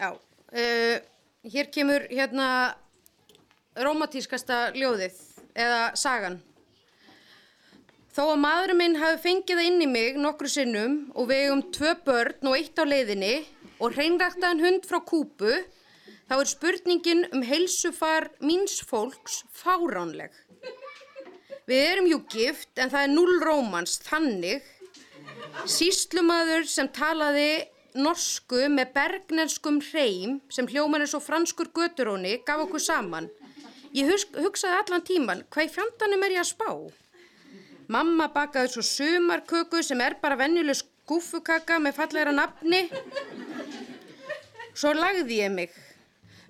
Já, 0.00 0.10
uh, 0.52 0.96
hér 1.50 1.70
kemur 1.72 2.06
hérna 2.10 2.46
romantískasta 3.80 4.70
ljóðið, 4.74 5.16
eða 5.54 5.82
sagan. 5.98 6.40
Þó 8.10 8.24
að 8.32 8.40
maðurinn 8.42 8.78
minn 8.80 8.98
hafi 8.98 9.20
fengið 9.22 9.60
það 9.60 9.68
inn 9.68 9.82
í 9.84 9.88
mig 9.88 10.16
nokkru 10.18 10.50
sinnum 10.50 10.94
og 11.14 11.28
við 11.30 11.52
um 11.54 11.60
tvö 11.72 11.94
börn 12.04 12.50
og 12.50 12.56
eitt 12.58 12.80
á 12.82 12.84
leiðinni 12.84 13.36
og 13.78 13.94
hreinræktaðan 13.94 14.62
hund 14.64 14.88
frá 14.88 14.98
kúpu, 15.06 15.52
þá 16.26 16.34
er 16.40 16.50
spurningin 16.50 17.22
um 17.30 17.44
heilsufar 17.46 18.28
míns 18.42 18.80
fólks 18.86 19.44
fáránleg. 19.54 20.34
Við 21.70 21.86
erum 21.86 22.10
jú 22.10 22.18
gift 22.32 22.82
en 22.82 22.90
það 22.90 23.06
er 23.06 23.14
null 23.14 23.38
rómans 23.46 24.00
þannig. 24.02 24.66
Síslumadur 25.70 26.66
sem 26.66 26.90
talaði 26.90 27.62
norsku 27.94 28.68
með 28.70 28.92
bergnenskum 28.94 29.80
hreim 29.90 30.38
sem 30.52 30.68
hljóman 30.70 31.04
er 31.04 31.10
svo 31.10 31.20
franskur 31.24 31.70
göturóni 31.74 32.38
gaf 32.46 32.64
okkur 32.66 32.82
saman. 32.82 33.28
Ég 33.96 34.06
hugsaði 34.38 34.76
allan 34.78 35.06
tíman, 35.06 35.44
hvað 35.50 35.66
í 35.66 35.72
fjandanum 35.74 36.26
er 36.26 36.36
ég 36.36 36.44
að 36.44 36.50
spá? 36.52 36.70
Mamma 37.90 38.28
bakaði 38.30 38.70
svo 38.76 38.84
sumarköku 38.86 39.82
sem 39.82 40.00
er 40.04 40.14
bara 40.22 40.38
venjuleg 40.38 40.78
skúfukaka 40.78 41.80
með 41.82 41.96
fallegra 41.96 42.34
nafni. 42.36 42.84
Svo 44.74 44.92
lagði 44.94 45.40
ég 45.40 45.50
mig. 45.56 45.72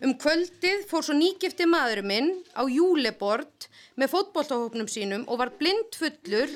Um 0.05 0.13
kvöldið 0.21 0.85
fór 0.89 1.05
svo 1.05 1.17
nýgifti 1.17 1.65
maður 1.69 2.03
minn 2.09 2.29
á 2.57 2.65
júlebord 2.69 3.67
með 4.01 4.13
fótbolltahóknum 4.15 4.89
sínum 4.89 5.25
og 5.29 5.41
var 5.41 5.55
blindfullur 5.61 6.53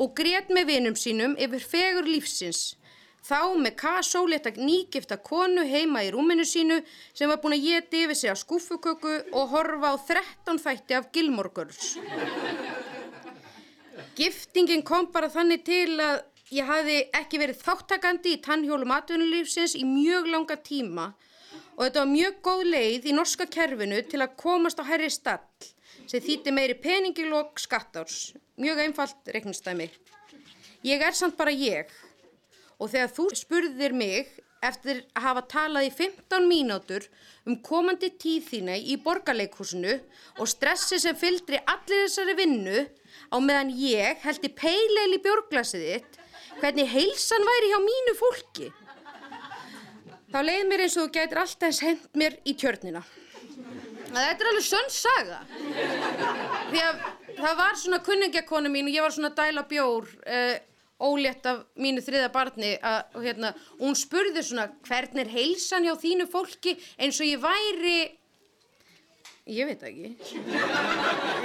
og 0.00 0.14
grét 0.16 0.52
með 0.52 0.70
vinum 0.74 0.96
sínum 0.96 1.36
yfir 1.40 1.64
fegur 1.64 2.08
lífsins. 2.08 2.74
Þá 3.20 3.52
með 3.60 3.74
kassóletta 3.82 4.50
nýgifta 4.56 5.18
konu 5.20 5.66
heima 5.68 6.00
í 6.06 6.10
rúminu 6.14 6.46
sínu 6.48 6.80
sem 7.12 7.28
var 7.28 7.40
búin 7.42 7.58
að 7.58 7.66
geti 7.68 8.04
yfir 8.06 8.16
sig 8.16 8.32
á 8.32 8.36
skúfuköku 8.38 9.12
og 9.36 9.52
horfa 9.52 9.92
á 9.92 9.96
13 10.08 10.62
þætti 10.64 10.96
af 10.96 11.10
Gilmore-Girls. 11.12 11.98
Giftingin 14.16 14.82
kom 14.82 15.10
bara 15.12 15.28
þannig 15.32 15.64
til 15.68 16.00
að 16.00 16.22
ég 16.50 16.66
hafi 16.66 16.96
ekki 17.14 17.38
verið 17.40 17.60
þáttakandi 17.60 18.34
í 18.34 18.40
tannhjólum 18.42 18.96
atvinnulífsins 18.96 19.76
í 19.78 19.84
mjög 19.86 20.30
langa 20.32 20.56
tíma 20.56 21.12
og 21.76 21.84
þetta 21.84 22.02
var 22.02 22.10
mjög 22.10 22.40
góð 22.44 22.64
leið 22.74 23.06
í 23.06 23.14
norska 23.16 23.46
kerfinu 23.52 24.00
til 24.08 24.24
að 24.24 24.34
komast 24.40 24.80
á 24.80 24.84
herri 24.88 25.12
stall 25.12 25.70
sem 26.10 26.24
þýtti 26.24 26.52
meiri 26.56 26.74
peningilokk 26.80 27.60
skattárs. 27.62 28.32
Mjög 28.60 28.80
einfalt 28.84 29.30
reiknistæmi. 29.32 29.86
Ég 30.84 31.02
er 31.04 31.14
samt 31.16 31.36
bara 31.38 31.52
ég 31.54 31.92
og 32.80 32.90
þegar 32.92 33.12
þú 33.16 33.26
spurðir 33.36 33.94
mig 33.96 34.30
eftir 34.64 35.04
að 35.16 35.24
hafa 35.24 35.42
talað 35.48 35.86
í 35.88 35.92
15 35.94 36.48
mínútur 36.48 37.06
um 37.48 37.56
komandi 37.64 38.10
tíð 38.20 38.48
þína 38.50 38.76
í 38.76 38.96
borgarleikhúsinu 39.04 39.94
og 40.40 40.50
stressi 40.50 40.98
sem 41.00 41.16
fyldri 41.16 41.60
allir 41.64 42.04
þessari 42.06 42.36
vinnu 42.40 42.82
á 43.32 43.36
meðan 43.40 43.72
ég 43.76 44.20
held 44.24 44.44
í 44.44 44.52
peileil 44.52 45.16
í 45.16 45.22
björglasið 45.24 45.86
þitt 45.86 46.20
hvernig 46.60 46.92
heilsan 46.92 47.48
væri 47.48 47.72
hjá 47.72 47.80
mínu 47.84 48.16
fólki. 48.18 48.68
Þá 50.30 50.38
leiði 50.44 50.66
mér 50.68 50.84
eins 50.84 50.96
og 50.98 51.08
þú 51.08 51.14
gætir 51.16 51.40
alltaf 51.42 51.80
hend 51.86 52.04
mér 52.20 52.36
í 52.46 52.54
tjörnina. 52.54 53.02
Þetta 54.10 54.42
er 54.42 54.48
alveg 54.50 54.66
sönn 54.66 54.90
saga. 54.92 55.38
Því 56.70 56.82
að 56.82 57.00
það 57.38 57.60
var 57.62 57.78
svona 57.78 58.00
kunningjakonu 58.06 58.72
mín 58.72 58.90
og 58.90 58.96
ég 58.96 59.06
var 59.06 59.14
svona 59.14 59.30
dæla 59.34 59.64
bjór 59.70 60.08
uh, 60.26 60.56
ólétt 61.00 61.46
af 61.48 61.62
mínu 61.80 62.02
þriða 62.04 62.30
barni 62.34 62.74
að, 62.76 63.16
hérna, 63.24 63.52
hún 63.80 63.96
spurði 63.98 64.44
svona 64.44 64.68
hvernig 64.86 65.24
er 65.24 65.32
heilsan 65.34 65.86
hjá 65.88 65.94
þínu 66.00 66.28
fólki 66.30 66.76
eins 67.00 67.20
og 67.20 67.28
ég 67.28 67.42
væri, 67.42 67.98
ég 69.50 69.70
veit 69.70 69.82
ekki, 69.90 70.12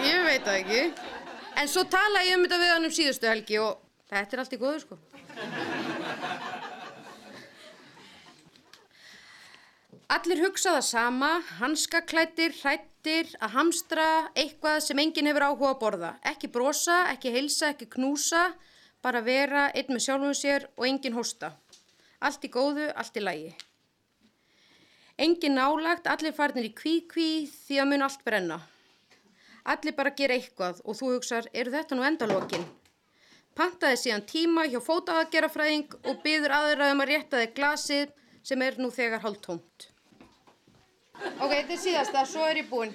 ég 0.05 0.27
veit 0.27 0.51
ekki. 0.57 0.83
En 1.55 1.71
svo 1.71 1.85
tala 1.87 2.25
ég 2.27 2.35
um 2.35 2.43
þetta 2.43 2.59
við 2.59 2.73
hann 2.73 2.89
um 2.89 2.93
síðustu 2.93 3.31
helgi 3.31 3.61
og 3.63 3.79
þetta 4.11 4.35
er 4.35 4.43
allt 4.43 4.55
í 4.57 4.61
góðu 4.61 4.83
sko. 4.83 4.99
Allir 10.15 10.43
hugsa 10.43 10.75
það 10.75 10.83
sama, 10.85 11.29
hanskaklættir, 11.57 12.53
hrættir, 12.59 13.31
að 13.41 13.55
hamstra, 13.55 14.05
eitthvað 14.37 14.83
sem 14.85 14.99
enginn 15.01 15.31
hefur 15.31 15.47
áhuga 15.47 15.71
að 15.71 15.79
borða. 15.81 16.11
Ekki 16.29 16.51
brosa, 16.53 16.99
ekki 17.09 17.33
heilsa, 17.33 17.71
ekki 17.73 17.87
knúsa, 17.95 18.43
bara 19.05 19.21
vera 19.21 19.67
einn 19.77 19.93
með 19.93 20.05
sjálfum 20.07 20.33
sér 20.33 20.65
og 20.73 20.87
enginn 20.87 21.13
hosta. 21.13 21.51
Allt 22.25 22.45
í 22.47 22.49
góðu, 22.49 22.87
allt 22.97 23.17
í 23.19 23.21
lægi. 23.21 23.51
Enginn 25.21 25.55
nálagt, 25.55 26.09
allir 26.09 26.33
farnir 26.35 26.65
í 26.67 26.73
kví-kví 26.75 27.45
því 27.51 27.77
að 27.83 27.91
mun 27.91 28.05
allt 28.07 28.25
brenna. 28.25 28.57
Allir 29.65 29.95
bara 29.97 30.13
gera 30.17 30.35
eitthvað 30.35 30.81
og 30.83 30.97
þú 30.97 31.11
hugsar, 31.13 31.47
eru 31.53 31.73
þetta 31.73 31.97
nú 31.97 32.05
endalókin? 32.07 32.65
Pantaði 33.55 34.01
síðan 34.01 34.25
tíma 34.27 34.65
hjá 34.67 34.81
fótaaðgerafræðing 34.83 35.95
og 36.01 36.19
byður 36.25 36.57
aðraðum 36.57 37.05
að 37.05 37.11
rétta 37.13 37.43
þig 37.43 37.55
glasið 37.55 38.11
sem 38.45 38.65
er 38.65 38.81
nú 38.81 38.91
þegar 38.91 39.23
hálf 39.23 39.39
tómt. 39.45 39.87
Ok, 41.39 41.53
þetta 41.53 41.77
er 41.77 41.81
síðasta, 41.85 42.25
svo 42.27 42.43
er 42.49 42.59
ég 42.59 42.69
búinn. 42.69 42.91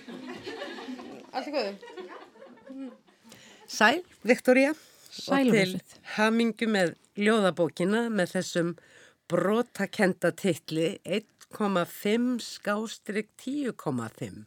Allt 1.32 1.48
er 1.48 1.56
góðu. 1.56 2.92
Sæl, 3.70 4.02
Viktoria. 4.26 4.74
Og 5.10 5.52
til 5.52 5.80
hamingu 6.16 6.68
með 6.70 6.94
ljóðabókina 7.20 8.06
með 8.14 8.36
þessum 8.36 8.74
brotakenda 9.30 10.32
titli 10.34 10.94
1,5 11.04 12.38
skástrygg 12.46 13.30
10,5. 13.42 14.44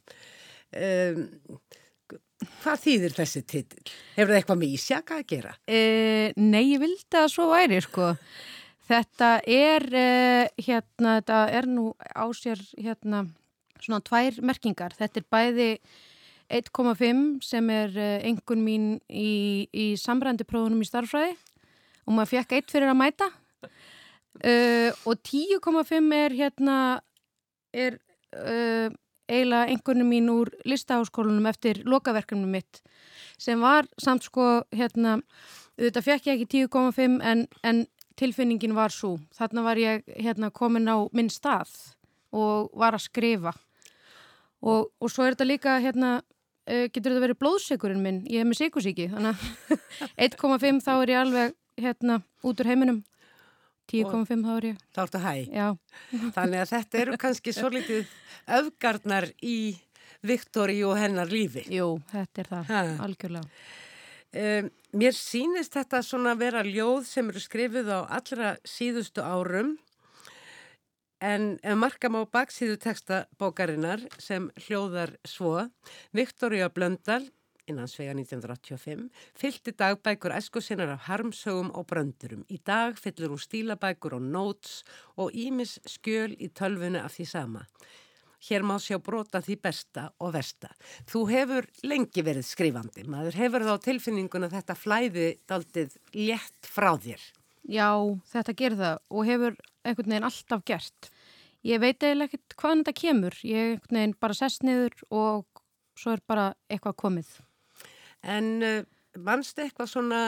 Um, 0.74 1.28
Hvað 2.64 2.82
þýðir 2.84 3.14
þessi 3.16 3.42
titill? 3.48 3.92
Hefur 4.18 4.32
það 4.32 4.40
eitthvað 4.40 4.60
með 4.60 4.74
Ísjaka 4.76 5.20
að 5.20 5.28
gera? 5.32 5.54
E, 5.64 5.80
nei, 6.40 6.64
ég 6.74 6.82
vildi 6.82 7.20
að 7.20 7.30
svo 7.32 7.48
væri, 7.52 7.80
sko. 7.84 8.10
Þetta 8.90 9.30
er, 9.48 9.86
e, 9.96 10.08
hérna, 10.66 11.18
þetta 11.22 11.40
er 11.60 11.70
nú 11.72 11.86
á 11.96 12.26
sér, 12.36 12.60
hérna, 12.76 13.24
svona 13.80 14.02
tvær 14.04 14.42
merkingar. 14.44 14.96
Þetta 15.00 15.22
er 15.22 15.28
bæði 15.32 15.70
1,5 16.54 17.44
sem 17.46 17.70
er 17.74 17.96
engun 18.30 18.62
eh, 18.62 18.66
mín 18.66 18.90
í, 19.10 19.68
í 19.74 19.86
samrændi 20.00 20.46
prófunum 20.48 20.84
í 20.84 20.90
starfræði 20.90 21.36
og 22.04 22.18
maður 22.18 22.34
fekk 22.36 22.58
eitt 22.58 22.74
fyrir 22.74 22.92
að 22.92 23.00
mæta. 23.00 23.30
Uh, 24.44 24.92
og 25.10 25.22
10,5 25.24 26.12
er, 26.20 26.38
hérna, 26.42 26.78
er... 27.74 28.02
Uh, 28.34 28.92
eiginlega 29.32 29.72
einhvern 29.72 30.08
mín 30.08 30.30
úr 30.32 30.52
listaháskólanum 30.68 31.46
eftir 31.48 31.82
lokaverkefnum 31.88 32.52
mitt 32.52 32.82
sem 33.40 33.62
var 33.62 33.88
samt 34.02 34.26
sko 34.28 34.64
hérna, 34.76 35.18
þetta 35.80 36.04
fekk 36.04 36.28
ég 36.28 36.44
ekki 36.44 36.66
10,5 36.68 37.20
en, 37.24 37.46
en 37.64 37.86
tilfinningin 38.20 38.76
var 38.78 38.94
svo. 38.94 39.18
Þarna 39.34 39.64
var 39.66 39.80
ég 39.82 40.04
hérna 40.20 40.52
komin 40.54 40.92
á 40.92 41.08
minn 41.16 41.32
stað 41.34 41.72
og 42.34 42.70
var 42.78 42.98
að 42.98 43.08
skrifa 43.08 43.54
og, 44.64 44.92
og 45.00 45.10
svo 45.10 45.26
er 45.26 45.36
þetta 45.36 45.50
líka 45.50 45.80
hérna 45.84 46.20
uh, 46.70 46.86
getur 46.90 47.12
þetta 47.12 47.26
verið 47.28 47.42
blóðsegurinn 47.42 48.04
minn, 48.04 48.22
ég 48.30 48.44
hef 48.44 48.50
með 48.50 48.62
sigursíki 48.62 49.10
þannig 49.14 49.34
að 49.34 49.82
1,5 50.30 50.84
þá 50.86 50.94
er 50.96 51.14
ég 51.14 51.24
alveg 51.24 51.58
hérna 51.84 52.20
út 52.44 52.62
úr 52.62 52.70
heiminum 52.70 53.02
10,5 53.92 54.44
þá 54.44 54.52
er 54.56 54.68
ég. 54.72 54.84
Þá 54.96 55.00
ertu 55.04 55.20
hæ. 55.22 55.34
Já. 55.52 55.66
Þannig 56.38 56.62
að 56.62 56.70
þetta 56.72 57.02
eru 57.02 57.18
kannski 57.20 57.54
svo 57.56 57.72
litið 57.74 58.14
öfgarnar 58.60 59.28
í 59.44 59.58
Viktori 60.24 60.78
og 60.88 60.96
hennar 60.96 61.32
lífi. 61.32 61.66
Jú, 61.74 61.98
þetta 62.14 62.44
er 62.44 62.52
það, 62.52 62.70
ha. 62.72 62.84
algjörlega. 63.04 63.64
Um, 64.34 64.70
mér 64.98 65.14
sínist 65.14 65.76
þetta 65.76 66.00
svona 66.06 66.34
vera 66.40 66.64
ljóð 66.66 67.04
sem 67.06 67.28
eru 67.30 67.42
skrifið 67.44 67.92
á 67.92 68.00
allra 68.08 68.56
síðustu 68.66 69.22
árum 69.22 69.76
en 71.24 71.54
ef 71.64 71.78
marka 71.80 72.10
má 72.12 72.20
baksíðu 72.28 72.76
textabókarinnar 72.84 74.04
sem 74.20 74.50
hljóðar 74.66 75.16
svo 75.24 75.70
Viktoria 76.12 76.68
Blöndal 76.74 77.30
innan 77.70 77.88
svega 77.88 78.12
1985, 78.12 79.08
fylgti 79.40 79.72
dagbækur 79.80 80.36
æsku 80.36 80.62
sinnar 80.62 80.94
af 80.98 81.06
harmsögum 81.08 81.72
og 81.72 81.88
bröndurum. 81.88 82.44
Í 82.52 82.60
dag 82.60 82.98
fyllur 83.00 83.32
hún 83.34 83.44
stílabækur 83.44 84.18
og 84.18 84.26
nóts 84.34 84.82
og 85.16 85.32
ímis 85.32 85.78
skjöl 85.88 86.36
í 86.36 86.52
tölvunu 86.52 87.00
af 87.00 87.16
því 87.16 87.28
sama. 87.30 87.64
Hér 88.44 88.66
má 88.68 88.76
sjá 88.84 88.98
brota 89.00 89.40
því 89.40 89.56
besta 89.64 90.10
og 90.20 90.34
versta. 90.36 90.74
Þú 91.08 91.22
hefur 91.30 91.70
lengi 91.88 92.26
verið 92.26 92.50
skrifandi. 92.50 93.06
Maður 93.08 93.40
hefur 93.40 93.64
þá 93.70 93.78
tilfinninguna 93.86 94.52
þetta 94.52 94.76
flæði 94.76 95.30
daldið 95.48 95.96
létt 96.20 96.68
frá 96.68 96.92
þér. 97.00 97.24
Já, 97.64 97.90
þetta 98.28 98.56
gerir 98.60 98.80
það 98.80 98.98
og 99.10 99.28
hefur 99.30 99.56
einhvern 99.84 100.14
veginn 100.14 100.28
alltaf 100.28 100.64
gert. 100.68 101.10
Ég 101.64 101.80
veit 101.80 102.04
eiginlega 102.04 102.34
ekkert 102.34 102.58
hvaðan 102.60 102.82
þetta 102.84 103.00
kemur. 103.00 103.38
Ég 103.48 103.70
einhvern 103.76 104.00
veginn 104.00 104.16
bara 104.20 104.36
sest 104.36 104.66
niður 104.68 104.98
og 105.10 105.64
svo 106.00 106.16
er 106.18 106.24
bara 106.28 106.50
eitthvað 106.68 106.98
komið. 107.00 107.30
En 108.24 108.50
uh, 108.64 108.82
mannstu 109.20 109.64
eitthvað 109.64 109.92
svona 109.92 110.22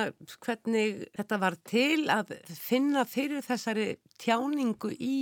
hvernig 0.46 1.04
þetta 1.16 1.42
var 1.42 1.58
til 1.68 2.08
að 2.12 2.36
finna 2.56 3.04
fyrir 3.10 3.44
þessari 3.44 3.90
tjáningu 4.22 4.94
í 4.96 5.18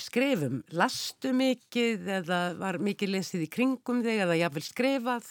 skrifum? 0.00 0.62
Lastu 0.76 1.32
mikið 1.36 2.08
eða 2.20 2.40
var 2.60 2.80
mikið 2.80 3.14
lesið 3.16 3.46
í 3.46 3.52
kringum 3.52 4.02
þig 4.06 4.24
eða 4.24 4.40
jáfnvel 4.40 4.64
skrifað? 4.64 5.30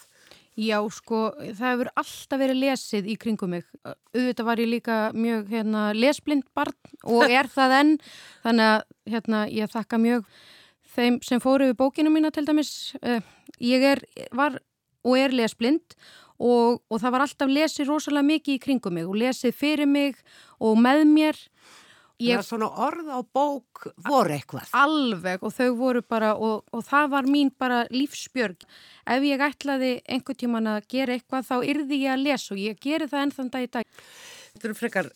Já, 0.56 0.78
sko, 0.88 1.34
það 1.36 1.66
hefur 1.68 1.90
alltaf 2.00 2.40
verið 2.40 2.60
lesið 2.62 3.08
í 3.12 3.16
kringum 3.20 3.52
mig. 3.58 3.66
Auðvitað 4.16 4.48
var 4.48 4.62
ég 4.64 4.70
líka 4.72 5.00
mjög 5.12 5.50
hérna, 5.52 5.88
lesblind 5.98 6.46
barn 6.56 6.76
og 7.04 7.28
er 7.40 7.50
það 7.52 7.76
enn. 7.82 7.96
Þannig 8.46 8.70
að 8.72 8.86
hérna, 9.12 9.42
ég 9.52 9.74
þakka 9.74 10.00
mjög 10.00 10.30
þeim 10.96 11.18
sem 11.28 11.44
fóru 11.44 11.68
við 11.68 11.80
bókinu 11.82 12.14
mína 12.14 12.32
til 12.32 12.46
dæmis. 12.48 12.72
Uh, 13.04 13.20
ég 13.60 13.84
er, 13.84 14.04
var 14.32 14.56
og 15.06 15.20
er 15.20 15.36
lesblind 15.36 15.98
og, 16.40 16.82
og 16.88 17.02
það 17.02 17.16
var 17.18 17.26
alltaf 17.26 17.52
lesið 17.52 17.92
rosalega 17.92 18.30
mikið 18.32 18.56
í 18.56 18.64
kringum 18.64 18.96
mig 18.96 19.10
og 19.10 19.20
lesið 19.20 19.56
fyrir 19.60 19.92
mig 19.92 20.18
og 20.64 20.80
með 20.80 21.04
mér 21.10 21.42
Ég, 22.24 22.40
svona 22.48 22.70
orð 22.80 23.10
á 23.12 23.20
bók 23.36 23.90
voru 24.06 24.32
eitthvað. 24.32 24.70
Alveg 24.80 25.42
og 25.44 25.52
þau 25.52 25.72
voru 25.76 26.02
bara 26.08 26.32
og, 26.40 26.64
og 26.72 26.84
það 26.88 27.10
var 27.12 27.28
mín 27.28 27.50
bara 27.60 27.82
lífsbjörg. 27.92 28.64
Ef 29.12 29.26
ég 29.28 29.44
ætlaði 29.44 29.90
einhvern 30.08 30.40
tíman 30.40 30.70
að 30.72 30.88
gera 30.94 31.18
eitthvað 31.18 31.50
þá 31.50 31.56
yrði 31.74 32.00
ég 32.06 32.14
að 32.14 32.24
lesa 32.24 32.54
og 32.56 32.62
ég 32.62 32.80
geri 32.80 33.10
það 33.12 33.26
ennþann 33.26 33.52
dag 33.52 33.68
í 33.68 33.72
dag. 33.74 34.00
Þetta 34.54 34.70
eru 34.70 34.78
frekar 34.80 35.12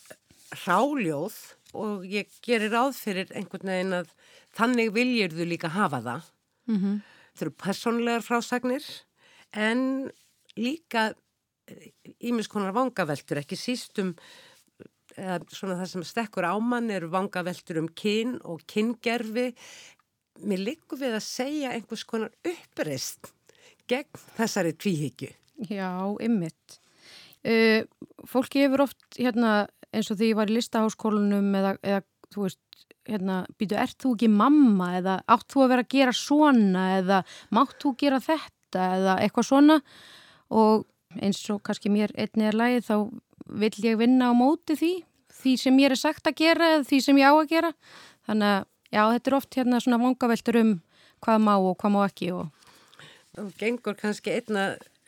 ráljóð 0.66 1.40
og 1.80 2.04
ég 2.10 2.36
gerir 2.44 2.74
ráð 2.74 2.92
fyrir 3.00 3.32
einhvern 3.32 3.72
veginn 3.72 3.98
að 4.02 4.12
þannig 4.60 4.92
viljir 5.00 5.38
þú 5.38 5.48
líka 5.54 5.72
hafa 5.72 6.04
það. 6.04 6.30
Mm 6.68 6.78
-hmm. 6.78 7.02
Þetta 7.32 7.46
eru 7.46 7.56
personlegar 7.64 8.28
frásagnir 8.28 8.86
en 9.54 10.12
líka 10.58 11.14
ímiskonar 12.20 12.74
vangaveltur, 12.76 13.38
ekki 13.42 13.56
sístum 13.56 14.16
svona 15.54 15.80
það 15.80 15.92
sem 15.94 16.06
stekkur 16.08 16.48
ámann 16.48 16.92
eru 16.94 17.10
vangaveltur 17.14 17.82
um 17.82 17.90
kyn 17.98 18.38
og 18.44 18.64
kyngerfi. 18.70 19.50
Mér 20.48 20.64
likur 20.70 21.02
við 21.02 21.18
að 21.18 21.26
segja 21.26 21.74
einhvers 21.76 22.06
konar 22.08 22.32
uppreist 22.48 23.34
gegn 23.90 24.22
þessari 24.38 24.76
tvíhyggju. 24.78 25.34
Já, 25.68 25.92
ymmit. 26.24 26.80
Uh, 27.44 27.84
fólki 28.28 28.64
hefur 28.64 28.86
oft 28.88 29.20
hérna, 29.20 29.68
eins 29.96 30.10
og 30.12 30.20
því 30.20 30.34
ég 30.34 30.40
var 30.40 30.52
í 30.52 30.58
listaháskólunum 30.58 31.54
eða, 31.56 31.76
eða 31.84 32.02
þú 32.34 32.46
veist, 32.46 32.62
hérna, 33.10 33.42
býtu, 33.60 33.78
ert 33.80 33.98
þú 34.02 34.14
ekki 34.16 34.30
mamma 34.32 34.92
eða 35.00 35.18
átt 35.32 35.48
þú 35.52 35.64
að 35.64 35.72
vera 35.74 35.86
að 35.86 35.94
gera 35.96 36.16
svona 36.16 36.86
eða 37.00 37.20
mátt 37.56 37.78
þú 37.82 37.94
gera 38.00 38.20
þetta 38.24 38.86
eða 39.00 39.16
eitthvað 39.24 39.48
svona 39.50 39.80
og 40.60 40.86
eins 41.18 41.42
og 41.50 41.64
kannski 41.66 41.90
mér 41.94 42.14
einni 42.20 42.46
er 42.50 42.58
lægi 42.58 42.84
þá 42.86 42.96
vill 43.64 43.74
ég 43.82 43.98
vinna 43.98 44.30
á 44.30 44.34
móti 44.38 44.78
því 44.78 44.92
því 45.40 45.56
sem 45.62 45.82
ég 45.82 45.94
er 45.94 46.00
sagt 46.00 46.30
að 46.30 46.40
gera 46.44 46.70
eða 46.76 46.86
því 46.90 47.02
sem 47.06 47.20
ég 47.22 47.32
á 47.32 47.34
að 47.34 47.52
gera. 47.54 47.74
Þannig 48.30 48.54
að 48.54 48.62
já, 48.90 49.02
þetta 49.14 49.32
er 49.32 49.38
oft 49.40 49.58
hérna 49.60 49.82
svona 49.84 50.02
vangaveltur 50.04 50.60
um 50.62 50.72
hvað 51.24 51.44
má 51.46 51.54
og 51.58 51.76
hvað 51.80 51.96
má 51.96 52.00
ekki 52.06 52.32
og 52.36 52.56
Þú 53.40 53.44
gengur 53.60 53.96
kannski 53.96 54.34
einna 54.36 54.64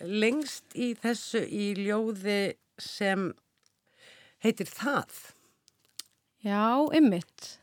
lengst 0.06 0.76
í 0.78 0.92
þessu 0.96 1.42
í 1.44 1.72
ljóði 1.76 2.54
sem 2.80 3.32
heitir 4.46 4.70
Það. 4.70 5.10
Já, 6.46 6.62
ymmit 6.96 7.58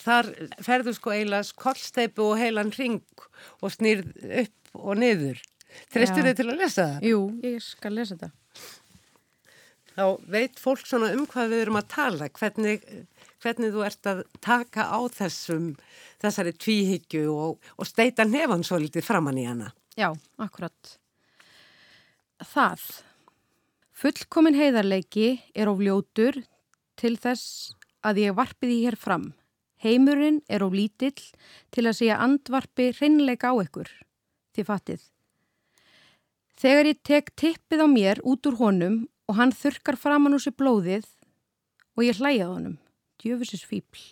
Þar 0.00 0.30
ferður 0.64 0.96
sko 0.96 1.12
eilas 1.12 1.50
kollsteipu 1.52 2.30
og 2.30 2.38
heilan 2.40 2.72
ring 2.72 3.02
og 3.60 3.74
snýrð 3.74 4.14
upp 4.46 4.78
og 4.80 4.96
niður. 5.02 5.42
Treystur 5.92 6.24
þið 6.24 6.38
til 6.38 6.46
að 6.48 6.62
lesa 6.62 6.86
það? 6.86 7.08
Jú, 7.10 7.18
ég 7.44 7.58
skal 7.64 7.92
lesa 7.98 8.16
það 8.18 8.32
þá 10.00 10.06
veit 10.32 10.60
fólk 10.60 10.86
svona 10.88 11.10
um 11.16 11.26
hvað 11.28 11.52
við 11.52 11.62
erum 11.64 11.78
að 11.80 11.90
tala, 11.92 12.28
hvernig, 12.32 12.86
hvernig 13.42 13.74
þú 13.74 13.84
ert 13.84 14.08
að 14.08 14.22
taka 14.40 14.86
á 14.88 15.00
þessum, 15.12 15.74
þessari 16.22 16.54
tvíhyggju 16.56 17.26
og, 17.34 17.70
og 17.76 17.88
steita 17.88 18.24
nefn 18.28 18.64
svo 18.66 18.80
litið 18.80 19.06
framann 19.06 19.40
í 19.40 19.46
hana. 19.48 19.72
Já, 19.98 20.08
akkurat. 20.40 20.96
Það. 22.40 22.86
Fullkomin 24.00 24.56
heiðarleiki 24.56 25.34
er 25.52 25.68
á 25.68 25.72
fljótur 25.76 26.40
til 27.00 27.14
þess 27.20 27.74
að 28.06 28.22
ég 28.24 28.36
varpi 28.38 28.70
því 28.70 28.80
hér 28.86 28.96
fram. 28.96 29.30
Heimurinn 29.80 30.40
er 30.48 30.64
á 30.64 30.68
lítill 30.72 31.20
til 31.72 31.84
að 31.86 31.98
segja 32.00 32.20
andvarpi 32.24 32.90
hreinleika 32.96 33.52
á 33.52 33.56
ykkur. 33.60 33.88
Þið 34.56 34.68
fattið. 34.68 35.04
Þegar 36.60 36.88
ég 36.90 36.98
tek 37.04 37.30
tippið 37.40 37.84
á 37.84 37.88
mér 37.88 38.20
út 38.28 38.48
úr 38.48 38.56
honum 38.60 38.96
og 39.30 39.36
hann 39.38 39.52
þurkar 39.54 39.98
framann 40.00 40.34
úr 40.34 40.42
sér 40.42 40.56
blóðið 40.58 41.06
og 41.94 42.02
ég 42.02 42.18
hlæjaði 42.18 42.48
honum, 42.50 42.78
djöfusins 43.22 43.62
fíbl. 43.68 44.02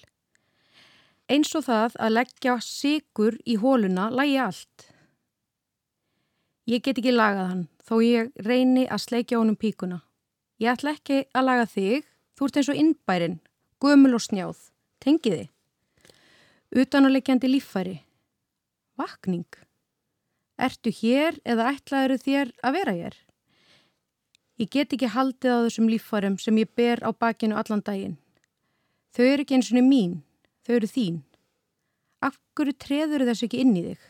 Eins 1.28 1.50
og 1.58 1.66
það 1.66 1.98
að 1.98 2.14
leggja 2.14 2.54
sigur 2.62 3.34
í 3.42 3.58
hóluna 3.58 4.06
lægi 4.14 4.38
allt. 4.44 4.86
Ég 6.70 6.84
get 6.84 7.00
ekki 7.00 7.16
lagað 7.16 7.50
hann 7.50 7.66
þó 7.88 7.94
ég 8.04 8.32
reyni 8.46 8.86
að 8.86 9.04
sleikja 9.08 9.40
honum 9.40 9.58
píkuna. 9.58 10.02
Ég 10.62 10.74
ætla 10.74 10.94
ekki 10.94 11.22
að 11.34 11.46
laga 11.48 11.68
þig, 11.70 12.08
þú 12.36 12.46
ert 12.46 12.58
eins 12.60 12.70
og 12.70 12.80
innbærin, 12.82 13.38
gömul 13.82 14.16
og 14.18 14.22
snjáð, 14.22 14.58
tengiði. 15.02 15.46
Utanuleikjandi 16.74 17.50
líffæri. 17.50 17.96
Vakning. 18.98 19.48
Ertu 20.58 20.92
hér 20.92 21.38
eða 21.46 21.72
ætlaður 21.72 22.20
þér 22.22 22.52
að 22.66 22.78
vera 22.78 22.96
hér? 22.98 23.18
Ég 24.58 24.70
get 24.74 24.92
ekki 24.94 25.10
haldið 25.14 25.54
á 25.54 25.58
þessum 25.68 25.88
líffarum 25.90 26.36
sem 26.42 26.56
ég 26.58 26.70
ber 26.74 26.98
á 27.06 27.14
bakinu 27.14 27.54
allan 27.58 27.82
daginn. 27.86 28.16
Þau 29.14 29.24
eru 29.24 29.44
ekki 29.44 29.54
eins 29.54 29.70
og 29.70 29.78
mín, 29.86 30.20
þau 30.66 30.74
eru 30.80 30.90
þín. 30.90 31.20
Akkur 32.26 32.72
treður 32.74 33.26
þess 33.28 33.46
ekki 33.46 33.62
inn 33.62 33.76
í 33.78 33.84
þig? 33.86 34.06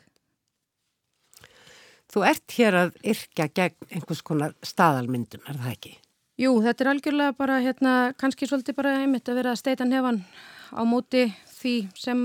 Þú 2.09 2.25
ert 2.25 2.55
hér 2.57 2.77
að 2.81 2.95
yrkja 3.13 3.47
gegn 3.53 3.91
einhvers 3.93 4.23
konar 4.25 4.55
staðalmyndum, 4.65 5.43
er 5.45 5.59
það 5.61 5.75
ekki? 5.75 5.93
Jú, 6.41 6.53
þetta 6.65 6.85
er 6.85 6.91
algjörlega 6.95 7.35
bara, 7.37 7.59
hérna, 7.61 7.93
kannski 8.17 8.49
svolítið 8.49 8.79
bara 8.79 8.95
einmitt 9.03 9.29
að 9.29 9.41
vera 9.43 9.53
að 9.53 9.61
steita 9.61 9.85
nefan 9.85 10.23
á 10.73 10.81
móti 10.89 11.27
því 11.59 11.75
sem 11.99 12.23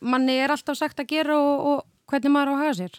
manni 0.00 0.38
er 0.40 0.54
alltaf 0.54 0.78
sagt 0.78 1.02
að 1.02 1.10
gera 1.12 1.36
og, 1.36 1.66
og 1.68 2.08
hvernig 2.08 2.32
maður 2.32 2.52
á 2.52 2.54
að 2.54 2.62
hafa 2.62 2.78
sér. 2.78 2.96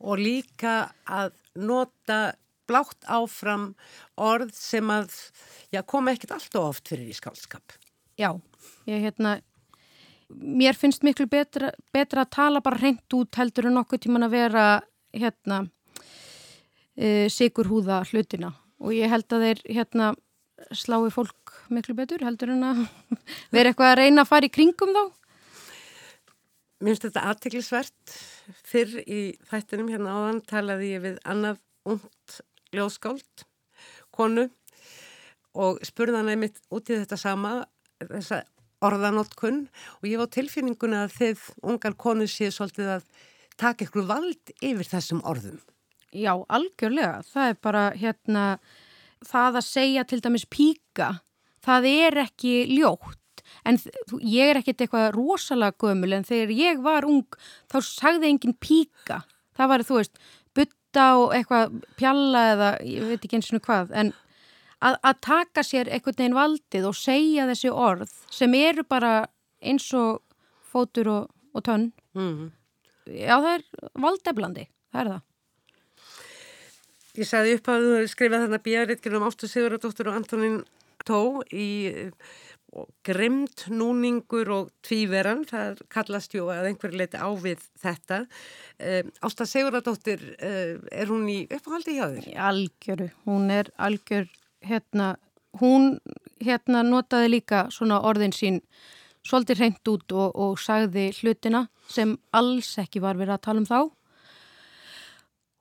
Og 0.00 0.22
líka 0.22 0.74
að 1.04 1.34
nota 1.60 2.20
blátt 2.68 3.06
áfram 3.10 3.72
orð 4.20 4.52
sem 4.56 4.90
að 4.92 5.12
já, 5.74 5.82
koma 5.82 6.14
ekkert 6.14 6.36
alltaf 6.38 6.70
oft 6.74 6.90
fyrir 6.92 7.10
í 7.10 7.16
skálskap. 7.16 7.76
Já, 8.20 8.30
ég 8.88 9.06
hérna, 9.08 9.38
mér 10.30 10.78
finnst 10.78 11.04
miklu 11.06 11.26
betra, 11.30 11.72
betra 11.94 12.24
að 12.24 12.34
tala 12.36 12.62
bara 12.64 12.80
hreint 12.80 13.16
út 13.16 13.40
heldur 13.40 13.70
en 13.70 13.80
okkur 13.82 14.02
tíman 14.02 14.26
að 14.26 14.36
vera 14.36 14.66
hérna 15.14 15.64
e, 16.96 17.30
sigur 17.32 17.68
húða 17.70 18.02
hlutina 18.10 18.54
og 18.82 18.94
ég 18.94 19.10
held 19.10 19.30
að 19.34 19.48
þeir 19.48 19.64
hérna 19.78 20.12
slái 20.74 21.10
fólk 21.12 21.54
miklu 21.72 21.96
betur 21.98 22.24
heldur 22.24 22.54
en 22.54 22.64
að 22.70 22.80
vera 23.54 23.70
eitthvað 23.70 23.92
að 23.92 24.00
reyna 24.02 24.24
að 24.24 24.30
fara 24.30 24.48
í 24.48 24.54
kringum 24.54 24.94
þá. 24.94 25.04
Mér 26.84 26.92
finnst 26.92 27.06
þetta 27.06 27.28
aðteglisvert 27.30 28.16
fyrr 28.66 28.98
í 29.04 29.20
þættinum 29.48 29.92
hérna 29.92 30.16
áðan 30.18 30.42
talaði 30.48 30.90
ég 30.90 31.04
við 31.04 31.20
annað 31.24 31.60
ungt 31.88 32.40
ljóðskáld, 32.78 33.46
konu 34.14 34.48
og 35.54 35.78
spurði 35.86 36.18
hann 36.18 36.32
einmitt 36.32 36.58
út 36.74 36.90
í 36.90 36.98
þetta 36.98 37.18
sama, 37.20 37.52
þessa 38.02 38.42
orðanótkunn 38.84 39.64
og 40.00 40.08
ég 40.08 40.20
var 40.20 40.32
tilfinninguna 40.34 41.04
að 41.06 41.14
þið 41.18 41.44
ungar 41.70 41.96
konu 42.00 42.26
séu 42.30 42.52
svolítið 42.52 42.96
að 42.98 43.06
taka 43.60 43.86
ykkur 43.86 44.08
vald 44.08 44.54
yfir 44.58 44.90
þessum 44.90 45.22
orðum. 45.26 45.60
Já, 46.14 46.34
algjörlega. 46.46 47.22
Það 47.26 47.50
er 47.50 47.60
bara 47.62 47.84
hérna, 47.98 48.44
það 49.26 49.60
að 49.60 49.66
segja 49.66 50.04
til 50.06 50.20
dæmis 50.22 50.46
píka, 50.46 51.10
það 51.64 51.88
er 51.90 52.20
ekki 52.26 52.54
ljótt. 52.70 53.20
En 53.66 53.78
ég 54.20 54.50
er 54.50 54.60
ekkert 54.60 54.84
eitthvað 54.84 55.12
rosalega 55.14 55.76
gömul 55.80 56.14
en 56.16 56.26
þegar 56.26 56.52
ég 56.54 56.82
var 56.84 57.06
ung 57.08 57.38
þá 57.72 57.78
sagði 57.86 58.30
enginn 58.30 58.56
píka. 58.60 59.22
Það 59.54 59.70
var 59.70 59.84
þú 59.86 59.98
veist, 60.00 60.18
butta 60.94 61.06
og 61.18 61.32
eitthvað 61.34 61.80
pjalla 61.98 62.42
eða 62.52 62.68
ég 62.86 63.08
veit 63.08 63.24
ekki 63.24 63.38
eins 63.38 63.50
og 63.52 63.62
hvað 63.64 63.90
en 63.94 64.12
að, 64.80 64.96
að 65.02 65.20
taka 65.20 65.64
sér 65.64 65.90
einhvern 65.90 66.18
veginn 66.18 66.36
valdið 66.36 66.86
og 66.86 66.94
segja 66.94 67.46
þessi 67.48 67.70
orð 67.70 68.12
sem 68.30 68.54
eru 68.54 68.84
bara 68.86 69.26
eins 69.60 69.88
og 69.94 70.22
fótur 70.70 71.10
og, 71.10 71.30
og 71.54 71.64
tönn 71.66 71.90
mm. 72.14 72.52
já 73.10 73.34
það 73.34 73.50
er 73.54 73.64
valdeflandi, 73.94 74.68
það 74.92 75.00
er 75.00 75.12
það. 75.14 75.22
Ég 77.14 77.28
sagði 77.30 77.58
upp 77.58 77.68
að 77.70 77.84
þú 77.84 78.06
skrifaði 78.10 78.46
þarna 78.46 78.62
bíaritkjörnum 78.64 79.22
um 79.22 79.28
Ástu 79.28 79.46
Sigurðardóttur 79.50 80.10
og 80.10 80.16
Antonín 80.18 80.62
Tó 81.04 81.42
í 81.52 82.10
grimmt, 83.06 83.66
núningur 83.70 84.50
og 84.54 84.70
tvíveran, 84.86 85.44
það 85.48 85.82
kallast 85.92 86.34
ju 86.34 86.48
að 86.52 86.70
einhver 86.70 86.96
leiti 86.96 87.20
á 87.20 87.28
við 87.38 87.62
þetta. 87.82 88.24
Um, 88.78 89.12
Ásta 89.28 89.46
Sigurðardóttir, 89.48 90.24
uh, 90.38 90.74
er 90.90 91.10
hún 91.10 91.28
í 91.30 91.38
upphaldi 91.46 91.98
hjá 91.98 92.08
þér? 92.16 92.28
Algjöru, 92.50 93.10
hún 93.28 93.50
er 93.54 93.70
algjör, 93.78 94.28
hérna, 94.64 95.14
hún 95.60 95.98
hérna 96.42 96.82
notaði 96.86 97.36
líka 97.36 97.66
svona 97.74 98.00
orðin 98.04 98.34
sín 98.34 98.60
svolítið 99.24 99.60
hreint 99.60 99.90
út 99.90 100.12
og, 100.12 100.34
og 100.34 100.58
sagði 100.60 101.08
hlutina 101.20 101.66
sem 101.88 102.16
alls 102.36 102.74
ekki 102.80 103.02
var 103.04 103.18
verið 103.20 103.38
að 103.38 103.44
tala 103.46 103.62
um 103.62 103.68
þá 103.68 103.78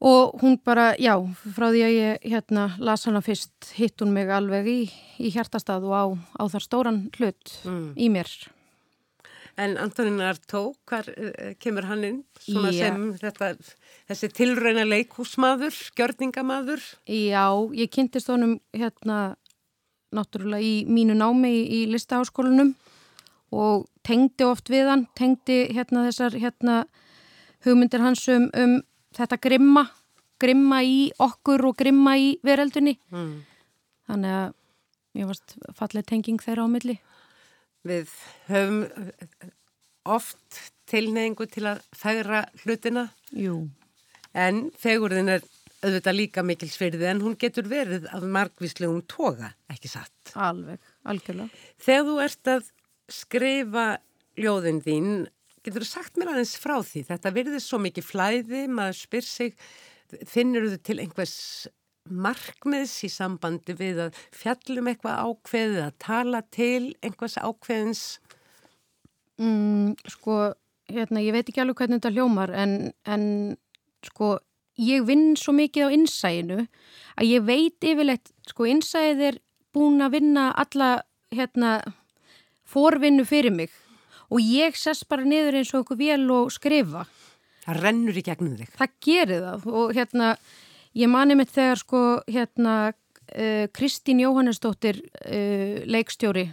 og 0.04 0.42
hún 0.42 0.58
bara, 0.60 0.94
já, 1.00 1.16
frá 1.56 1.70
því 1.72 1.84
að 1.86 1.94
ég 1.96 2.26
hérna 2.34 2.66
las 2.84 3.06
hana 3.08 3.22
fyrst 3.24 3.70
hitt 3.78 4.04
hún 4.04 4.12
mig 4.12 4.28
alveg 4.28 4.68
í, 4.68 4.82
í 5.24 5.32
hjartastað 5.32 5.88
og 5.88 5.96
á, 5.96 6.06
á 6.40 6.44
þar 6.52 6.66
stóran 6.66 7.00
hlut 7.16 7.54
mm. 7.64 7.88
í 7.96 8.10
mér. 8.12 8.28
En 9.56 9.78
Antonín 9.78 10.20
Artó, 10.26 10.74
hvar 10.90 11.08
uh, 11.14 11.54
kemur 11.62 11.88
hann 11.88 12.04
inn? 12.04 12.20
Svona 12.42 12.74
já. 12.74 12.90
sem 12.90 13.14
þetta, 13.22 13.54
þessi 14.10 14.32
tilræna 14.36 14.84
leikúsmaður, 14.90 15.78
gjörningamaður? 15.96 16.84
Já, 17.08 17.48
ég 17.78 17.94
kynntist 17.94 18.32
honum 18.34 18.58
hérna 18.76 19.38
náttúrulega 20.14 20.66
í 20.66 20.76
mínu 20.90 21.16
námi 21.16 21.54
í, 21.54 21.64
í 21.80 21.84
listaháskólanum 21.94 22.76
og 23.56 23.88
tengdi 24.04 24.44
oft 24.50 24.68
við 24.74 24.90
hann, 24.90 25.08
tengdi 25.16 25.70
hérna 25.72 26.10
þessar 26.10 26.36
hérna 26.42 26.84
hugmyndir 27.64 28.04
hans 28.04 28.28
um, 28.34 28.50
um 28.52 28.82
þetta 29.16 29.40
grimma, 29.42 29.86
grimma 30.42 30.82
í 30.86 31.10
okkur 31.22 31.66
og 31.70 31.78
grimma 31.80 32.16
í 32.20 32.34
veröldunni. 32.46 32.98
Mm. 33.14 33.34
Þannig 34.10 34.38
að 34.40 34.54
ég 35.20 35.30
varst 35.30 35.58
fallið 35.78 36.08
tenging 36.10 36.44
þeirra 36.44 36.66
á 36.66 36.74
milli. 36.74 36.98
Við 37.84 38.12
höfum 38.50 38.84
oft 40.04 40.62
tilneyingu 40.90 41.48
til 41.52 41.68
að 41.72 41.84
færa 41.96 42.46
hlutina. 42.64 43.08
Jú. 43.36 43.68
En 44.34 44.70
fegurðin 44.80 45.32
er 45.36 45.44
auðvitað 45.84 46.18
líka 46.18 46.44
mikil 46.48 46.70
sverðið 46.72 47.10
en 47.12 47.22
hún 47.24 47.36
getur 47.40 47.68
verið 47.70 48.08
af 48.12 48.24
margvíslegum 48.24 49.04
toga, 49.10 49.52
ekki 49.72 49.92
satt. 49.92 50.34
Alveg, 50.40 50.80
algjörlega. 51.10 51.52
Þegar 51.84 52.08
þú 52.08 52.18
ert 52.24 52.52
að 52.54 52.70
skrifa 53.12 53.88
ljóðin 54.40 54.82
þín, 54.84 55.10
getur 55.64 55.86
þú 55.86 55.90
sagt 55.90 56.20
mér 56.20 56.34
aðeins 56.34 56.58
frá 56.60 56.76
því? 56.84 57.06
Þetta 57.10 57.34
virðist 57.36 57.72
svo 57.72 57.80
mikið 57.84 58.08
flæði, 58.08 58.66
maður 58.72 59.00
spyr 59.00 59.28
sig, 59.28 59.56
finnir 60.30 60.68
þú 60.74 60.80
til 60.84 61.00
einhvers 61.04 61.38
markmiðs 62.04 62.98
í 63.08 63.10
sambandi 63.12 63.76
við 63.80 64.02
að 64.08 64.18
fjallum 64.36 64.90
eitthvað 64.92 65.22
ákveðið, 65.24 65.84
að 65.86 66.00
tala 66.04 66.42
til 66.52 66.94
einhvers 67.02 67.38
ákveðins? 67.40 68.04
Mm, 69.40 69.94
sko, 70.12 70.40
hérna, 70.92 71.24
ég 71.24 71.36
veit 71.36 71.48
ekki 71.48 71.64
alveg 71.64 71.80
hvernig 71.80 72.02
þetta 72.02 72.14
hljómar 72.18 72.54
en, 72.54 72.76
en 73.08 73.26
sko, 74.06 74.36
ég 74.84 75.08
vinn 75.08 75.34
svo 75.40 75.56
mikið 75.56 75.88
á 75.88 75.96
innsæinu 75.96 76.60
að 77.16 77.30
ég 77.30 77.48
veit 77.48 77.88
yfirleitt, 77.88 78.34
sko, 78.52 78.68
innsæið 78.70 79.26
er 79.32 79.40
búin 79.74 80.04
að 80.04 80.20
vinna 80.20 80.50
alla, 80.60 80.92
hérna, 81.34 81.80
forvinnu 82.68 83.26
fyrir 83.26 83.56
mig 83.56 83.72
og 84.34 84.42
ég 84.42 84.78
sess 84.80 85.06
bara 85.06 85.28
niður 85.28 85.60
eins 85.60 85.74
og 85.74 85.84
okkur 85.84 86.00
vel 86.00 86.26
og 86.34 86.52
skrifa. 86.54 87.06
Það 87.64 87.80
rennur 87.86 88.18
í 88.18 88.26
gegnum 88.26 88.58
þig. 88.60 88.74
Það 88.80 89.00
gerir 89.06 89.46
það 89.46 89.68
og 89.80 89.96
hérna, 89.96 90.34
ég 90.98 91.12
mani 91.12 91.38
mitt 91.40 91.54
þegar 91.54 91.80
sko, 91.80 92.02
hérna, 92.28 92.76
uh, 92.92 93.66
Kristín 93.78 94.22
Jóhannesdóttir 94.24 95.00
uh, 95.00 95.84
leikstjóri 95.86 96.48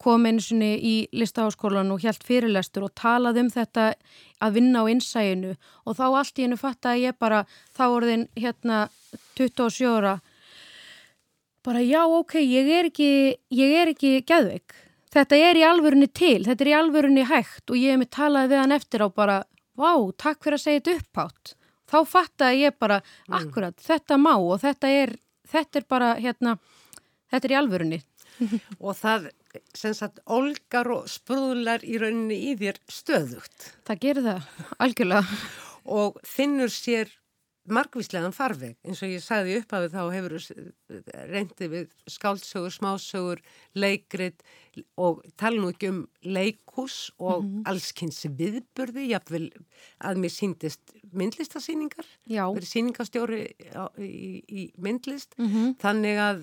kom 0.00 0.28
einu 0.28 0.42
sinni 0.44 0.74
í 0.78 0.94
listaháskólan 1.16 1.92
og 1.92 2.04
helt 2.04 2.24
fyrirlestur 2.24 2.86
og 2.88 2.94
talaði 2.96 3.44
um 3.44 3.50
þetta 3.52 3.90
að 4.44 4.60
vinna 4.60 4.84
á 4.84 4.90
innsæginu 4.92 5.56
og 5.84 5.98
þá 5.98 6.06
allt 6.06 6.38
í 6.38 6.46
hennu 6.46 6.60
fatt 6.60 6.88
að 6.88 7.02
ég 7.08 7.18
bara, 7.18 7.42
þá 7.76 7.84
orðin 7.88 8.28
hérna 8.38 8.86
27 9.38 9.90
ára, 9.90 10.14
bara 11.64 11.84
já 11.84 12.02
ok, 12.04 12.38
ég 12.40 12.72
er 12.78 12.90
ekki, 12.92 13.12
ég 13.52 13.76
er 13.82 13.92
ekki 13.94 14.18
gæðveik 14.28 14.83
þetta 15.14 15.40
er 15.48 15.58
í 15.58 15.66
alvörunni 15.66 16.08
til, 16.10 16.40
þetta 16.46 16.64
er 16.64 16.70
í 16.70 16.78
alvörunni 16.78 17.26
hægt 17.28 17.70
og 17.70 17.78
ég 17.78 17.94
hef 17.94 18.02
mig 18.02 18.10
talaði 18.14 18.52
við 18.52 18.62
hann 18.62 18.76
eftir 18.76 19.04
á 19.04 19.08
bara, 19.14 19.36
vá, 19.78 19.92
takk 20.20 20.42
fyrir 20.44 20.58
að 20.58 20.64
segja 20.64 20.82
þetta 20.82 20.96
upphátt. 21.02 21.54
Þá 21.90 21.98
fattaði 22.08 22.64
ég 22.64 22.76
bara, 22.80 23.00
mm. 23.28 23.36
akkurat, 23.38 23.76
þetta 23.84 24.18
má 24.18 24.32
og 24.34 24.58
þetta 24.64 24.90
er, 24.90 25.14
þetta 25.50 25.80
er 25.80 25.88
bara, 25.94 26.10
hérna, 26.18 26.56
þetta 27.32 27.48
er 27.48 27.54
í 27.54 27.58
alvörunni. 27.60 28.00
og 28.84 28.96
það, 28.98 29.28
sem 29.76 29.94
sagt, 29.94 30.22
olgar 30.26 30.90
og 30.90 31.10
sprúðlar 31.10 31.84
í 31.86 32.00
rauninni 32.02 32.40
í 32.50 32.54
þér 32.58 32.80
stöðugt. 32.90 33.68
Það 33.86 34.00
gerir 34.06 34.26
það, 34.30 34.48
algjörlega. 34.82 35.42
og 35.84 36.18
finnur 36.26 36.72
sér 36.72 37.12
margvíslegan 37.70 38.34
farveg 38.34 38.76
eins 38.84 39.00
og 39.04 39.12
ég 39.12 39.22
sagði 39.24 39.56
upp 39.60 39.72
af 39.72 39.84
því 39.84 39.90
þá 39.94 40.02
hefur 40.12 40.34
reyndið 41.30 41.70
við 41.72 41.94
skáldsögur, 42.12 42.74
smásögur, 42.74 43.40
leikrit 43.78 44.44
og 45.00 45.22
tala 45.40 45.62
nú 45.62 45.70
ekki 45.72 45.90
um 45.92 46.00
leikús 46.22 47.10
og 47.18 47.44
mm 47.44 47.48
-hmm. 47.48 47.62
allskynsi 47.70 48.28
viðburði, 48.28 49.08
jáfnvel 49.12 49.50
að 50.00 50.20
mér 50.20 50.32
síndist 50.34 50.82
myndlistasýningar, 51.12 52.06
verið 52.26 52.68
sýningastjóri 52.68 53.40
í, 53.98 54.42
í 54.48 54.72
myndlist, 54.76 55.34
mm 55.38 55.46
-hmm. 55.46 55.76
þannig 55.78 56.16
að, 56.18 56.40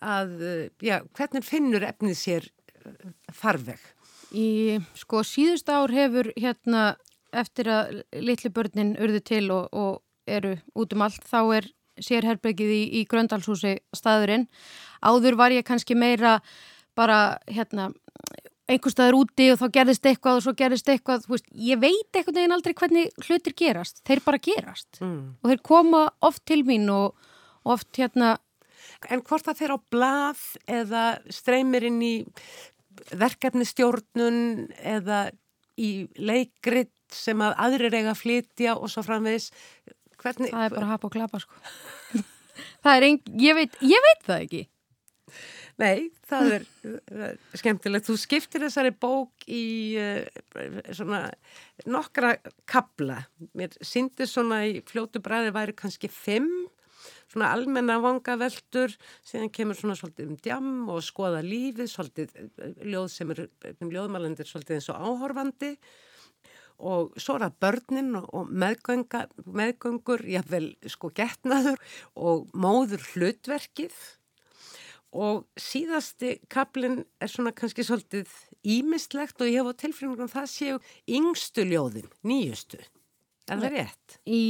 að 0.00 0.70
já, 0.80 1.00
hvernig 1.12 1.44
finnur 1.44 1.82
efnið 1.82 2.16
sér 2.16 2.50
uh, 2.86 2.92
farveg? 3.32 3.80
Í 4.32 4.80
sko 4.94 5.22
síðust 5.22 5.68
ár 5.68 5.90
hefur 5.90 6.32
hérna 6.36 6.96
eftir 7.32 7.68
að 7.68 8.02
litli 8.12 8.50
börnin 8.50 8.96
urðu 8.96 9.20
til 9.20 9.50
og, 9.50 9.68
og 9.72 10.02
eru 10.26 10.56
út 10.78 10.94
um 10.96 11.06
allt, 11.06 11.24
þá 11.28 11.40
er 11.58 11.70
sérherbergið 12.02 12.72
í, 12.72 12.82
í 13.00 13.06
Gröndalshúsi 13.08 13.76
staðurinn. 13.96 14.46
Áður 15.04 15.36
var 15.40 15.54
ég 15.54 15.66
kannski 15.66 15.96
meira 15.98 16.38
bara 16.96 17.38
hérna 17.48 17.90
einhver 18.70 18.94
staður 18.94 19.18
úti 19.22 19.48
og 19.52 19.58
þá 19.60 19.66
gerðist 19.74 20.06
eitthvað 20.06 20.38
og 20.38 20.44
svo 20.46 20.54
gerðist 20.56 20.88
eitthvað, 20.88 21.26
veist, 21.28 21.48
ég 21.52 21.80
veit 21.82 22.14
eitthvað 22.14 22.38
neginn 22.38 22.54
aldrei 22.56 22.74
hvernig 22.78 23.26
hlutir 23.26 23.56
gerast, 23.58 24.00
þeir 24.06 24.22
bara 24.24 24.40
gerast 24.42 25.00
mm. 25.02 25.18
og 25.42 25.50
þeir 25.50 25.62
koma 25.66 26.02
oft 26.24 26.44
til 26.48 26.62
mín 26.68 26.86
og, 26.92 27.18
og 27.66 27.76
oft 27.76 28.00
hérna 28.00 28.36
En 29.10 29.22
hvort 29.26 29.46
það 29.46 29.58
fer 29.58 29.74
á 29.74 29.78
blað 29.90 30.42
eða 30.70 31.04
streymir 31.32 31.86
inn 31.88 32.00
í 32.02 32.14
verkefnistjórnun 33.18 34.68
eða 34.78 35.24
í 35.80 36.06
leikrit 36.18 36.92
sem 37.12 37.40
að 37.44 37.56
aðrir 37.66 37.96
eiga 37.96 38.12
að 38.12 38.20
flytja 38.20 38.76
og 38.76 38.92
svo 38.92 39.04
framvegs 39.06 39.50
Hvernig? 40.22 40.52
Það 40.52 40.66
er 40.66 40.76
bara 40.76 40.92
hafa 40.92 41.08
og 41.08 41.14
klappa 41.16 41.42
sko. 41.42 41.58
það 42.84 42.94
er 42.94 43.08
einn, 43.08 43.18
ég 43.42 43.58
veit, 43.58 43.80
ég 43.86 44.06
veit 44.06 44.24
það 44.28 44.46
ekki. 44.46 44.62
Nei, 45.80 46.10
það 46.28 46.50
er 46.56 46.66
uh, 46.90 47.30
skemmtilegt. 47.56 48.06
Þú 48.06 48.16
skiptir 48.20 48.62
þessari 48.66 48.92
bók 48.92 49.46
í 49.48 49.62
uh, 49.98 50.20
svona 50.92 51.24
nokkra 51.88 52.36
kabla. 52.68 53.22
Mér 53.58 53.74
syndi 53.84 54.28
svona 54.28 54.62
í 54.68 54.82
fljótu 54.88 55.22
bræði 55.24 55.54
væri 55.56 55.74
kannski 55.78 56.12
fimm, 56.12 56.68
svona 57.32 57.50
almenna 57.56 57.96
vangaveltur, 58.04 58.94
síðan 59.26 59.50
kemur 59.54 59.78
svona 59.78 59.96
svolítið 59.98 60.28
um 60.28 60.38
djam 60.44 60.70
og 60.92 61.02
skoða 61.06 61.40
lífið, 61.46 61.88
svolítið 61.90 62.36
uh, 62.36 62.72
ljóð 62.92 63.10
sem 63.16 63.34
er, 63.34 63.44
ljóðmælendir 63.80 64.50
svolítið 64.52 64.78
eins 64.78 64.90
og 64.92 65.08
áhorfandi 65.08 65.74
og 65.78 65.92
og 66.82 67.12
svo 67.20 67.36
er 67.38 67.46
það 67.46 67.58
börnin 67.62 68.16
og 68.20 68.50
meðgönga, 68.50 69.26
meðgöngur, 69.46 70.24
jáfnvel 70.26 70.72
sko 70.90 71.12
getnaður 71.14 71.78
og 72.18 72.50
móður 72.52 73.04
hlutverkið 73.12 73.94
og 75.12 75.44
síðasti 75.60 76.38
kaplinn 76.52 77.02
er 77.20 77.30
svona 77.30 77.52
kannski 77.54 77.84
svolítið 77.84 78.30
ímistlegt 78.64 79.40
og 79.42 79.50
ég 79.50 79.60
hef 79.60 79.76
á 79.76 79.80
tilfinningum 79.84 80.30
það 80.32 80.48
séu 80.50 80.78
yngstu 81.06 81.66
ljóðin, 81.68 82.08
nýjustu. 82.26 82.80
Er 83.50 83.58
það 83.58 83.76
rétt? 83.76 84.16
Í 84.24 84.44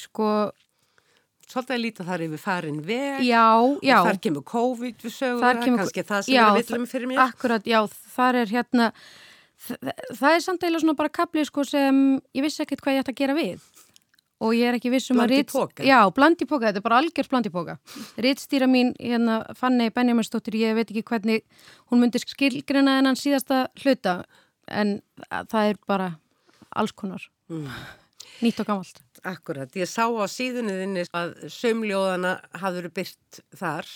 sko... 0.00 0.30
Svolítið 1.46 1.76
að 1.76 1.82
líta 1.84 2.04
þar 2.08 2.22
yfir 2.24 2.40
farin 2.42 2.78
veg 2.82 3.20
já, 3.22 3.44
já. 3.78 4.00
og 4.00 4.08
þar 4.08 4.16
kemur 4.24 4.42
COVID 4.50 5.04
við 5.04 5.12
sögur 5.14 5.44
það, 5.44 5.60
kannski 5.68 6.02
það 6.08 6.24
sem 6.26 6.34
já, 6.34 6.42
er 6.42 6.56
villum 6.58 6.86
fyrir 6.90 7.10
mér. 7.12 7.20
Akkurat, 7.22 7.68
já, 7.70 7.78
þar 8.16 8.38
er 8.40 8.50
hérna 8.50 8.88
það 9.56 10.30
er 10.34 10.44
samt 10.44 10.64
eða 10.66 10.82
svona 10.82 10.96
bara 10.98 11.12
kapli 11.12 11.44
sko 11.46 11.64
sem 11.66 12.20
ég 12.36 12.44
vissi 12.44 12.62
ekkert 12.64 12.84
hvað 12.84 12.96
ég 12.96 13.04
ætti 13.04 13.14
að 13.14 13.20
gera 13.22 13.36
við 13.36 13.66
og 14.44 14.52
ég 14.52 14.68
er 14.68 14.76
ekki 14.76 14.92
vissum 14.92 15.20
að 15.22 15.32
póka? 15.48 15.84
Já, 15.86 15.98
blandi 16.12 16.44
póka, 16.48 16.68
þetta 16.68 16.82
er 16.82 16.84
bara 16.84 16.98
algjörð 17.00 17.30
blandi 17.32 17.52
póka 17.52 17.76
Rittstýra 18.20 18.68
mín, 18.68 18.92
hérna 19.00 19.38
Fanni 19.56 19.88
Benjaminsdóttir, 19.94 20.58
ég 20.60 20.76
veit 20.76 20.90
ekki 20.90 21.04
hvernig 21.08 21.46
hún 21.90 22.02
myndi 22.02 22.20
skilgrina 22.20 22.98
en 23.00 23.10
hann 23.10 23.20
síðasta 23.20 23.66
hluta 23.80 24.18
en 24.68 24.98
það 25.30 25.72
er 25.72 25.80
bara 25.88 26.10
alls 26.76 26.92
konar 26.92 27.24
mm. 27.48 27.70
nýtt 28.44 28.60
og 28.60 28.68
gammalt. 28.68 29.00
Akkurat, 29.26 29.72
ég 29.78 29.88
sá 29.88 30.04
á 30.04 30.26
síðunni 30.28 30.74
þinni 30.82 31.06
að 31.16 31.32
sömljóðana 31.54 32.36
hafður 32.60 32.90
byrt 32.98 33.40
þar 33.56 33.88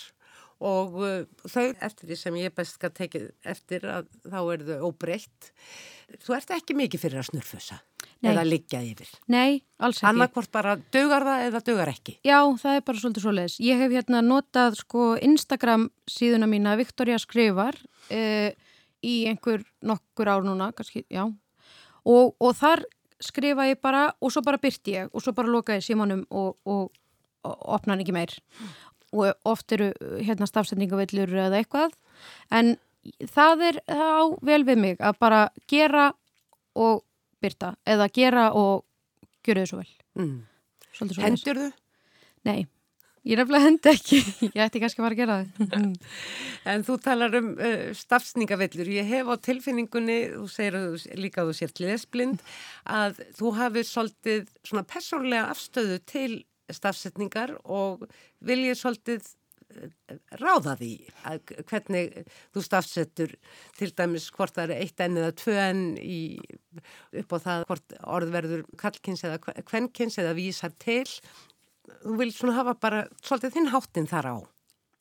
og 0.61 0.97
uh, 1.01 1.21
þau, 1.49 1.67
eftir 1.81 2.09
því 2.09 2.17
sem 2.19 2.37
ég 2.41 2.53
best 2.55 2.77
skal 2.77 2.93
tekið 2.93 3.29
eftir 3.53 3.87
að 3.89 4.09
þá 4.29 4.39
er 4.41 4.65
þau 4.67 4.89
óbreytt. 4.91 5.51
Þú 6.21 6.35
ert 6.37 6.53
ekki 6.57 6.77
mikið 6.77 7.05
fyrir 7.05 7.21
að 7.21 7.29
snurfusa 7.31 7.79
eða 8.21 8.43
liggja 8.45 8.81
yfir. 8.85 9.09
Nei, 9.31 9.61
alls 9.81 9.99
ekki. 9.99 10.09
Annarkvort 10.11 10.51
bara 10.53 10.75
dögar 10.93 11.25
það 11.25 11.45
eða 11.47 11.61
dögar 11.65 11.91
ekki. 11.91 12.17
Já, 12.27 12.37
það 12.61 12.77
er 12.77 12.83
bara 12.87 13.01
svolítið 13.01 13.25
svo 13.25 13.33
leiðis. 13.33 13.57
Ég 13.65 13.81
hef 13.81 13.95
hérna 13.95 14.21
notað 14.25 14.77
sko 14.81 15.07
Instagram 15.17 15.87
síðuna 16.09 16.49
mína 16.51 16.75
Viktoria 16.79 17.17
Skrifar 17.21 17.79
eh, 18.13 18.53
í 19.01 19.15
einhver 19.31 19.65
nokkur 19.81 20.29
ár 20.29 20.45
núna, 20.45 20.69
kannski, 20.77 21.05
já. 21.09 21.25
Og, 22.05 22.35
og 22.37 22.55
þar 22.57 22.85
skrifa 23.21 23.67
ég 23.69 23.81
bara 23.81 24.07
og 24.21 24.33
svo 24.33 24.43
bara 24.45 24.61
byrti 24.61 24.97
ég 24.97 25.11
og 25.13 25.23
svo 25.23 25.33
bara 25.37 25.51
loka 25.51 25.77
ég 25.77 25.85
símanum 25.85 26.23
og, 26.29 26.55
og, 26.65 26.89
og 27.45 27.67
opna 27.77 27.95
hann 27.95 28.05
ekki 28.05 28.15
meir. 28.15 28.33
Og 29.11 29.33
oft 29.43 29.71
eru 29.75 29.91
hérna 30.23 30.47
stafsendingavillur 30.47 31.33
eða 31.47 31.59
eitthvað. 31.59 31.95
En 32.53 32.75
það 33.31 33.65
er 33.71 33.79
á 33.91 34.23
vel 34.45 34.61
við 34.67 34.77
mig 34.79 35.01
að 35.01 35.17
bara 35.19 35.41
gera 35.69 36.11
og 36.77 37.03
byrta 37.41 37.75
eða 37.89 38.07
gera 38.13 38.51
og 38.57 38.85
þau 39.45 39.65
svo 39.65 39.81
vel. 39.81 39.89
Mm. 40.19 40.37
Hendur 40.99 41.57
þú? 41.57 41.71
Nei, 42.45 42.67
ég 43.25 43.39
nefnilega 43.39 43.65
hendi 43.65 43.91
ekki. 43.91 44.19
Ég 44.51 44.61
ætti 44.65 44.81
kannski 44.81 45.01
að 45.01 45.07
fara 45.07 45.15
að 45.15 45.21
gera 45.21 45.39
það. 45.41 45.97
En 46.71 46.83
þú 46.85 46.95
talar 47.01 47.33
um 47.39 47.47
uh, 47.57 47.87
stafsningavillur. 47.97 48.89
Ég 48.93 49.07
hef 49.09 49.29
á 49.33 49.35
tilfinningunni, 49.41 50.19
þú 50.35 50.45
segir 50.53 50.77
að 50.77 50.83
þú, 50.85 51.15
líka 51.17 51.41
að 51.41 51.49
þú 51.49 51.55
sért 51.57 51.81
lesblind, 51.81 52.43
að 52.85 53.23
þú 53.39 53.53
hafið 53.57 53.87
svolítið 53.89 54.51
svona 54.69 54.85
persónlega 54.85 55.47
afstöðu 55.55 55.97
til 56.05 56.31
stafsetningar 56.77 57.55
og 57.63 58.05
viljið 58.45 58.79
svolítið 58.79 59.27
eh, 59.75 60.17
ráða 60.41 60.77
því 60.79 60.91
að 61.31 61.53
hvernig 61.69 62.17
þú 62.53 62.65
stafsettur 62.65 63.35
til 63.79 63.91
dæmis 63.97 64.29
hvort 64.35 64.55
það 64.57 64.69
eru 64.69 64.79
eitt 64.85 65.05
enn 65.05 65.19
eða 65.21 65.35
tvö 65.43 65.59
enn 65.65 65.85
í, 66.01 66.21
upp 67.23 67.35
á 67.35 67.37
það 67.45 67.67
hvort 67.69 67.99
orð 68.17 68.35
verður 68.37 68.65
kallkins 68.81 69.25
eða 69.27 69.41
kvenkins 69.61 70.19
eða 70.21 70.37
vísar 70.37 70.73
til. 70.81 71.05
Þú 72.01 72.17
vil 72.21 72.31
svona 72.33 72.59
hafa 72.59 72.77
bara 72.79 73.05
svolítið 73.23 73.57
þinn 73.57 73.71
háttin 73.73 74.09
þar 74.09 74.31
á. 74.31 74.37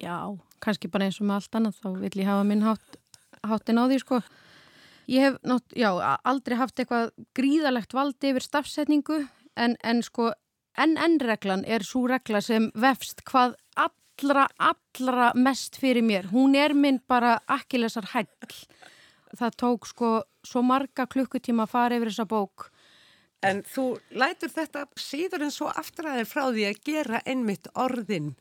Já, 0.00 0.16
kannski 0.64 0.88
bara 0.88 1.08
eins 1.08 1.18
og 1.20 1.28
með 1.28 1.40
allt 1.42 1.56
annað, 1.58 1.80
þá 1.82 1.88
vill 2.00 2.20
ég 2.22 2.28
hafa 2.28 2.44
minn 2.48 2.64
hátt, 2.64 3.00
háttin 3.44 3.80
á 3.80 3.84
því, 3.84 3.98
sko. 4.00 4.20
Ég 5.10 5.26
hef 5.26 5.36
nátt, 5.44 5.74
já, 5.76 5.90
aldrei 6.24 6.56
haft 6.56 6.80
eitthvað 6.80 7.10
gríðalegt 7.36 7.92
valdi 7.96 8.30
yfir 8.32 8.46
stafsetningu, 8.46 9.18
en, 9.60 9.76
en 9.84 10.00
sko, 10.06 10.30
NN-reglan 10.78 11.64
er 11.66 11.84
svo 11.86 12.06
regla 12.10 12.40
sem 12.44 12.70
vefst 12.78 13.24
hvað 13.28 13.56
allra, 13.76 14.46
allra 14.58 15.30
mest 15.34 15.78
fyrir 15.80 16.04
mér. 16.06 16.30
Hún 16.30 16.54
er 16.54 16.74
minn 16.74 17.00
bara 17.08 17.38
akkilesar 17.48 18.10
hæll. 18.14 18.28
Það 19.36 19.56
tók 19.56 19.86
sko 19.86 20.10
svo 20.46 20.62
marga 20.66 21.06
klukkutíma 21.06 21.66
að 21.66 21.74
fara 21.74 21.98
yfir 21.98 22.12
þessa 22.12 22.28
bók. 22.30 22.70
En 23.46 23.62
þú 23.64 23.94
lætur 24.12 24.52
þetta 24.52 24.84
síður 25.00 25.46
en 25.46 25.54
svo 25.54 25.70
aftræðir 25.72 26.28
frá 26.28 26.50
því 26.50 26.66
að 26.68 26.80
gera 26.84 27.22
einmitt 27.24 27.70
orðin 27.74 28.34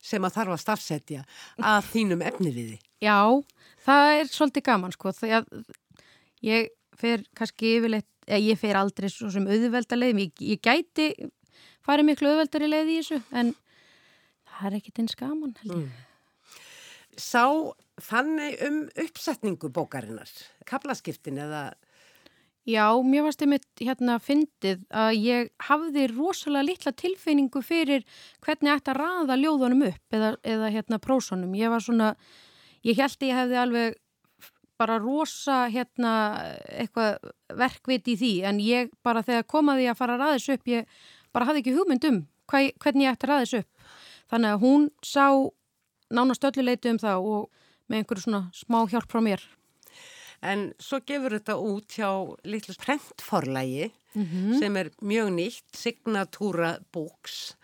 sem 0.00 0.24
að 0.24 0.38
þarf 0.38 0.54
að 0.54 0.62
stafsetja 0.62 1.24
að 1.58 1.88
þínum 1.92 2.22
efniviði. 2.24 2.78
Já, 3.02 3.18
það 3.84 4.12
er 4.14 4.30
svolítið 4.32 4.66
gaman 4.70 4.94
sko. 4.94 5.12
Þegar 5.12 5.48
ég 6.46 6.70
fer 6.98 7.26
kannski 7.36 7.74
yfirleitt, 7.76 8.08
ég 8.28 8.60
fer 8.60 8.78
aldrei 8.78 9.10
svo 9.12 9.28
sem 9.34 9.46
auðvelda 9.48 9.98
leið. 9.98 10.22
Ég, 10.22 10.44
ég 10.54 10.62
gæti 10.64 11.10
farið 11.88 12.10
miklu 12.10 12.30
auðveldari 12.32 12.68
leið 12.68 12.92
í 12.92 13.00
þessu 13.00 13.22
en 13.32 13.54
það 14.52 14.68
er 14.68 14.78
ekkit 14.78 15.02
eins 15.02 15.18
gaman 15.18 15.56
held 15.62 15.74
ég. 15.74 15.88
Mm. 15.88 16.06
Sá 17.18 17.44
þannig 17.98 18.58
um 18.68 18.80
uppsetningu 19.04 19.70
bókarinnar, 19.74 20.30
kaplaskiptin 20.68 21.40
eða... 21.42 21.68
Já, 22.68 22.84
mér 23.00 23.24
varst 23.24 23.40
einmitt 23.42 23.80
hérna 23.80 24.18
fyndið 24.20 24.82
að 24.92 25.14
ég 25.16 25.46
hafði 25.70 26.04
rosalega 26.12 26.66
litla 26.68 26.92
tilfinningu 26.92 27.62
fyrir 27.64 28.04
hvernig 28.44 28.68
ég 28.68 28.82
ætti 28.82 28.92
að 28.92 29.00
raða 29.00 29.38
ljóðunum 29.40 29.86
upp 29.88 30.18
eða, 30.18 30.34
eða 30.44 30.68
hérna 30.74 30.98
prósonum. 31.00 31.54
Ég 31.56 31.72
var 31.72 31.80
svona, 31.80 32.10
ég 32.84 33.00
held 33.00 33.16
að 33.16 33.30
ég 33.30 33.40
hefði 33.40 33.58
alveg 33.62 33.96
bara 34.78 34.98
rosa 35.02 35.62
hérna 35.72 36.12
eitthvað 36.70 37.32
verkvit 37.58 38.12
í 38.12 38.18
því 38.20 38.32
en 38.50 38.60
ég 38.62 38.92
bara 39.02 39.24
þegar 39.26 39.48
komaði 39.50 39.88
að 39.90 39.98
fara 39.98 40.14
að 40.14 40.22
raða 40.22 40.36
þessu 40.36 40.58
upp, 40.58 40.68
ég 40.70 41.00
bara 41.32 41.48
hafði 41.48 41.64
ekki 41.64 41.76
hugmynd 41.76 42.08
um 42.08 42.18
hvað, 42.50 42.72
hvernig 42.82 43.06
ég 43.06 43.14
ætti 43.16 43.28
að 43.28 43.32
raða 43.32 43.44
þessu 43.44 43.62
upp. 43.62 43.92
Þannig 44.28 44.54
að 44.54 44.64
hún 44.64 44.88
sá 45.04 45.26
nánast 46.08 46.44
ölluleitu 46.48 46.92
um 46.92 46.98
það 46.98 47.30
og 47.34 47.46
með 47.88 48.02
einhverju 48.02 48.26
svona 48.26 48.42
smá 48.56 48.82
hjálp 48.88 49.12
frá 49.12 49.22
mér. 49.24 49.44
En 50.44 50.68
svo 50.78 51.00
gefur 51.02 51.34
þetta 51.34 51.56
út 51.58 51.96
hjá 51.98 52.10
litlu 52.46 52.74
prentforlægi 52.78 53.90
Mm 54.14 54.24
-hmm. 54.24 54.58
sem 54.58 54.76
er 54.76 54.88
mjög 55.02 55.28
nýtt, 55.30 55.76
Signatúra 55.76 56.78
Books 56.92 57.56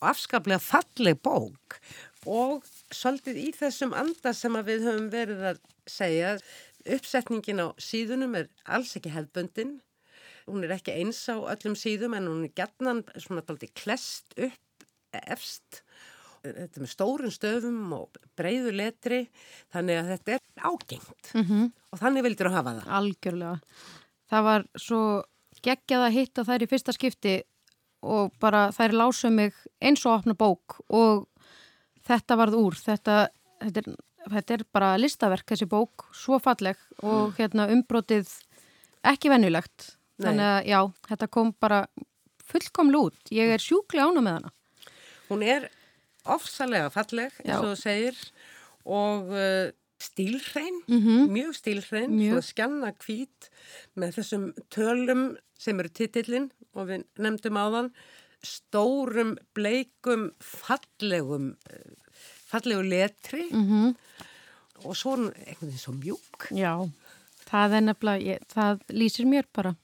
og 0.00 0.08
afskaplega 0.08 0.58
falleg 0.58 1.16
bók 1.22 1.78
og 2.26 2.64
svolítið 2.90 3.36
í 3.36 3.52
þessum 3.54 3.94
anda 3.94 4.32
sem 4.32 4.52
við 4.52 4.82
höfum 4.82 5.10
verið 5.10 5.42
að 5.50 5.58
segja 5.86 6.38
uppsetningin 6.86 7.62
á 7.62 7.68
síðunum 7.78 8.34
er 8.36 8.48
alls 8.64 8.96
ekki 8.96 9.14
hefböndin 9.14 9.80
hún 10.48 10.64
er 10.66 10.74
ekki 10.78 10.96
eins 10.96 11.20
á 11.28 11.36
öllum 11.36 11.76
síðum 11.78 12.16
en 12.18 12.30
hún 12.30 12.46
er 12.48 12.54
gætnan 12.56 13.04
svona 13.16 13.44
daldi 13.46 13.70
klest 13.76 14.34
upp 14.36 14.86
efst 15.12 15.82
þetta 16.42 16.82
með 16.82 16.90
stórun 16.92 17.34
stöfum 17.34 17.94
og 17.96 18.18
breyðu 18.38 18.72
letri 18.76 19.22
þannig 19.74 20.00
að 20.00 20.10
þetta 20.14 20.36
er 20.36 20.44
ágengt 20.62 21.32
Mm 21.34 21.44
-hmm. 21.44 21.72
og 21.92 21.98
þannig 21.98 22.24
vildur 22.24 22.48
þú 22.48 22.54
hafa 22.54 22.74
það 22.78 22.92
Algjörlega. 22.98 23.60
Það 24.28 24.42
var 24.44 24.66
svo 24.76 25.00
geggjað 25.62 26.04
að 26.06 26.16
hitta 26.16 26.44
þær 26.44 26.62
í 26.62 26.70
fyrsta 26.70 26.92
skipti 26.92 27.34
og 28.02 28.32
bara 28.40 28.68
þær 28.70 28.94
lásu 28.94 29.30
mig 29.30 29.54
eins 29.80 30.04
og 30.06 30.20
opna 30.20 30.34
bók 30.34 30.80
og 30.88 31.26
þetta 32.06 32.36
varð 32.36 32.54
úr. 32.54 32.74
Þetta, 32.78 33.28
þetta, 33.60 33.80
er, 33.80 33.96
þetta 34.30 34.54
er 34.54 34.64
bara 34.72 34.96
listaverk 34.96 35.46
þessi 35.46 35.66
bók, 35.66 36.08
svo 36.12 36.38
falleg 36.38 36.76
og 37.02 37.34
hérna 37.38 37.68
umbrotið 37.72 38.30
ekki 39.02 39.30
vennulegt. 39.32 39.97
Þannig 40.18 40.46
að 40.50 40.60
já, 40.66 40.78
þetta 41.08 41.28
kom 41.30 41.50
bara 41.60 41.82
fullkomlu 42.48 43.02
út. 43.08 43.18
Ég 43.34 43.52
er 43.54 43.62
sjúklega 43.62 44.08
ána 44.08 44.22
með 44.24 44.38
hana. 44.38 44.54
Hún 45.28 45.44
er 45.44 45.68
ofsalega 46.28 46.90
falleg, 46.92 47.34
eins 47.44 47.58
og 47.58 47.68
þú 47.70 47.74
segir, 47.80 48.18
og 48.88 49.32
uh, 49.32 49.68
stílhrein, 49.98 50.82
Mm 50.88 51.28
mjög 51.32 51.54
stílhrein, 51.58 52.10
Mjög. 52.10 52.30
svona 52.30 52.46
skjanna 52.46 52.92
hvít 53.02 53.48
með 53.98 54.14
þessum 54.18 54.44
tölum 54.70 55.36
sem 55.58 55.80
eru 55.80 55.88
titillin 55.88 56.50
og 56.74 56.88
við 56.88 57.04
nefndum 57.18 57.58
áðan, 57.58 57.90
stórum, 58.42 59.36
bleikum, 59.54 60.30
fallegum, 60.40 61.56
uh, 61.70 62.14
fallegu 62.48 62.82
letri 62.82 63.50
-hmm. 63.50 63.94
og 64.84 64.96
svo 64.96 65.12
er 65.12 65.18
hún 65.18 65.32
veginn 65.60 65.78
svo 65.78 65.92
mjúk. 65.92 66.48
Já, 66.50 66.88
það 67.50 67.72
er 67.72 67.80
nefnilega, 67.80 68.24
ég, 68.24 68.38
það 68.48 68.80
lýsir 68.88 69.26
mér 69.26 69.44
bara. 69.52 69.74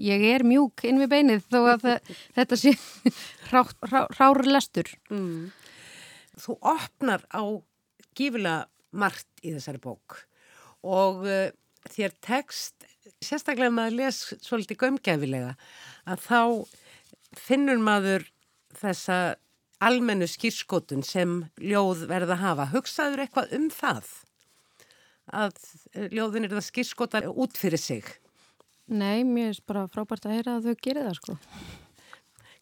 Ég 0.00 0.24
er 0.32 0.44
mjúk 0.46 0.84
inn 0.88 1.00
við 1.02 1.12
beinið 1.12 1.46
þó 1.50 1.58
að 1.74 1.86
þetta 2.36 2.58
sé 2.58 2.74
rá, 3.52 3.62
rá, 3.86 4.00
rári 4.18 4.50
lestur. 4.50 4.90
Mm. 5.12 5.50
Þú 6.40 6.56
opnar 6.72 7.24
á 7.30 7.42
gífilega 8.16 8.66
margt 8.90 9.44
í 9.44 9.54
þessari 9.54 9.80
bók 9.82 10.24
og 10.82 11.26
uh, 11.28 11.50
þér 11.92 12.14
tekst, 12.24 12.86
sérstaklega 13.22 13.72
maður 13.74 13.98
les 14.00 14.20
svolítið 14.40 14.80
gömgefilega, 14.80 15.54
að 16.08 16.24
þá 16.24 16.40
finnur 17.36 17.80
maður 17.82 18.26
þessa 18.80 19.36
almennu 19.80 20.28
skýrskotun 20.28 21.04
sem 21.06 21.38
ljóð 21.60 22.04
verða 22.10 22.36
að 22.36 22.44
hafa. 22.44 22.68
Hugsaður 22.74 23.24
eitthvað 23.24 23.54
um 23.56 23.68
það? 23.72 24.10
Að 25.30 25.54
eh, 25.94 26.08
ljóðin 26.10 26.48
er 26.48 26.56
það 26.56 26.66
skýrskotar 26.66 27.28
út 27.30 27.60
fyrir 27.60 27.80
sig? 27.80 28.08
Nei, 28.90 29.22
mér 29.24 29.52
er 29.54 29.60
bara 29.70 29.86
frábært 29.90 30.26
að 30.26 30.38
heyra 30.38 30.56
að 30.58 30.70
þau 30.70 30.80
gerir 30.82 31.06
það 31.06 31.18
sko. 31.20 31.36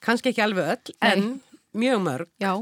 Kannski 0.05 0.31
ekki 0.33 0.43
alveg 0.45 0.75
öll, 0.75 0.97
Nei. 1.01 1.13
en 1.13 1.31
mjög 1.79 2.03
mörg. 2.05 2.29
Já, 2.43 2.53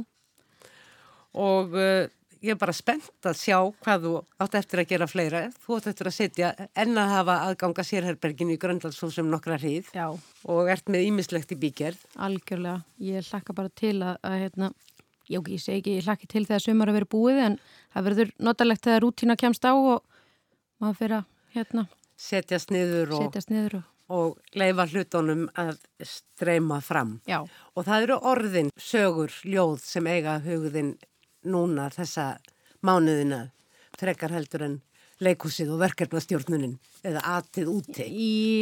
og 1.36 1.74
uh, 1.76 2.06
ég 2.40 2.54
er 2.54 2.58
bara 2.60 2.74
spennt 2.76 3.26
að 3.26 3.38
sjá 3.40 3.58
hvað 3.82 4.06
þú 4.06 4.12
átt 4.44 4.56
eftir 4.60 4.82
að 4.82 4.90
gera 4.92 5.08
fleira. 5.10 5.42
Þú 5.64 5.76
átt 5.78 5.88
eftir 5.90 6.10
að 6.10 6.16
setja 6.16 6.50
enn 6.78 6.96
að 7.00 7.12
hafa 7.12 7.36
aðganga 7.48 7.84
sérherberginu 7.86 8.54
í 8.56 8.60
Gröndalsfósum 8.62 9.28
nokkra 9.32 9.58
hríð 9.60 9.90
já, 9.96 10.06
og 10.46 10.70
ert 10.72 10.88
með 10.92 11.08
ímislegt 11.10 11.52
í 11.52 11.60
bígerð. 11.60 12.02
algjörlega. 12.16 12.84
Ég 13.02 13.28
hlakka 13.30 13.56
bara 13.56 13.72
til 13.74 13.96
að, 13.98 14.20
að 14.22 14.38
hérna, 14.44 14.70
já, 15.26 15.40
ég 15.40 15.60
segi 15.62 15.80
ekki, 15.80 15.96
ég 15.98 16.08
hlakki 16.08 16.30
til 16.30 16.44
þegar 16.46 16.64
sömur 16.68 16.92
að 16.92 17.00
vera 17.00 17.12
búið 17.16 17.42
en 17.48 17.58
það 17.94 18.08
verður 18.10 18.34
notalegt 18.48 18.86
þegar 18.86 19.04
rútína 19.04 19.36
kemst 19.40 19.66
á 19.66 19.72
og 19.74 20.04
maður 20.80 21.00
fyrir 21.02 21.18
að 21.20 21.32
hérna, 21.56 21.86
Setjast 22.16 22.70
niður 22.72 23.12
og, 23.18 23.26
setjast 23.26 23.50
niður 23.52 23.78
og 23.80 23.92
og 24.06 24.36
leifa 24.54 24.84
hlutunum 24.86 25.48
að 25.58 25.80
streyma 26.06 26.76
fram. 26.84 27.16
Já. 27.26 27.40
Og 27.74 27.86
það 27.88 28.04
eru 28.04 28.18
orðin, 28.30 28.68
sögur, 28.78 29.32
ljóð 29.42 29.80
sem 29.82 30.06
eiga 30.06 30.36
hugðin 30.44 30.92
núna 31.46 31.88
þessa 31.90 32.36
mánuðina, 32.86 33.48
frekar 33.98 34.30
heldur 34.36 34.62
en 34.68 34.76
leikúsið 35.22 35.72
og 35.74 35.80
verkefnastjórnunin 35.82 36.76
eða 37.06 37.22
atið 37.38 37.70
úti. 37.72 38.06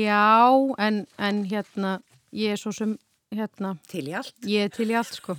Já, 0.06 0.48
en, 0.80 1.02
en 1.18 1.42
hérna, 1.50 1.98
ég 2.32 2.54
er 2.54 2.60
svo 2.60 2.72
sem, 2.72 2.94
hérna, 3.34 3.74
Til 3.90 4.06
í 4.08 4.14
allt. 4.16 4.36
ég 4.48 4.68
er 4.68 4.72
til 4.72 4.88
í 4.92 4.96
allt, 4.96 5.18
sko. 5.18 5.36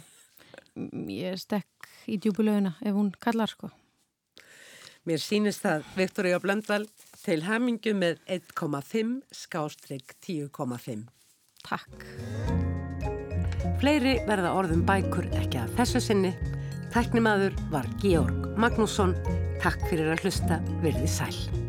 Ég 1.10 1.40
stekk 1.40 1.90
í 2.12 2.20
djúbulöguna 2.22 2.76
ef 2.84 2.94
hún 2.94 3.10
kallar, 3.18 3.50
sko. 3.50 3.72
Mér 5.06 5.22
sýnist 5.22 5.62
það 5.62 5.84
Viktoria 5.96 6.40
Blöndal 6.42 6.88
til 7.26 7.42
hamingju 7.42 7.96
með 7.98 8.20
1,5 8.30 9.16
skástrygg 9.34 10.14
10,5. 10.22 11.08
Takk. 11.66 12.06
Fleiri 13.82 14.20
verða 14.30 14.54
orðum 14.60 14.86
bækur 14.86 15.28
ekki 15.42 15.64
að 15.64 15.74
þessu 15.80 16.04
sinni. 16.12 16.34
Tæknimaður 16.94 17.58
var 17.74 17.90
Georg 18.04 18.54
Magnússon. 18.62 19.18
Takk 19.64 19.90
fyrir 19.90 20.14
að 20.14 20.28
hlusta, 20.28 20.62
verði 20.86 21.10
sæl. 21.10 21.65